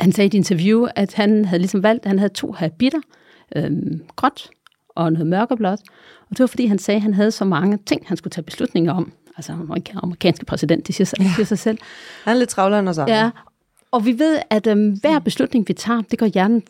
han 0.00 0.12
sagde 0.12 0.26
i 0.26 0.28
et 0.28 0.34
interview, 0.34 0.86
at 0.96 1.14
han 1.14 1.44
havde 1.44 1.60
ligesom 1.60 1.82
valgt, 1.82 2.04
at 2.04 2.08
han 2.08 2.18
havde 2.18 2.32
to 2.32 2.52
habiter, 2.52 3.00
øhm, 3.56 4.02
gråt 4.16 4.50
og 4.88 5.12
noget 5.12 5.26
mørkeblåt. 5.26 5.80
Og 6.20 6.30
det 6.30 6.40
var 6.40 6.46
fordi, 6.46 6.66
han 6.66 6.78
sagde, 6.78 6.96
at 6.96 7.02
han 7.02 7.14
havde 7.14 7.30
så 7.30 7.44
mange 7.44 7.78
ting, 7.86 8.02
han 8.06 8.16
skulle 8.16 8.30
tage 8.30 8.44
beslutninger 8.44 8.92
om. 8.92 9.12
Altså 9.36 9.52
amerikanske 9.94 10.44
præsident, 10.44 10.86
det 10.86 10.94
siger, 10.94 11.06
sig, 11.06 11.20
ja. 11.20 11.32
siger 11.36 11.46
sig 11.46 11.58
selv. 11.58 11.78
Han 12.24 12.34
er 12.34 12.38
lidt 12.38 12.50
travlere 12.50 12.80
end 12.80 12.88
os 12.88 12.98
Ja, 12.98 13.30
Og 13.94 14.06
vi 14.06 14.18
ved, 14.18 14.38
at 14.50 14.66
øhm, 14.66 14.98
hver 15.00 15.18
beslutning, 15.18 15.68
vi 15.68 15.72
tager, 15.72 16.02
det 16.10 16.18
gør, 16.18 16.26
hjernen, 16.26 16.62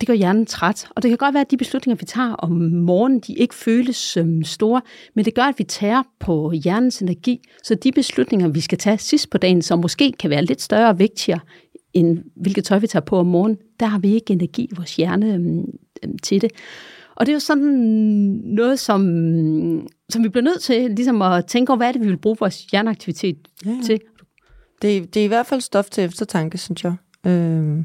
det 0.00 0.06
gør 0.06 0.14
hjernen 0.14 0.46
træt. 0.46 0.88
Og 0.94 1.02
det 1.02 1.08
kan 1.08 1.18
godt 1.18 1.34
være, 1.34 1.40
at 1.40 1.50
de 1.50 1.56
beslutninger, 1.56 1.96
vi 1.96 2.04
tager 2.04 2.32
om 2.32 2.50
morgenen, 2.72 3.20
de 3.20 3.34
ikke 3.34 3.54
føles 3.54 4.16
øhm, 4.16 4.44
store, 4.44 4.80
men 5.14 5.24
det 5.24 5.34
gør, 5.34 5.42
at 5.42 5.54
vi 5.58 5.64
tager 5.64 6.02
på 6.20 6.52
hjernens 6.52 7.02
energi. 7.02 7.40
Så 7.62 7.74
de 7.74 7.92
beslutninger, 7.92 8.48
vi 8.48 8.60
skal 8.60 8.78
tage 8.78 8.98
sidst 8.98 9.30
på 9.30 9.38
dagen, 9.38 9.62
som 9.62 9.78
måske 9.78 10.12
kan 10.12 10.30
være 10.30 10.44
lidt 10.44 10.62
større 10.62 10.88
og 10.88 10.98
vigtigere, 10.98 11.40
end 11.94 12.18
hvilket 12.36 12.64
tøj 12.64 12.78
vi 12.78 12.86
tager 12.86 13.04
på 13.04 13.18
om 13.18 13.26
morgenen, 13.26 13.58
der 13.80 13.86
har 13.86 13.98
vi 13.98 14.14
ikke 14.14 14.32
energi 14.32 14.62
i 14.62 14.74
vores 14.76 14.96
hjerne 14.96 15.34
øhm, 15.34 15.64
øhm, 16.02 16.18
til 16.18 16.40
det. 16.40 16.50
Og 17.16 17.26
det 17.26 17.32
er 17.32 17.36
jo 17.36 17.40
sådan 17.40 17.64
noget, 18.44 18.78
som, 18.78 19.00
som 20.08 20.24
vi 20.24 20.28
bliver 20.28 20.44
nødt 20.44 20.60
til 20.60 20.90
ligesom 20.90 21.22
at 21.22 21.46
tænke 21.46 21.70
over, 21.70 21.76
hvad 21.76 21.88
er 21.88 21.92
det, 21.92 22.00
vi 22.00 22.06
vil 22.06 22.18
bruge 22.18 22.36
vores 22.40 22.64
hjerneaktivitet 22.64 23.36
ja, 23.66 23.70
ja. 23.70 23.76
til. 23.84 24.00
Det, 24.82 25.14
det 25.14 25.20
er 25.20 25.24
i 25.24 25.28
hvert 25.28 25.46
fald 25.46 25.60
stof 25.60 25.90
til 25.90 26.04
eftertanke, 26.04 26.58
synes 26.58 26.84
jeg. 26.84 26.94
Øhm, 27.26 27.84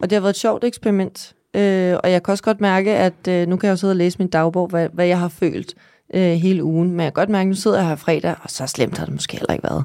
og 0.00 0.10
det 0.10 0.16
har 0.16 0.20
været 0.20 0.34
et 0.34 0.40
sjovt 0.40 0.64
eksperiment. 0.64 1.34
Øh, 1.54 1.96
og 2.04 2.12
jeg 2.12 2.22
kan 2.22 2.32
også 2.32 2.44
godt 2.44 2.60
mærke, 2.60 2.90
at 2.90 3.28
øh, 3.28 3.48
nu 3.48 3.56
kan 3.56 3.66
jeg 3.66 3.72
jo 3.72 3.76
sidde 3.76 3.92
og 3.92 3.96
læse 3.96 4.18
min 4.18 4.28
dagbog, 4.28 4.68
hvad, 4.68 4.88
hvad 4.92 5.06
jeg 5.06 5.18
har 5.18 5.28
følt 5.28 5.74
øh, 6.14 6.22
hele 6.22 6.64
ugen. 6.64 6.90
Men 6.90 7.00
jeg 7.00 7.06
kan 7.06 7.20
godt 7.20 7.28
mærke, 7.28 7.42
at 7.42 7.48
nu 7.48 7.54
sidder 7.54 7.78
jeg 7.78 7.88
her 7.88 7.96
fredag, 7.96 8.34
og 8.42 8.50
så 8.50 8.66
slemt 8.66 8.98
har 8.98 9.04
det 9.04 9.14
måske 9.14 9.36
heller 9.36 9.52
ikke 9.52 9.64
været. 9.64 9.84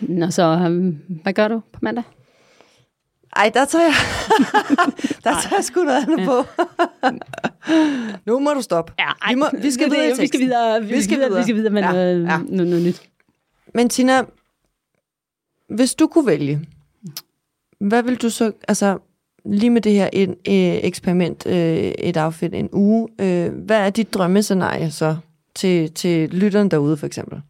Nå, 0.00 0.30
så 0.30 0.42
øhm, 0.42 0.98
hvad 1.22 1.32
gør 1.32 1.48
du 1.48 1.62
på 1.72 1.78
mandag? 1.82 2.04
Ej, 3.36 3.50
der 3.54 3.64
tager 3.64 3.84
jeg, 3.84 3.94
der 5.24 5.30
tager 5.42 5.56
jeg 5.56 5.64
sgu 5.64 5.82
noget 5.82 6.02
andet 6.02 6.26
på. 6.26 6.44
nu 8.30 8.38
må 8.38 8.50
du 8.50 8.62
stoppe. 8.62 8.92
Ja, 8.98 9.04
ej, 9.22 9.32
vi, 9.32 9.38
må, 9.38 9.46
vi 9.62 9.70
skal 9.70 9.90
videre 9.90 10.18
Vi 10.18 10.26
skal 10.26 10.40
videre, 10.40 10.82
vi, 10.82 10.94
vi 10.94 11.02
skal 11.02 11.18
videre, 11.18 11.36
vi 11.36 11.42
skal 11.42 11.54
videre 11.54 11.72
med 11.72 11.82
ja, 11.82 11.92
noget, 11.92 12.24
ja. 12.24 12.38
Noget, 12.38 12.66
noget 12.66 12.82
nyt. 12.82 13.02
Men 13.74 13.88
Tina, 13.88 14.22
hvis 15.68 15.94
du 15.94 16.06
kunne 16.06 16.26
vælge, 16.26 16.60
hvad 17.80 18.02
vil 18.02 18.16
du 18.16 18.30
så, 18.30 18.52
altså 18.68 18.98
lige 19.44 19.70
med 19.70 19.80
det 19.80 19.92
her 19.92 20.08
en, 20.12 20.30
øh, 20.30 20.84
eksperiment, 20.84 21.46
øh, 21.46 21.92
et 21.98 22.16
outfit 22.16 22.54
en 22.54 22.68
uge, 22.72 23.08
øh, 23.20 23.52
hvad 23.52 23.76
er 23.76 23.90
dit 23.90 24.14
drømmescenarie 24.14 24.90
så 24.90 25.16
til, 25.54 25.92
til 25.92 26.30
lytteren 26.30 26.70
derude 26.70 26.96
for 26.96 27.06
eksempel? 27.06 27.40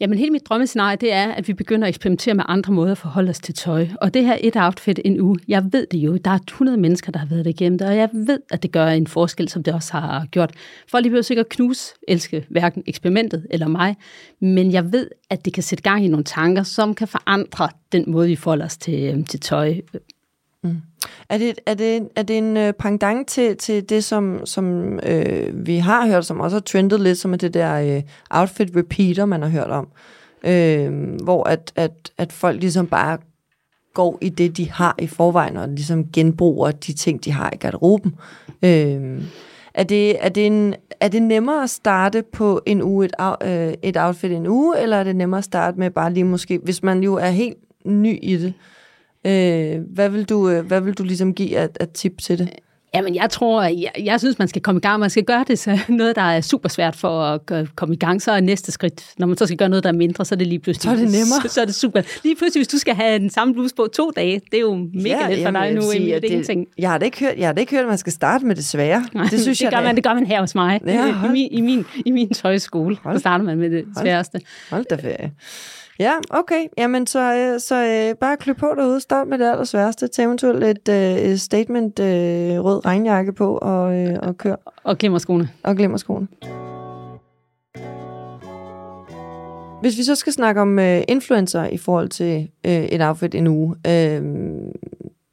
Jamen, 0.00 0.18
hele 0.18 0.30
mit 0.30 0.46
drømmescenarie, 0.48 0.96
det 0.96 1.12
er, 1.12 1.32
at 1.32 1.48
vi 1.48 1.52
begynder 1.52 1.86
at 1.86 1.88
eksperimentere 1.88 2.34
med 2.34 2.44
andre 2.48 2.72
måder 2.72 2.92
at 2.92 2.98
forholde 2.98 3.30
os 3.30 3.38
til 3.38 3.54
tøj. 3.54 3.86
Og 4.00 4.14
det 4.14 4.24
her 4.24 4.38
et 4.40 4.56
outfit 4.56 5.00
en 5.04 5.20
uge, 5.20 5.38
jeg 5.48 5.72
ved 5.72 5.86
det 5.90 5.98
jo, 5.98 6.16
der 6.16 6.30
er 6.30 6.38
100 6.38 6.78
mennesker, 6.78 7.12
der 7.12 7.18
har 7.18 7.26
været 7.26 7.44
det 7.44 7.50
igennem 7.50 7.78
det, 7.78 7.88
og 7.88 7.96
jeg 7.96 8.08
ved, 8.12 8.40
at 8.50 8.62
det 8.62 8.72
gør 8.72 8.86
en 8.86 9.06
forskel, 9.06 9.48
som 9.48 9.62
det 9.62 9.74
også 9.74 9.92
har 9.92 10.26
gjort. 10.30 10.54
For 10.90 11.00
lige 11.00 11.12
vil 11.12 11.24
sikkert 11.24 11.48
knuse, 11.48 11.94
elske 12.08 12.46
hverken 12.50 12.82
eksperimentet 12.86 13.46
eller 13.50 13.68
mig, 13.68 13.96
men 14.40 14.72
jeg 14.72 14.92
ved, 14.92 15.10
at 15.30 15.44
det 15.44 15.52
kan 15.52 15.62
sætte 15.62 15.82
gang 15.82 16.04
i 16.04 16.08
nogle 16.08 16.24
tanker, 16.24 16.62
som 16.62 16.94
kan 16.94 17.08
forandre 17.08 17.68
den 17.92 18.04
måde, 18.06 18.28
vi 18.28 18.36
forholder 18.36 18.64
os 18.64 18.76
til, 18.76 19.24
til 19.24 19.40
tøj. 19.40 19.74
Mm. 20.62 20.76
Er 21.28 21.38
det, 21.38 21.58
er 21.66 21.74
det, 21.74 22.08
er 22.16 22.22
det 22.22 22.38
en 22.38 22.56
øh, 22.56 22.72
pangdang 22.72 23.26
til, 23.26 23.56
til 23.56 23.88
det, 23.88 24.04
som, 24.04 24.46
som 24.46 24.98
øh, 25.02 25.66
vi 25.66 25.76
har 25.76 26.06
hørt, 26.06 26.26
som 26.26 26.40
også 26.40 26.56
har 26.56 26.60
trendet 26.60 27.00
lidt, 27.00 27.18
som 27.18 27.32
er 27.32 27.36
det 27.36 27.54
der 27.54 27.96
øh, 27.96 28.02
outfit 28.30 28.76
repeater, 28.76 29.24
man 29.24 29.42
har 29.42 29.48
hørt 29.48 29.70
om? 29.70 29.88
Øh, 30.46 31.14
hvor 31.22 31.48
at, 31.48 31.72
at, 31.76 32.12
at 32.18 32.32
folk 32.32 32.60
ligesom 32.60 32.86
bare 32.86 33.18
går 33.94 34.18
i 34.20 34.28
det, 34.28 34.56
de 34.56 34.70
har 34.70 34.94
i 34.98 35.06
forvejen, 35.06 35.56
og 35.56 35.68
ligesom 35.68 36.12
genbruger 36.12 36.70
de 36.70 36.92
ting, 36.92 37.24
de 37.24 37.32
har 37.32 37.50
i 37.52 37.56
garderoben. 37.56 38.14
Øh, 38.62 39.22
er, 39.74 39.84
det, 39.84 40.24
er, 40.24 40.28
det 40.28 40.46
en, 40.46 40.74
er 41.00 41.08
det 41.08 41.22
nemmere 41.22 41.62
at 41.62 41.70
starte 41.70 42.22
på 42.32 42.62
en 42.66 42.82
uge, 42.82 43.04
et, 43.04 43.14
øh, 43.42 43.74
et 43.82 43.96
outfit 43.96 44.32
en 44.32 44.46
uge, 44.46 44.78
eller 44.80 44.96
er 44.96 45.04
det 45.04 45.16
nemmere 45.16 45.38
at 45.38 45.44
starte 45.44 45.78
med 45.78 45.90
bare 45.90 46.12
lige 46.12 46.24
måske, 46.24 46.58
hvis 46.58 46.82
man 46.82 47.02
jo 47.02 47.14
er 47.14 47.30
helt 47.30 47.56
ny 47.84 48.18
i 48.22 48.36
det, 48.36 48.46
Øh, 48.46 48.52
hvad, 49.94 50.08
vil 50.08 50.24
du, 50.24 50.50
øh, 50.50 50.66
hvad 50.66 50.80
vil 50.80 50.94
du 50.94 51.02
ligesom 51.02 51.34
give 51.34 51.58
af, 51.58 51.68
af 51.80 51.88
tip 51.88 52.18
til 52.18 52.38
det? 52.38 52.48
Jamen, 52.94 53.14
jeg 53.14 53.30
tror, 53.30 53.62
jeg, 53.62 53.90
jeg 54.04 54.20
synes, 54.20 54.38
man 54.38 54.48
skal 54.48 54.62
komme 54.62 54.78
i 54.78 54.80
gang. 54.80 55.00
Man 55.00 55.10
skal 55.10 55.24
gøre 55.24 55.44
det 55.48 55.58
så 55.58 55.78
noget, 55.88 56.16
der 56.16 56.22
er 56.22 56.40
super 56.40 56.68
svært 56.68 56.96
for 56.96 57.22
at 57.22 57.40
komme 57.76 57.94
i 57.94 57.98
gang. 57.98 58.22
Så 58.22 58.32
er 58.32 58.40
næste 58.40 58.72
skridt, 58.72 59.04
når 59.18 59.26
man 59.26 59.36
så 59.36 59.46
skal 59.46 59.58
gøre 59.58 59.68
noget, 59.68 59.84
der 59.84 59.90
er 59.90 59.94
mindre, 59.94 60.24
så 60.24 60.34
er 60.34 60.36
det 60.36 60.46
lige 60.46 60.58
pludselig... 60.58 60.82
Så 60.82 60.90
er 60.90 60.94
det 60.94 61.04
nemmere. 61.04 61.42
Så, 61.42 61.48
så 61.54 61.60
er 61.60 61.64
det 61.64 61.74
super. 61.74 62.02
Lige 62.24 62.36
pludselig, 62.36 62.60
hvis 62.60 62.68
du 62.68 62.78
skal 62.78 62.94
have 62.94 63.18
den 63.18 63.30
samme 63.30 63.54
bluse 63.54 63.74
på 63.74 63.88
to 63.92 64.10
dage, 64.16 64.40
det 64.50 64.56
er 64.56 64.60
jo 64.60 64.88
mega 64.94 65.08
ja, 65.08 65.34
let 65.34 65.44
for 65.44 65.50
dig 65.50 65.74
nu. 65.74 65.82
Sige, 65.92 66.14
det, 66.14 66.24
ingenting. 66.24 66.66
Jeg 66.78 66.90
har, 66.90 66.98
da 66.98 67.04
ikke 67.04 67.18
hørt, 67.18 67.38
jeg 67.38 67.48
har 67.48 67.52
da 67.52 67.60
ikke 67.60 67.72
hørt, 67.72 67.82
at 67.82 67.88
man 67.88 67.98
skal 67.98 68.12
starte 68.12 68.46
med 68.46 68.56
det 68.56 68.64
svære. 68.64 69.06
Nej, 69.14 69.24
det 69.30 69.40
synes 69.40 69.58
det 69.58 69.64
jeg, 69.64 69.72
gør 69.72 69.82
man, 69.82 69.96
det 69.96 70.04
gør 70.04 70.14
man 70.14 70.26
her 70.26 70.40
hos 70.40 70.54
mig. 70.54 70.80
Ja, 70.86 71.26
I, 71.26 71.28
min, 71.32 71.48
i, 71.50 71.60
min, 71.60 71.84
I 72.06 72.10
min 72.10 72.30
tøjskole, 72.30 72.96
så 73.12 73.18
starter 73.18 73.44
man 73.44 73.58
med 73.58 73.70
det 73.70 73.84
sværeste. 74.00 74.40
Hold, 74.70 74.86
hold 74.90 74.98
da 74.98 75.08
ferie. 75.08 75.32
Ja, 75.98 76.12
okay. 76.30 76.66
Jamen, 76.78 77.06
så, 77.06 77.34
øh, 77.34 77.60
så 77.60 77.74
øh, 77.74 78.18
bare 78.18 78.36
klø 78.36 78.52
på 78.52 78.74
derude. 78.76 79.00
Start 79.00 79.28
med 79.28 79.38
det 79.38 79.50
allersværste. 79.50 80.08
Tag 80.08 80.24
eventuelt 80.24 80.64
et, 80.64 80.88
øh, 80.88 81.36
statement 81.36 81.98
øh, 81.98 82.64
rød 82.64 82.84
regnjakke 82.86 83.32
på 83.32 83.58
og, 83.58 83.94
øh, 83.94 84.18
og 84.22 84.38
kør. 84.38 84.56
Og 84.84 84.98
glemmer 84.98 85.18
skoene. 85.18 85.48
Og 85.62 85.76
glemmer 85.76 85.98
skoene. 85.98 86.28
Hvis 89.80 89.98
vi 89.98 90.02
så 90.02 90.14
skal 90.14 90.32
snakke 90.32 90.60
om 90.60 90.78
øh, 90.78 91.02
influencer 91.08 91.64
i 91.64 91.76
forhold 91.76 92.08
til 92.08 92.50
øh, 92.66 92.72
et 92.72 93.02
outfit 93.02 93.34
en 93.34 93.46
uge, 93.46 93.76
øh, 93.86 94.22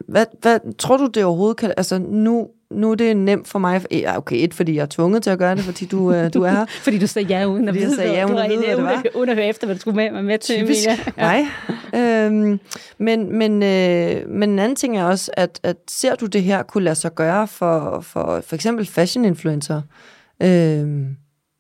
hvad, 0.08 0.26
hvad 0.42 0.76
tror 0.78 0.98
du 0.98 1.08
det 1.08 1.26
overhovedet 1.26 1.58
kan... 1.58 1.74
Altså 1.78 2.00
nu 2.00 2.48
nu 2.72 2.92
er 2.92 2.96
det 2.96 3.18
nemt 3.18 3.48
for 3.48 3.60
mig. 3.60 3.86
Ja, 3.92 4.18
okay, 4.18 4.36
et, 4.44 4.54
fordi 4.54 4.76
jeg 4.76 4.82
er 4.82 4.86
tvunget 4.86 5.24
til 5.24 5.30
at 5.30 5.40
gøre 5.40 5.56
det, 5.56 5.64
fordi 5.64 5.86
du, 5.86 5.98
uh, 5.98 6.34
du 6.34 6.44
er 6.44 6.52
her. 6.52 6.66
fordi 6.84 7.00
du 7.00 7.08
sagde 7.08 7.28
ja, 7.28 7.46
uden 7.46 7.70
at 7.70 7.76
vide, 7.76 7.96
sagde 7.96 8.14
ja, 8.14 8.26
uden 8.26 8.38
at 8.38 8.50
vide, 8.50 8.66
hvad 8.66 8.76
det 8.76 8.84
var. 8.84 9.04
Uden 9.16 9.30
at 9.30 9.36
høre 9.36 9.48
efter, 9.48 9.68
hvad 9.68 9.76
du 9.76 9.82
skulle 9.82 9.96
med, 9.96 10.22
med 10.24 10.40
til. 10.40 10.56
Typisk 10.56 10.88
ja. 11.18 11.48
Øhm, 11.96 12.60
men, 12.98 13.38
men, 13.38 13.64
øh, 13.64 14.30
men 14.30 14.50
en 14.50 14.60
anden 14.60 14.76
ting 14.76 14.98
er 14.98 15.04
også, 15.04 15.32
at, 15.34 15.60
at 15.64 15.76
ser 15.90 16.16
du 16.16 16.26
det 16.26 16.44
her 16.44 16.64
kunne 16.64 16.84
lade 16.84 16.96
sig 16.96 17.16
gøre 17.16 17.48
for, 17.48 18.02
for, 18.02 18.42
for 18.46 18.56
eksempel 18.56 18.86
fashion-influencer? 18.86 19.82
Øhm, 20.44 21.08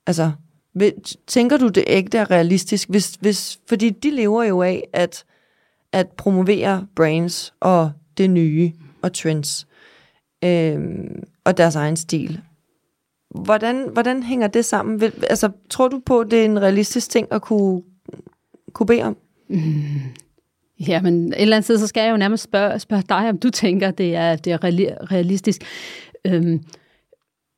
altså, 0.08 0.32
tænker 1.28 1.58
du 1.58 1.68
det 1.68 1.84
ægte 1.88 2.18
er 2.18 2.32
realistisk? 2.32 2.90
Hvis, 2.90 3.14
hvis, 3.20 3.60
fordi 3.70 3.90
de 3.90 4.12
lever 4.12 4.44
jo 4.44 4.62
af 4.62 4.84
at, 4.94 5.24
at 5.94 6.08
promovere 6.18 6.88
brands 6.96 7.54
og 7.60 7.92
det 8.18 8.30
nye 8.30 8.72
og 9.02 9.14
trends 9.14 9.68
øh, 10.44 11.10
og 11.44 11.58
deres 11.58 11.76
egen 11.76 11.96
stil. 11.96 12.42
Hvordan, 13.30 13.90
hvordan 13.94 14.24
hænger 14.24 14.48
det 14.48 14.66
sammen? 14.66 15.02
Vil, 15.02 15.14
altså, 15.30 15.50
tror 15.70 15.88
du 15.88 16.02
på, 16.06 16.20
at 16.20 16.32
det 16.32 16.42
er 16.42 16.46
en 16.46 16.62
realistisk 16.62 17.10
ting 17.10 17.28
at 17.32 17.42
kunne, 17.42 17.82
kunne 18.74 18.88
bede 18.88 19.04
om? 19.04 19.18
Mm. 19.48 19.84
Ja, 20.88 21.02
men 21.02 21.28
et 21.28 21.42
eller 21.42 21.56
andet 21.56 21.66
sted, 21.66 21.78
så 21.78 21.88
skal 21.88 22.04
jeg 22.04 22.12
jo 22.12 22.18
nærmest 22.18 22.44
spørge, 22.44 22.80
spørge 22.80 23.04
dig, 23.10 23.30
om 23.30 23.38
du 23.38 23.50
tænker, 23.50 23.92
det 23.92 24.16
er, 24.16 24.36
det 24.36 24.54
er 24.54 24.64
realistisk. 25.12 25.62
Øhm, 26.26 26.64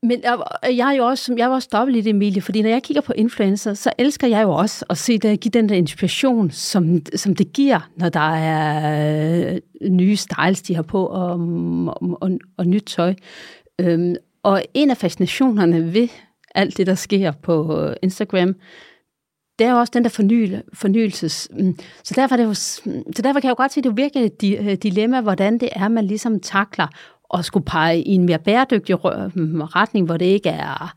men 0.04 0.22
jeg 0.64 0.90
er 0.90 0.98
jo 0.98 1.06
også, 1.06 1.36
jeg 1.38 1.50
var 1.50 1.56
også 1.56 1.70
dobbelt 1.72 1.98
i 1.98 2.02
det, 2.02 2.10
Emilie, 2.10 2.42
fordi 2.42 2.62
når 2.62 2.70
jeg 2.70 2.84
kigger 2.84 3.02
på 3.02 3.14
influencer, 3.14 3.74
så 3.74 3.92
elsker 3.98 4.28
jeg 4.28 4.44
jo 4.44 4.52
også 4.52 4.86
at 4.90 4.98
se 4.98 5.18
det, 5.18 5.40
give 5.40 5.50
den 5.50 5.70
der 5.70 5.76
inspiration, 5.76 6.52
som, 6.52 7.02
som 7.16 7.36
det 7.36 7.54
giver, 7.54 7.90
når 7.96 8.10
der 8.10 8.34
er 8.36 9.54
øh, 9.54 9.60
nye 9.92 10.16
styles, 10.16 10.62
de 10.62 10.76
har 10.76 10.82
på, 10.82 11.06
og, 11.06 11.30
og, 11.88 12.18
og, 12.22 12.32
og 12.58 12.68
nyt 12.68 12.84
tøj. 12.84 13.14
Øhm, 13.80 14.16
og 14.44 14.64
en 14.74 14.90
af 14.90 14.98
fascinationerne 14.98 15.94
ved 15.94 16.08
alt 16.56 16.78
det, 16.78 16.88
der 16.88 16.96
sker 16.96 17.32
på 17.32 17.88
Instagram, 18.04 18.56
det 19.60 19.68
er 19.68 19.72
jo 19.72 19.78
også 19.78 19.92
den 19.94 20.04
der 20.04 20.10
fornyel, 20.10 20.64
fornyelses... 20.74 21.50
Mm, 21.52 21.78
så 22.04 22.14
derfor, 22.16 22.36
er 22.36 22.38
det 22.38 22.44
jo, 22.44 22.50
mm, 22.92 23.14
så 23.14 23.22
derfor 23.22 23.40
kan 23.40 23.48
jeg 23.48 23.52
jo 23.52 23.62
godt 23.62 23.74
se, 23.74 23.80
at 23.80 23.84
det 23.84 23.90
er 23.90 23.94
virkelig 23.94 24.26
et 24.26 24.60
øh, 24.60 24.78
dilemma, 24.84 25.22
hvordan 25.22 25.58
det 25.58 25.70
er, 25.72 25.88
man 25.88 26.06
ligesom 26.06 26.40
takler 26.40 26.88
at 27.34 27.46
skulle 27.46 27.66
pege 27.66 28.02
i 28.02 28.12
en 28.12 28.26
mere 28.26 28.40
bæredygtig 28.40 28.96
retning, 29.06 30.06
hvor 30.06 30.18
det 30.18 30.26
ikke 30.26 30.50
er 30.50 30.94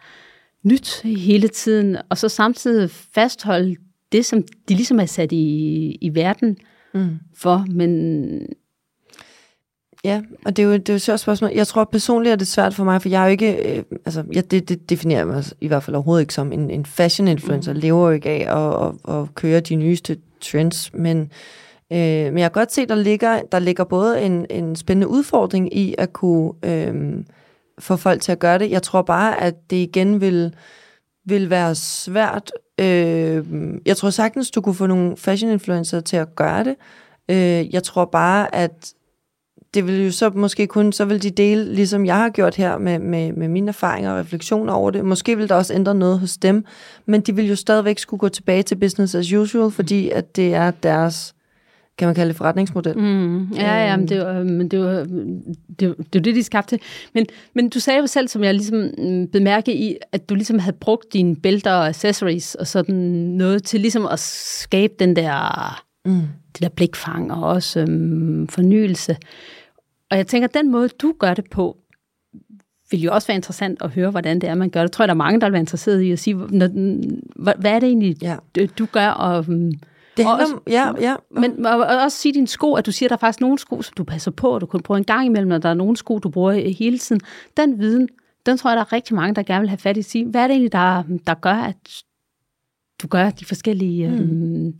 nyt 0.63 1.03
hele 1.03 1.49
tiden, 1.49 1.97
og 2.11 2.19
så 2.19 2.29
samtidig 2.29 2.91
fastholde 2.91 3.77
det, 4.13 4.27
som 4.27 4.43
de 4.69 4.75
ligesom 4.75 5.01
er 5.01 5.07
sat 5.07 5.33
i, 5.33 5.99
i 6.01 6.15
verden 6.15 6.57
mm. 6.95 7.19
for, 7.37 7.65
men... 7.71 8.23
Ja, 10.05 10.23
og 10.45 10.57
det 10.57 10.63
er 10.63 10.67
jo, 10.67 10.73
det 10.73 10.89
er 10.89 10.93
jo 10.93 10.97
et 10.97 11.03
svært 11.03 11.21
spørgsmål. 11.21 11.51
Jeg 11.55 11.67
tror 11.67 11.85
personligt 11.85 12.33
er 12.33 12.37
det 12.37 12.47
svært 12.47 12.75
for 12.75 12.85
mig, 12.85 13.03
for 13.03 13.09
jeg 13.09 13.23
er 13.23 13.27
jo 13.27 13.31
ikke, 13.31 13.77
øh, 13.77 13.83
altså 14.05 14.25
jeg, 14.33 14.51
det, 14.51 14.69
det 14.69 14.91
definerer 14.91 15.25
mig 15.25 15.45
i 15.61 15.67
hvert 15.69 15.83
fald 15.83 15.97
overhovedet 15.97 16.23
ikke 16.23 16.35
som 16.35 16.53
en, 16.53 16.71
en 16.71 16.87
fashion 16.87 17.29
influencer, 17.29 17.73
mm. 17.73 17.79
lever 17.79 18.09
jo 18.09 18.15
ikke 18.15 18.29
af 18.31 18.57
at, 18.57 18.93
at, 19.09 19.15
at 19.15 19.35
køre 19.35 19.61
de 19.61 19.75
nyeste 19.77 20.17
trends, 20.41 20.95
men 20.95 21.31
Øh, 21.93 21.99
men 21.99 22.39
jeg 22.39 22.53
kan 22.53 22.61
godt 22.61 22.73
se, 22.73 22.87
der 22.87 22.95
ligger, 22.95 23.43
der 23.53 23.59
ligger 23.59 23.85
både 23.85 24.23
en, 24.23 24.47
en 24.51 24.77
spændende 24.77 25.09
udfordring 25.09 25.77
i 25.77 25.95
at 25.99 26.13
kunne 26.13 26.53
øh, 26.65 27.25
få 27.79 27.97
folk 27.97 28.23
til 28.23 28.33
at 28.33 28.39
gøre 28.39 28.59
det. 28.59 28.71
Jeg 28.71 28.83
tror 28.83 29.03
bare, 29.03 29.41
at 29.41 29.71
det 29.71 29.77
igen 29.77 30.21
vil, 30.21 30.55
vil 31.25 31.51
være 31.51 31.75
svært. 31.75 32.53
Øh, 32.81 33.45
jeg 33.87 33.97
tror 33.97 34.11
sagtens, 34.11 34.51
du 34.51 34.61
kunne 34.61 34.75
få 34.75 34.87
nogle 34.87 35.17
fashion 35.17 35.53
influencer 35.53 36.01
til 36.01 36.17
at 36.17 36.37
gøre 36.37 36.65
det. 36.65 36.75
Øh, 37.31 37.75
jeg 37.75 37.83
tror 37.83 38.05
bare, 38.05 38.55
at 38.55 38.93
det 39.75 39.87
vil 39.87 40.05
jo 40.05 40.11
så 40.11 40.31
måske 40.31 40.67
kun, 40.67 40.93
så 40.93 41.05
vil 41.05 41.23
de 41.23 41.31
dele, 41.31 41.75
ligesom 41.75 42.07
jeg 42.07 42.17
har 42.17 42.29
gjort 42.29 42.57
her, 42.57 42.79
med, 42.79 42.99
med, 42.99 43.33
med 43.33 43.49
mine 43.49 43.69
erfaringer 43.69 44.13
og 44.13 44.19
refleksioner 44.19 44.73
over 44.73 44.91
det. 44.91 45.05
Måske 45.05 45.37
vil 45.37 45.49
der 45.49 45.55
også 45.55 45.75
ændre 45.75 45.95
noget 45.95 46.19
hos 46.19 46.37
dem, 46.37 46.65
men 47.07 47.21
de 47.21 47.37
vil 47.37 47.49
jo 47.49 47.57
stadigvæk 47.57 47.99
skulle 47.99 48.19
gå 48.19 48.29
tilbage 48.29 48.63
til 48.63 48.77
business 48.77 49.15
as 49.15 49.33
usual, 49.33 49.71
fordi 49.71 50.11
at 50.11 50.37
det 50.37 50.55
er 50.55 50.71
deres 50.71 51.36
kan 51.99 52.09
man 52.09 52.15
kalde 52.15 52.29
det 52.29 52.37
forretningsmodel. 52.37 52.99
Mm, 52.99 53.53
ja, 53.53 53.87
ja, 53.87 53.97
men 53.97 54.09
det 54.09 54.21
var, 54.21 54.43
men 54.43 54.69
det 54.69 54.81
var, 54.81 55.07
det, 55.81 55.89
var, 55.89 55.95
det 55.95 56.15
var 56.15 56.21
det, 56.21 56.35
de 56.35 56.43
skabte. 56.43 56.79
Men, 57.15 57.27
men 57.55 57.69
du 57.69 57.81
sagde 57.81 58.01
jo 58.01 58.07
selv, 58.07 58.29
som 58.29 58.45
jeg 58.45 58.55
ligesom 58.55 58.91
mm, 58.99 59.29
bemærke 59.29 59.75
i, 59.75 59.97
at 60.13 60.29
du 60.29 60.35
ligesom 60.35 60.59
havde 60.59 60.77
brugt 60.81 61.13
dine 61.13 61.37
bælter 61.37 61.73
og 61.73 61.89
accessories 61.89 62.55
og 62.55 62.67
sådan 62.67 62.95
noget 62.95 63.65
til 63.65 63.81
ligesom 63.81 64.07
at 64.07 64.19
skabe 64.19 64.95
den 64.99 65.17
der, 65.17 65.83
mm. 66.05 66.23
det 66.53 66.63
der 66.63 66.69
blikfang 66.69 67.33
og 67.33 67.43
også 67.43 67.81
øhm, 67.81 68.49
fornyelse. 68.49 69.17
Og 70.11 70.17
jeg 70.17 70.27
tænker, 70.27 70.49
den 70.49 70.71
måde, 70.71 70.89
du 70.89 71.15
gør 71.19 71.35
det 71.35 71.51
på, 71.51 71.77
vil 72.91 73.01
jo 73.01 73.13
også 73.13 73.29
være 73.29 73.37
interessant 73.37 73.83
at 73.83 73.91
høre, 73.91 74.11
hvordan 74.11 74.41
det 74.41 74.49
er, 74.49 74.55
man 74.55 74.71
gør 74.71 74.81
det. 74.81 74.89
Jeg 74.89 74.93
tror, 74.93 75.07
der 75.07 75.13
er 75.13 75.17
mange, 75.17 75.41
der 75.41 75.47
vil 75.47 75.53
være 75.53 75.61
interesseret 75.61 76.01
i 76.01 76.13
at 76.13 76.19
sige, 76.19 76.37
når, 76.37 76.69
hvad, 77.43 77.73
er 77.73 77.81
det 77.81 77.87
egentlig, 77.87 78.23
ja. 78.23 78.37
du 78.79 78.87
gør, 78.87 79.09
og 79.09 79.45
mm, 79.49 79.73
det 80.17 80.25
handler 80.25 80.45
også, 80.45 80.55
om, 80.55 80.63
ja, 80.67 80.93
ja. 81.01 81.17
Men 81.31 81.67
og 81.67 81.79
også 81.79 82.19
sige 82.19 82.35
dine 82.35 82.49
sko, 82.49 82.75
at 82.75 82.87
du 82.87 82.93
siger, 82.93 83.07
at 83.07 83.11
der 83.11 83.17
er 83.17 83.21
faktisk 83.21 83.41
nogle 83.41 83.59
sko, 83.59 83.83
som 83.83 83.95
du 83.97 84.05
passer 84.05 84.31
på, 84.31 84.49
og 84.49 84.61
du 84.61 84.67
kun 84.67 84.81
bruger 84.81 84.99
en 84.99 85.05
gang 85.05 85.27
imellem, 85.27 85.51
og 85.51 85.63
der 85.63 85.69
er 85.69 85.75
nogle 85.75 85.97
sko, 85.97 86.19
du 86.19 86.29
bruger 86.29 86.53
hele 86.53 86.99
tiden. 86.99 87.21
Den 87.57 87.79
viden, 87.79 88.09
den 88.47 88.59
tror 88.59 88.71
jeg, 88.71 88.77
der 88.77 88.83
er 88.83 88.93
rigtig 88.93 89.15
mange, 89.15 89.35
der 89.35 89.43
gerne 89.43 89.61
vil 89.61 89.69
have 89.69 89.79
fat 89.79 89.97
i. 89.97 90.03
Sige, 90.03 90.27
hvad 90.27 90.43
er 90.43 90.47
det 90.47 90.55
egentlig, 90.55 90.73
der, 90.73 91.03
der 91.27 91.35
gør, 91.35 91.55
at 91.55 91.77
du 93.03 93.07
gør 93.07 93.31
de 93.31 93.45
forskellige 93.45 94.09
mm. 94.09 94.15
øhm, 94.15 94.75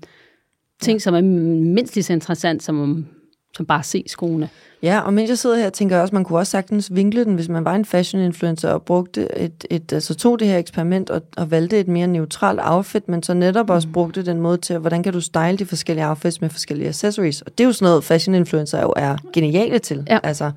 ting, 0.81 0.97
ja. 0.97 0.99
som 0.99 1.15
er 1.15 1.21
mindst 1.21 1.95
lige 1.95 2.05
så 2.05 2.13
interessant, 2.13 2.63
som, 2.63 3.07
som 3.57 3.67
bare 3.67 3.83
se 3.83 4.05
skoene? 4.07 4.49
Ja, 4.83 5.01
og 5.01 5.15
mens 5.15 5.31
jeg 5.31 5.39
sidder 5.39 5.57
her, 5.57 5.71
tænker 5.71 5.97
jeg 5.97 6.03
også, 6.03 6.15
man 6.15 6.25
kunne 6.25 6.39
også 6.39 6.51
sagtens 6.51 6.95
vinkle 6.95 7.25
den, 7.25 7.35
hvis 7.35 7.49
man 7.49 7.65
var 7.65 7.75
en 7.75 7.85
fashion 7.85 8.23
influencer 8.23 8.71
og 8.71 8.83
brugte 8.83 9.39
et, 9.39 9.65
et 9.71 9.93
altså 9.93 10.15
tog 10.15 10.39
det 10.39 10.49
her 10.49 10.59
eksperiment 10.59 11.11
og, 11.11 11.23
og 11.37 11.51
valgte 11.51 11.81
et 11.81 11.89
mere 11.89 12.07
neutralt 12.07 12.61
outfit, 12.63 13.09
men 13.09 13.23
så 13.23 13.35
netop 13.35 13.71
også 13.71 13.89
mm. 13.89 13.93
brugte 13.93 14.27
den 14.27 14.41
måde 14.41 14.57
til, 14.57 14.79
hvordan 14.79 15.03
kan 15.03 15.13
du 15.13 15.21
style 15.21 15.57
de 15.57 15.67
forskellige 15.67 16.09
outfits 16.09 16.41
med 16.41 16.51
forskellige 16.51 16.89
accessories. 16.89 17.43
Og 17.43 17.59
det 17.59 17.65
er 17.65 17.67
jo 17.69 17.73
sådan 17.73 17.87
noget, 17.87 18.05
fashion 18.05 18.35
influencer 18.35 18.81
jo 18.83 18.93
er 18.97 19.17
geniale 19.33 19.79
til. 19.79 20.07
Ja. 20.09 20.19
Altså, 20.23 20.51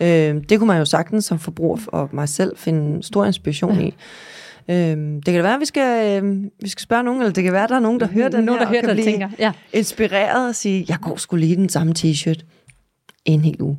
øh, 0.00 0.34
det 0.48 0.58
kunne 0.58 0.68
man 0.68 0.78
jo 0.78 0.84
sagtens 0.84 1.24
som 1.24 1.38
forbruger 1.38 1.78
og 1.86 2.08
mig 2.12 2.28
selv 2.28 2.56
finde 2.56 3.02
stor 3.02 3.24
inspiration 3.24 3.80
ja. 3.80 3.86
i. 3.86 3.94
Øhm, 4.68 5.22
det 5.22 5.24
kan 5.24 5.34
da 5.34 5.42
være, 5.42 5.54
at 5.54 5.60
vi 5.60 5.64
skal, 5.64 6.22
øh, 6.24 6.42
vi 6.60 6.68
skal 6.68 6.82
spørge 6.82 7.02
nogen, 7.02 7.20
eller 7.20 7.32
det 7.32 7.44
kan 7.44 7.52
være, 7.52 7.64
at 7.64 7.68
der 7.68 7.76
er 7.76 7.80
nogen, 7.80 8.00
der 8.00 8.06
hører 8.06 8.28
den 8.28 8.44
nogen, 8.44 8.58
her, 8.58 8.66
der 8.66 8.70
hører, 8.70 8.82
og 8.82 8.86
kan 8.86 8.94
blive 8.96 9.04
tænker, 9.04 9.28
ja. 9.38 9.52
inspireret 9.72 10.48
og 10.48 10.54
sige, 10.54 10.86
jeg 10.88 10.98
går 11.02 11.16
skulle 11.16 11.46
lige 11.46 11.56
den 11.56 11.68
samme 11.68 11.92
t-shirt 11.98 12.44
en 13.24 13.40
hel 13.40 13.62
uge. 13.62 13.78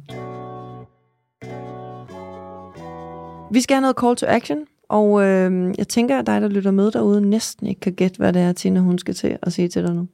Vi 3.52 3.62
skal 3.62 3.76
have 3.76 3.82
noget 3.82 3.96
call 4.02 4.16
to 4.16 4.26
action, 4.30 4.60
og 4.90 5.24
øh, 5.24 5.74
jeg 5.78 5.88
tænker, 5.88 6.20
at 6.20 6.28
dig, 6.28 6.42
der 6.42 6.48
lytter 6.48 6.72
med 6.72 6.92
derude, 6.92 7.22
næsten 7.22 7.68
ikke 7.68 7.82
kan 7.82 7.94
gætte, 7.94 8.18
hvad 8.18 8.34
det 8.34 8.42
er, 8.42 8.54
Tina, 8.54 8.80
hun 8.80 9.00
skal 9.00 9.14
til 9.14 9.38
at 9.42 9.54
sige 9.54 9.68
til 9.68 9.84
dig 9.84 9.96
nu. 9.96 10.08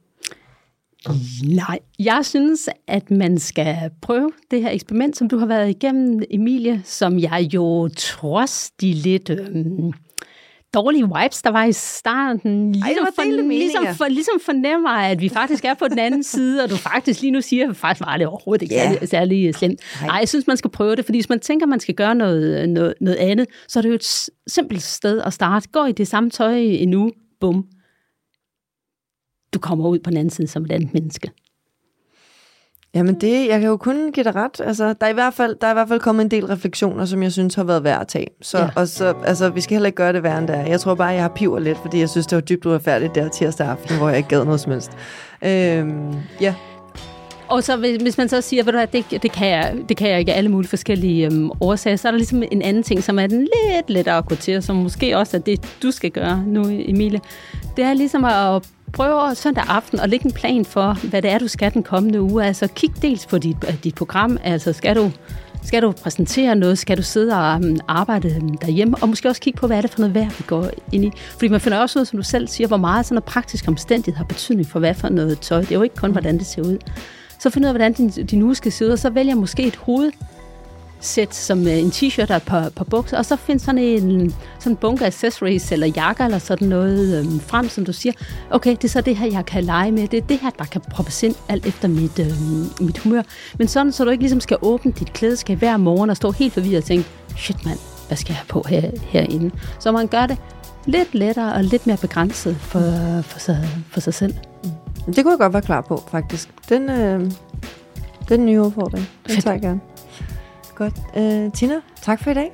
Nej, 1.44 1.78
jeg 1.98 2.20
synes, 2.22 2.68
at 2.86 3.10
man 3.10 3.38
skal 3.38 3.76
prøve 4.00 4.30
det 4.50 4.62
her 4.62 4.70
eksperiment, 4.70 5.16
som 5.16 5.28
du 5.28 5.38
har 5.38 5.46
været 5.46 5.70
igennem, 5.70 6.22
Emilie, 6.30 6.82
som 6.84 7.18
jeg 7.18 7.48
jo 7.54 7.88
trods 7.96 8.70
de 8.80 8.92
lidt 8.92 9.30
øh, 9.30 9.92
dårlige 10.74 11.04
vibes, 11.04 11.42
der 11.42 11.50
var 11.50 11.64
i 11.64 11.72
starten, 11.72 12.72
ligesom, 12.72 13.04
Ej, 13.04 13.12
for, 13.14 13.22
ligesom, 13.42 13.86
for, 13.96 14.08
ligesom 14.08 14.40
fornemmer, 14.40 14.90
at 14.90 15.20
vi 15.20 15.28
faktisk 15.28 15.64
er 15.64 15.74
på 15.74 15.88
den 15.88 15.98
anden 15.98 16.22
side, 16.22 16.64
og 16.64 16.70
du 16.70 16.76
faktisk 16.76 17.20
lige 17.20 17.30
nu 17.30 17.40
siger, 17.40 17.70
at 17.70 17.76
faktisk 17.76 18.06
var 18.06 18.16
det 18.16 18.26
overhovedet 18.26 18.62
ikke 18.62 18.74
yeah. 18.74 18.92
særlig, 18.92 19.08
særlig 19.08 19.54
slemt. 19.54 19.80
Nej. 20.02 20.16
Jeg 20.16 20.28
synes, 20.28 20.46
man 20.46 20.56
skal 20.56 20.70
prøve 20.70 20.96
det, 20.96 21.04
fordi 21.04 21.18
hvis 21.18 21.28
man 21.28 21.40
tænker, 21.40 21.66
man 21.66 21.80
skal 21.80 21.94
gøre 21.94 22.14
noget, 22.14 22.68
noget, 22.68 22.94
noget 23.00 23.16
andet, 23.16 23.46
så 23.68 23.78
er 23.78 23.82
det 23.82 23.88
jo 23.88 23.94
et 23.94 24.30
simpelt 24.46 24.82
sted 24.82 25.20
at 25.20 25.32
starte. 25.32 25.68
Gå 25.72 25.84
i 25.84 25.92
det 25.92 26.08
samme 26.08 26.30
tøj 26.30 26.54
en 26.56 26.94
uge, 26.94 27.12
bum. 27.40 27.66
Du 29.54 29.58
kommer 29.58 29.88
ud 29.88 29.98
på 29.98 30.10
den 30.10 30.18
anden 30.18 30.30
side 30.30 30.48
som 30.48 30.64
et 30.64 30.72
andet 30.72 30.94
menneske. 30.94 31.30
Jamen 32.94 33.14
det, 33.14 33.48
jeg 33.48 33.60
kan 33.60 33.68
jo 33.68 33.76
kun 33.76 34.12
give 34.12 34.24
dig 34.24 34.34
ret. 34.34 34.60
Altså, 34.60 34.94
der, 35.00 35.06
er 35.06 35.10
i 35.10 35.12
hvert 35.12 35.34
fald, 35.34 35.56
der 35.60 35.66
er 35.66 35.70
i 35.70 35.74
hvert 35.74 35.88
fald 35.88 36.00
kommet 36.00 36.24
en 36.24 36.30
del 36.30 36.46
refleksioner, 36.46 37.04
som 37.04 37.22
jeg 37.22 37.32
synes 37.32 37.54
har 37.54 37.64
været 37.64 37.84
værd 37.84 38.00
at 38.00 38.08
tage. 38.08 38.26
Så, 38.42 38.58
ja. 38.58 38.68
og 38.76 38.88
så, 38.88 39.14
altså, 39.24 39.50
vi 39.50 39.60
skal 39.60 39.74
heller 39.74 39.86
ikke 39.86 39.96
gøre 39.96 40.12
det 40.12 40.22
værre 40.22 40.38
end 40.38 40.48
det 40.48 40.56
er. 40.56 40.66
Jeg 40.66 40.80
tror 40.80 40.94
bare, 40.94 41.08
jeg 41.08 41.22
har 41.22 41.28
piver 41.28 41.58
lidt, 41.58 41.78
fordi 41.78 41.98
jeg 41.98 42.08
synes, 42.08 42.26
det 42.26 42.36
var 42.36 42.42
dybt 42.42 42.66
uretfærdigt 42.66 43.14
der 43.14 43.28
tirsdag 43.28 43.66
aften, 43.66 43.96
hvor 43.96 44.08
jeg 44.08 44.16
ikke 44.16 44.28
gad 44.28 44.44
noget 44.44 44.60
som 44.60 44.72
helst. 44.72 44.92
Øhm, 45.44 46.14
ja. 46.40 46.54
Og 47.48 47.64
så 47.64 47.76
hvis 47.76 48.18
man 48.18 48.28
så 48.28 48.40
siger, 48.40 48.78
at 48.78 48.92
det, 48.92 49.22
det, 49.22 49.32
kan 49.32 49.48
jeg, 49.48 49.76
det 49.88 49.96
kan 49.96 50.10
jeg 50.10 50.18
ikke 50.18 50.32
alle 50.32 50.50
mulige 50.50 50.68
forskellige 50.68 51.26
øhm, 51.26 51.50
årsager, 51.60 51.96
så 51.96 52.08
er 52.08 52.12
der 52.12 52.18
ligesom 52.18 52.42
en 52.52 52.62
anden 52.62 52.82
ting, 52.82 53.02
som 53.02 53.18
er 53.18 53.26
den 53.26 53.40
lidt 53.40 53.90
lettere 53.90 54.18
at 54.18 54.26
gå 54.26 54.34
til, 54.34 54.62
som 54.62 54.76
måske 54.76 55.18
også 55.18 55.36
er 55.36 55.40
det, 55.40 55.78
du 55.82 55.90
skal 55.90 56.10
gøre 56.10 56.44
nu, 56.46 56.64
Emilie. 56.68 57.20
Det 57.76 57.84
er 57.84 57.94
ligesom 57.94 58.24
at 58.24 58.62
prøv 58.92 59.34
søndag 59.34 59.64
aften 59.68 60.00
at 60.00 60.10
lægge 60.10 60.26
en 60.26 60.32
plan 60.32 60.64
for, 60.64 60.92
hvad 61.08 61.22
det 61.22 61.30
er, 61.30 61.38
du 61.38 61.48
skal 61.48 61.74
den 61.74 61.82
kommende 61.82 62.22
uge. 62.22 62.44
Altså 62.44 62.68
kig 62.74 63.02
dels 63.02 63.26
på 63.26 63.38
dit, 63.38 63.56
øh, 63.68 63.74
dit 63.84 63.94
program, 63.94 64.38
altså 64.44 64.72
skal 64.72 64.96
du, 64.96 65.10
skal 65.62 65.82
du 65.82 65.92
præsentere 65.92 66.56
noget, 66.56 66.78
skal 66.78 66.96
du 66.96 67.02
sidde 67.02 67.34
og 67.36 67.60
mm, 67.60 67.78
arbejde 67.88 68.40
derhjemme, 68.60 68.96
og 69.00 69.08
måske 69.08 69.28
også 69.28 69.40
kigge 69.40 69.60
på, 69.60 69.66
hvad 69.66 69.76
er 69.76 69.80
det 69.80 69.90
for 69.90 70.00
noget 70.00 70.14
værd, 70.14 70.38
vi 70.38 70.44
går 70.46 70.70
ind 70.92 71.04
i. 71.04 71.12
Fordi 71.30 71.48
man 71.48 71.60
finder 71.60 71.78
også 71.78 72.00
ud, 72.00 72.04
som 72.04 72.18
du 72.18 72.22
selv 72.22 72.48
siger, 72.48 72.68
hvor 72.68 72.76
meget 72.76 73.06
sådan 73.06 73.14
noget 73.14 73.24
praktisk 73.24 73.68
omstændighed 73.68 74.16
har 74.16 74.24
betydning 74.24 74.68
for, 74.68 74.78
hvad 74.78 74.94
for 74.94 75.08
noget 75.08 75.40
tøj. 75.40 75.60
Det 75.60 75.70
er 75.70 75.74
jo 75.74 75.82
ikke 75.82 75.96
kun, 75.96 76.10
hvordan 76.10 76.38
det 76.38 76.46
ser 76.46 76.62
ud. 76.62 76.78
Så 77.38 77.50
find 77.50 77.64
ud 77.64 77.68
af, 77.68 77.72
hvordan 77.72 77.92
din, 77.92 78.08
din 78.08 78.42
uge 78.42 78.54
skal 78.54 78.72
se 78.72 78.86
ud, 78.86 78.90
og 78.90 78.98
så 78.98 79.10
vælger 79.10 79.34
måske 79.34 79.62
et 79.62 79.76
hoved, 79.76 80.12
sæt 81.02 81.34
som 81.34 81.66
øh, 81.66 81.78
en 81.78 81.90
t-shirt 81.90 82.30
og 82.30 82.36
et 82.36 82.42
par, 82.42 82.68
par 82.68 82.84
bukser, 82.84 83.18
og 83.18 83.24
så 83.24 83.36
find 83.36 83.58
sådan 83.58 83.78
en 83.78 84.34
sådan 84.58 84.76
bunke 84.76 85.06
accessories 85.06 85.72
eller 85.72 85.86
jakker 85.86 86.24
eller 86.24 86.38
sådan 86.38 86.68
noget 86.68 87.18
øhm, 87.18 87.40
frem, 87.40 87.68
som 87.68 87.84
du 87.84 87.92
siger, 87.92 88.12
okay, 88.50 88.70
det 88.70 88.84
er 88.84 88.88
så 88.88 89.00
det 89.00 89.16
her, 89.16 89.26
jeg 89.32 89.46
kan 89.46 89.64
lege 89.64 89.92
med. 89.92 90.08
Det 90.08 90.16
er 90.16 90.26
det 90.26 90.38
her, 90.38 90.50
der 90.50 90.64
kan 90.64 90.80
proppes 90.80 91.22
ind 91.22 91.34
alt 91.48 91.66
efter 91.66 91.88
mit, 91.88 92.18
øhm, 92.18 92.70
mit 92.80 92.98
humør. 92.98 93.22
Men 93.58 93.68
sådan, 93.68 93.92
så 93.92 94.04
du 94.04 94.10
ikke 94.10 94.22
ligesom 94.22 94.40
skal 94.40 94.56
åbne 94.62 94.92
dit 94.92 95.12
klædeskab 95.12 95.58
hver 95.58 95.76
morgen 95.76 96.10
og 96.10 96.16
stå 96.16 96.30
helt 96.30 96.52
forvirret 96.52 96.78
og 96.78 96.84
tænke, 96.84 97.08
shit 97.36 97.66
mand, 97.66 97.78
hvad 98.06 98.16
skal 98.16 98.32
jeg 98.32 98.36
have 98.36 98.46
på 98.48 98.64
her, 98.68 98.90
herinde? 99.02 99.50
Så 99.78 99.92
man 99.92 100.06
gør 100.06 100.26
det 100.26 100.36
lidt 100.86 101.14
lettere 101.14 101.52
og 101.52 101.64
lidt 101.64 101.86
mere 101.86 101.96
begrænset 101.96 102.56
for, 102.56 102.80
for, 103.22 103.38
sig, 103.38 103.68
for 103.90 104.00
sig 104.00 104.14
selv. 104.14 104.34
Mm. 104.64 105.12
Det 105.12 105.24
kunne 105.24 105.32
jeg 105.32 105.38
godt 105.38 105.52
være 105.52 105.62
klar 105.62 105.80
på, 105.80 106.02
faktisk. 106.10 106.48
Den, 106.68 106.90
øh, 106.90 107.20
den 107.20 107.30
er 108.28 108.34
en 108.34 108.46
ny 108.46 108.58
udfordring. 108.58 109.08
Den 109.26 109.40
tager 109.40 109.54
jeg 109.54 109.62
gerne. 109.62 109.80
Godt. 110.74 110.94
Uh, 111.16 111.52
Tina, 111.52 111.74
tak 112.02 112.22
for 112.22 112.30
i 112.30 112.34
dag. 112.34 112.52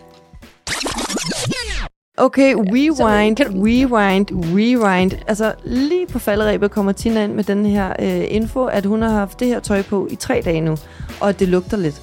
Okay, 2.17 2.55
rewind, 2.55 3.41
rewind, 3.41 4.27
rewind. 4.33 5.13
Altså, 5.27 5.55
lige 5.65 6.07
på 6.07 6.19
falderæbet 6.19 6.71
kommer 6.71 6.93
Tina 6.93 7.25
ind 7.25 7.33
med 7.33 7.45
den 7.45 7.67
her 7.67 7.93
uh, 7.99 8.35
info, 8.35 8.65
at 8.65 8.87
hun 8.87 9.03
har 9.03 9.09
haft 9.11 9.41
det 9.41 9.49
her 9.49 9.61
tøj 9.61 9.83
på 9.83 10.09
i 10.11 10.15
tre 10.15 10.43
dage 10.45 10.61
nu, 10.61 10.77
og 11.21 11.29
at 11.29 11.41
det 11.41 11.49
lugter 11.49 11.77
lidt. 11.77 12.03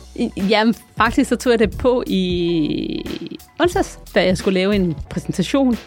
Jamen, 0.49 0.75
faktisk 0.97 1.30
så 1.30 1.36
tog 1.36 1.51
jeg 1.51 1.60
det 1.60 1.78
på 1.78 2.04
i 2.08 3.06
onsdags, 3.60 3.99
da 4.15 4.25
jeg 4.25 4.38
skulle 4.38 4.54
lave 4.54 4.75
en 4.75 4.95
præsentation. 5.10 5.78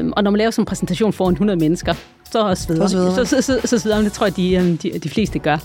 Um, 0.00 0.12
og 0.16 0.24
når 0.24 0.30
man 0.30 0.38
laver 0.38 0.50
sådan 0.50 0.62
en 0.62 0.66
præsentation 0.66 1.12
foran 1.12 1.32
100 1.32 1.58
mennesker, 1.58 1.94
så 2.32 2.54
sveder 2.54 2.80
man. 2.80 2.88
Så, 2.88 3.24
så, 3.24 3.42
så, 3.42 3.60
så 3.64 3.78
sveder 3.78 3.96
man. 3.96 4.04
Det 4.04 4.12
tror 4.12 4.26
jeg, 4.26 4.36
de, 4.36 4.54
øhm, 4.54 4.78
de, 4.78 4.98
de 4.98 5.08
fleste 5.08 5.38
gør. 5.38 5.58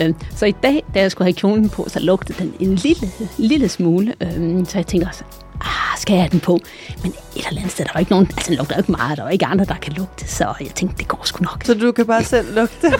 Øh, 0.00 0.14
så 0.36 0.46
i 0.46 0.54
dag, 0.62 0.84
da 0.94 1.00
jeg 1.00 1.10
skulle 1.10 1.26
have 1.26 1.34
kjolen 1.34 1.68
på, 1.68 1.86
så 1.88 2.00
lugtede 2.00 2.38
den 2.38 2.54
en 2.60 2.74
lille, 2.74 3.10
lille 3.38 3.68
smule. 3.68 4.14
Øh, 4.20 4.66
så 4.66 4.78
jeg 4.78 4.86
tænker 4.86 5.08
også, 5.08 5.24
ah, 5.60 5.98
skal 5.98 6.14
jeg 6.14 6.22
have 6.22 6.30
den 6.30 6.40
på? 6.40 6.60
Men 7.02 7.12
et 7.36 7.46
eller 7.46 7.60
andet 7.60 7.72
sted, 7.72 7.84
der 7.84 7.90
var 7.94 8.00
ikke 8.00 8.12
nogen, 8.12 8.26
altså 8.36 8.50
den 8.50 8.56
lugter 8.56 8.76
ikke 8.76 8.92
meget, 8.92 9.18
der 9.18 9.22
var 9.22 9.30
ikke 9.30 9.46
andre, 9.46 9.64
der 9.64 9.74
kan 9.74 9.92
lugte, 9.92 10.28
så 10.28 10.54
jeg 10.60 10.74
tænkte, 10.74 10.98
det 10.98 11.08
går 11.08 11.20
sgu 11.24 11.44
nok. 11.44 11.62
Så 11.64 11.74
du 11.74 11.92
kan 11.92 12.06
bare 12.06 12.24
selv 12.24 12.54
lugte? 12.54 12.92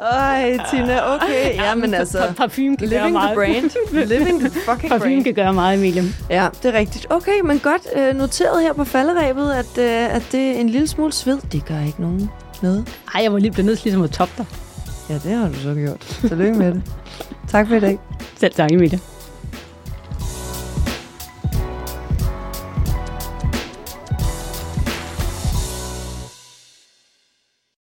Ej, 0.00 0.58
Tina, 0.70 1.14
okay. 1.14 1.54
Ja, 1.64 1.74
men 1.74 1.94
altså... 1.94 2.32
Parfume 2.36 2.76
kan 2.76 2.88
living 2.88 3.02
gøre 3.02 3.10
meget. 3.10 3.48
Living 3.48 3.70
the 3.70 3.78
brand. 3.90 4.08
Living 4.08 4.40
the 4.40 4.50
fucking 4.50 4.88
brand. 4.88 5.02
Parfume 5.02 5.24
kan 5.24 5.34
gøre 5.34 5.52
meget, 5.52 5.78
Emilie. 5.78 6.02
Ja, 6.30 6.48
det 6.62 6.74
er 6.74 6.78
rigtigt. 6.78 7.06
Okay, 7.10 7.40
men 7.44 7.58
godt 7.58 7.82
uh, 7.96 8.16
noteret 8.16 8.62
her 8.62 8.72
på 8.72 8.84
falderæbet, 8.84 9.52
at, 9.52 9.78
uh, 9.78 10.16
at 10.16 10.22
det 10.32 10.40
er 10.40 10.60
en 10.60 10.68
lille 10.70 10.88
smule 10.88 11.12
sved. 11.12 11.38
Det 11.52 11.64
gør 11.64 11.80
ikke 11.86 12.00
nogen 12.00 12.30
noget. 12.62 12.88
Ej, 13.14 13.22
jeg 13.22 13.32
var 13.32 13.38
lige 13.38 13.50
blevet 13.50 13.66
nødt 13.66 13.78
til 13.78 13.84
ligesom 13.84 14.02
at 14.02 14.10
toppe 14.10 14.34
dig. 14.38 14.46
Ja, 15.12 15.18
det 15.24 15.32
har 15.36 15.48
du 15.48 15.54
så 15.54 15.74
gjort. 15.74 16.04
Tillykke 16.20 16.58
med 16.58 16.72
det. 16.72 16.82
Tak 17.50 17.68
for 17.68 17.74
i 17.76 17.80
dag. 17.80 17.98
Selv 18.40 18.54
tak, 18.54 18.72
Emilie. 18.72 19.00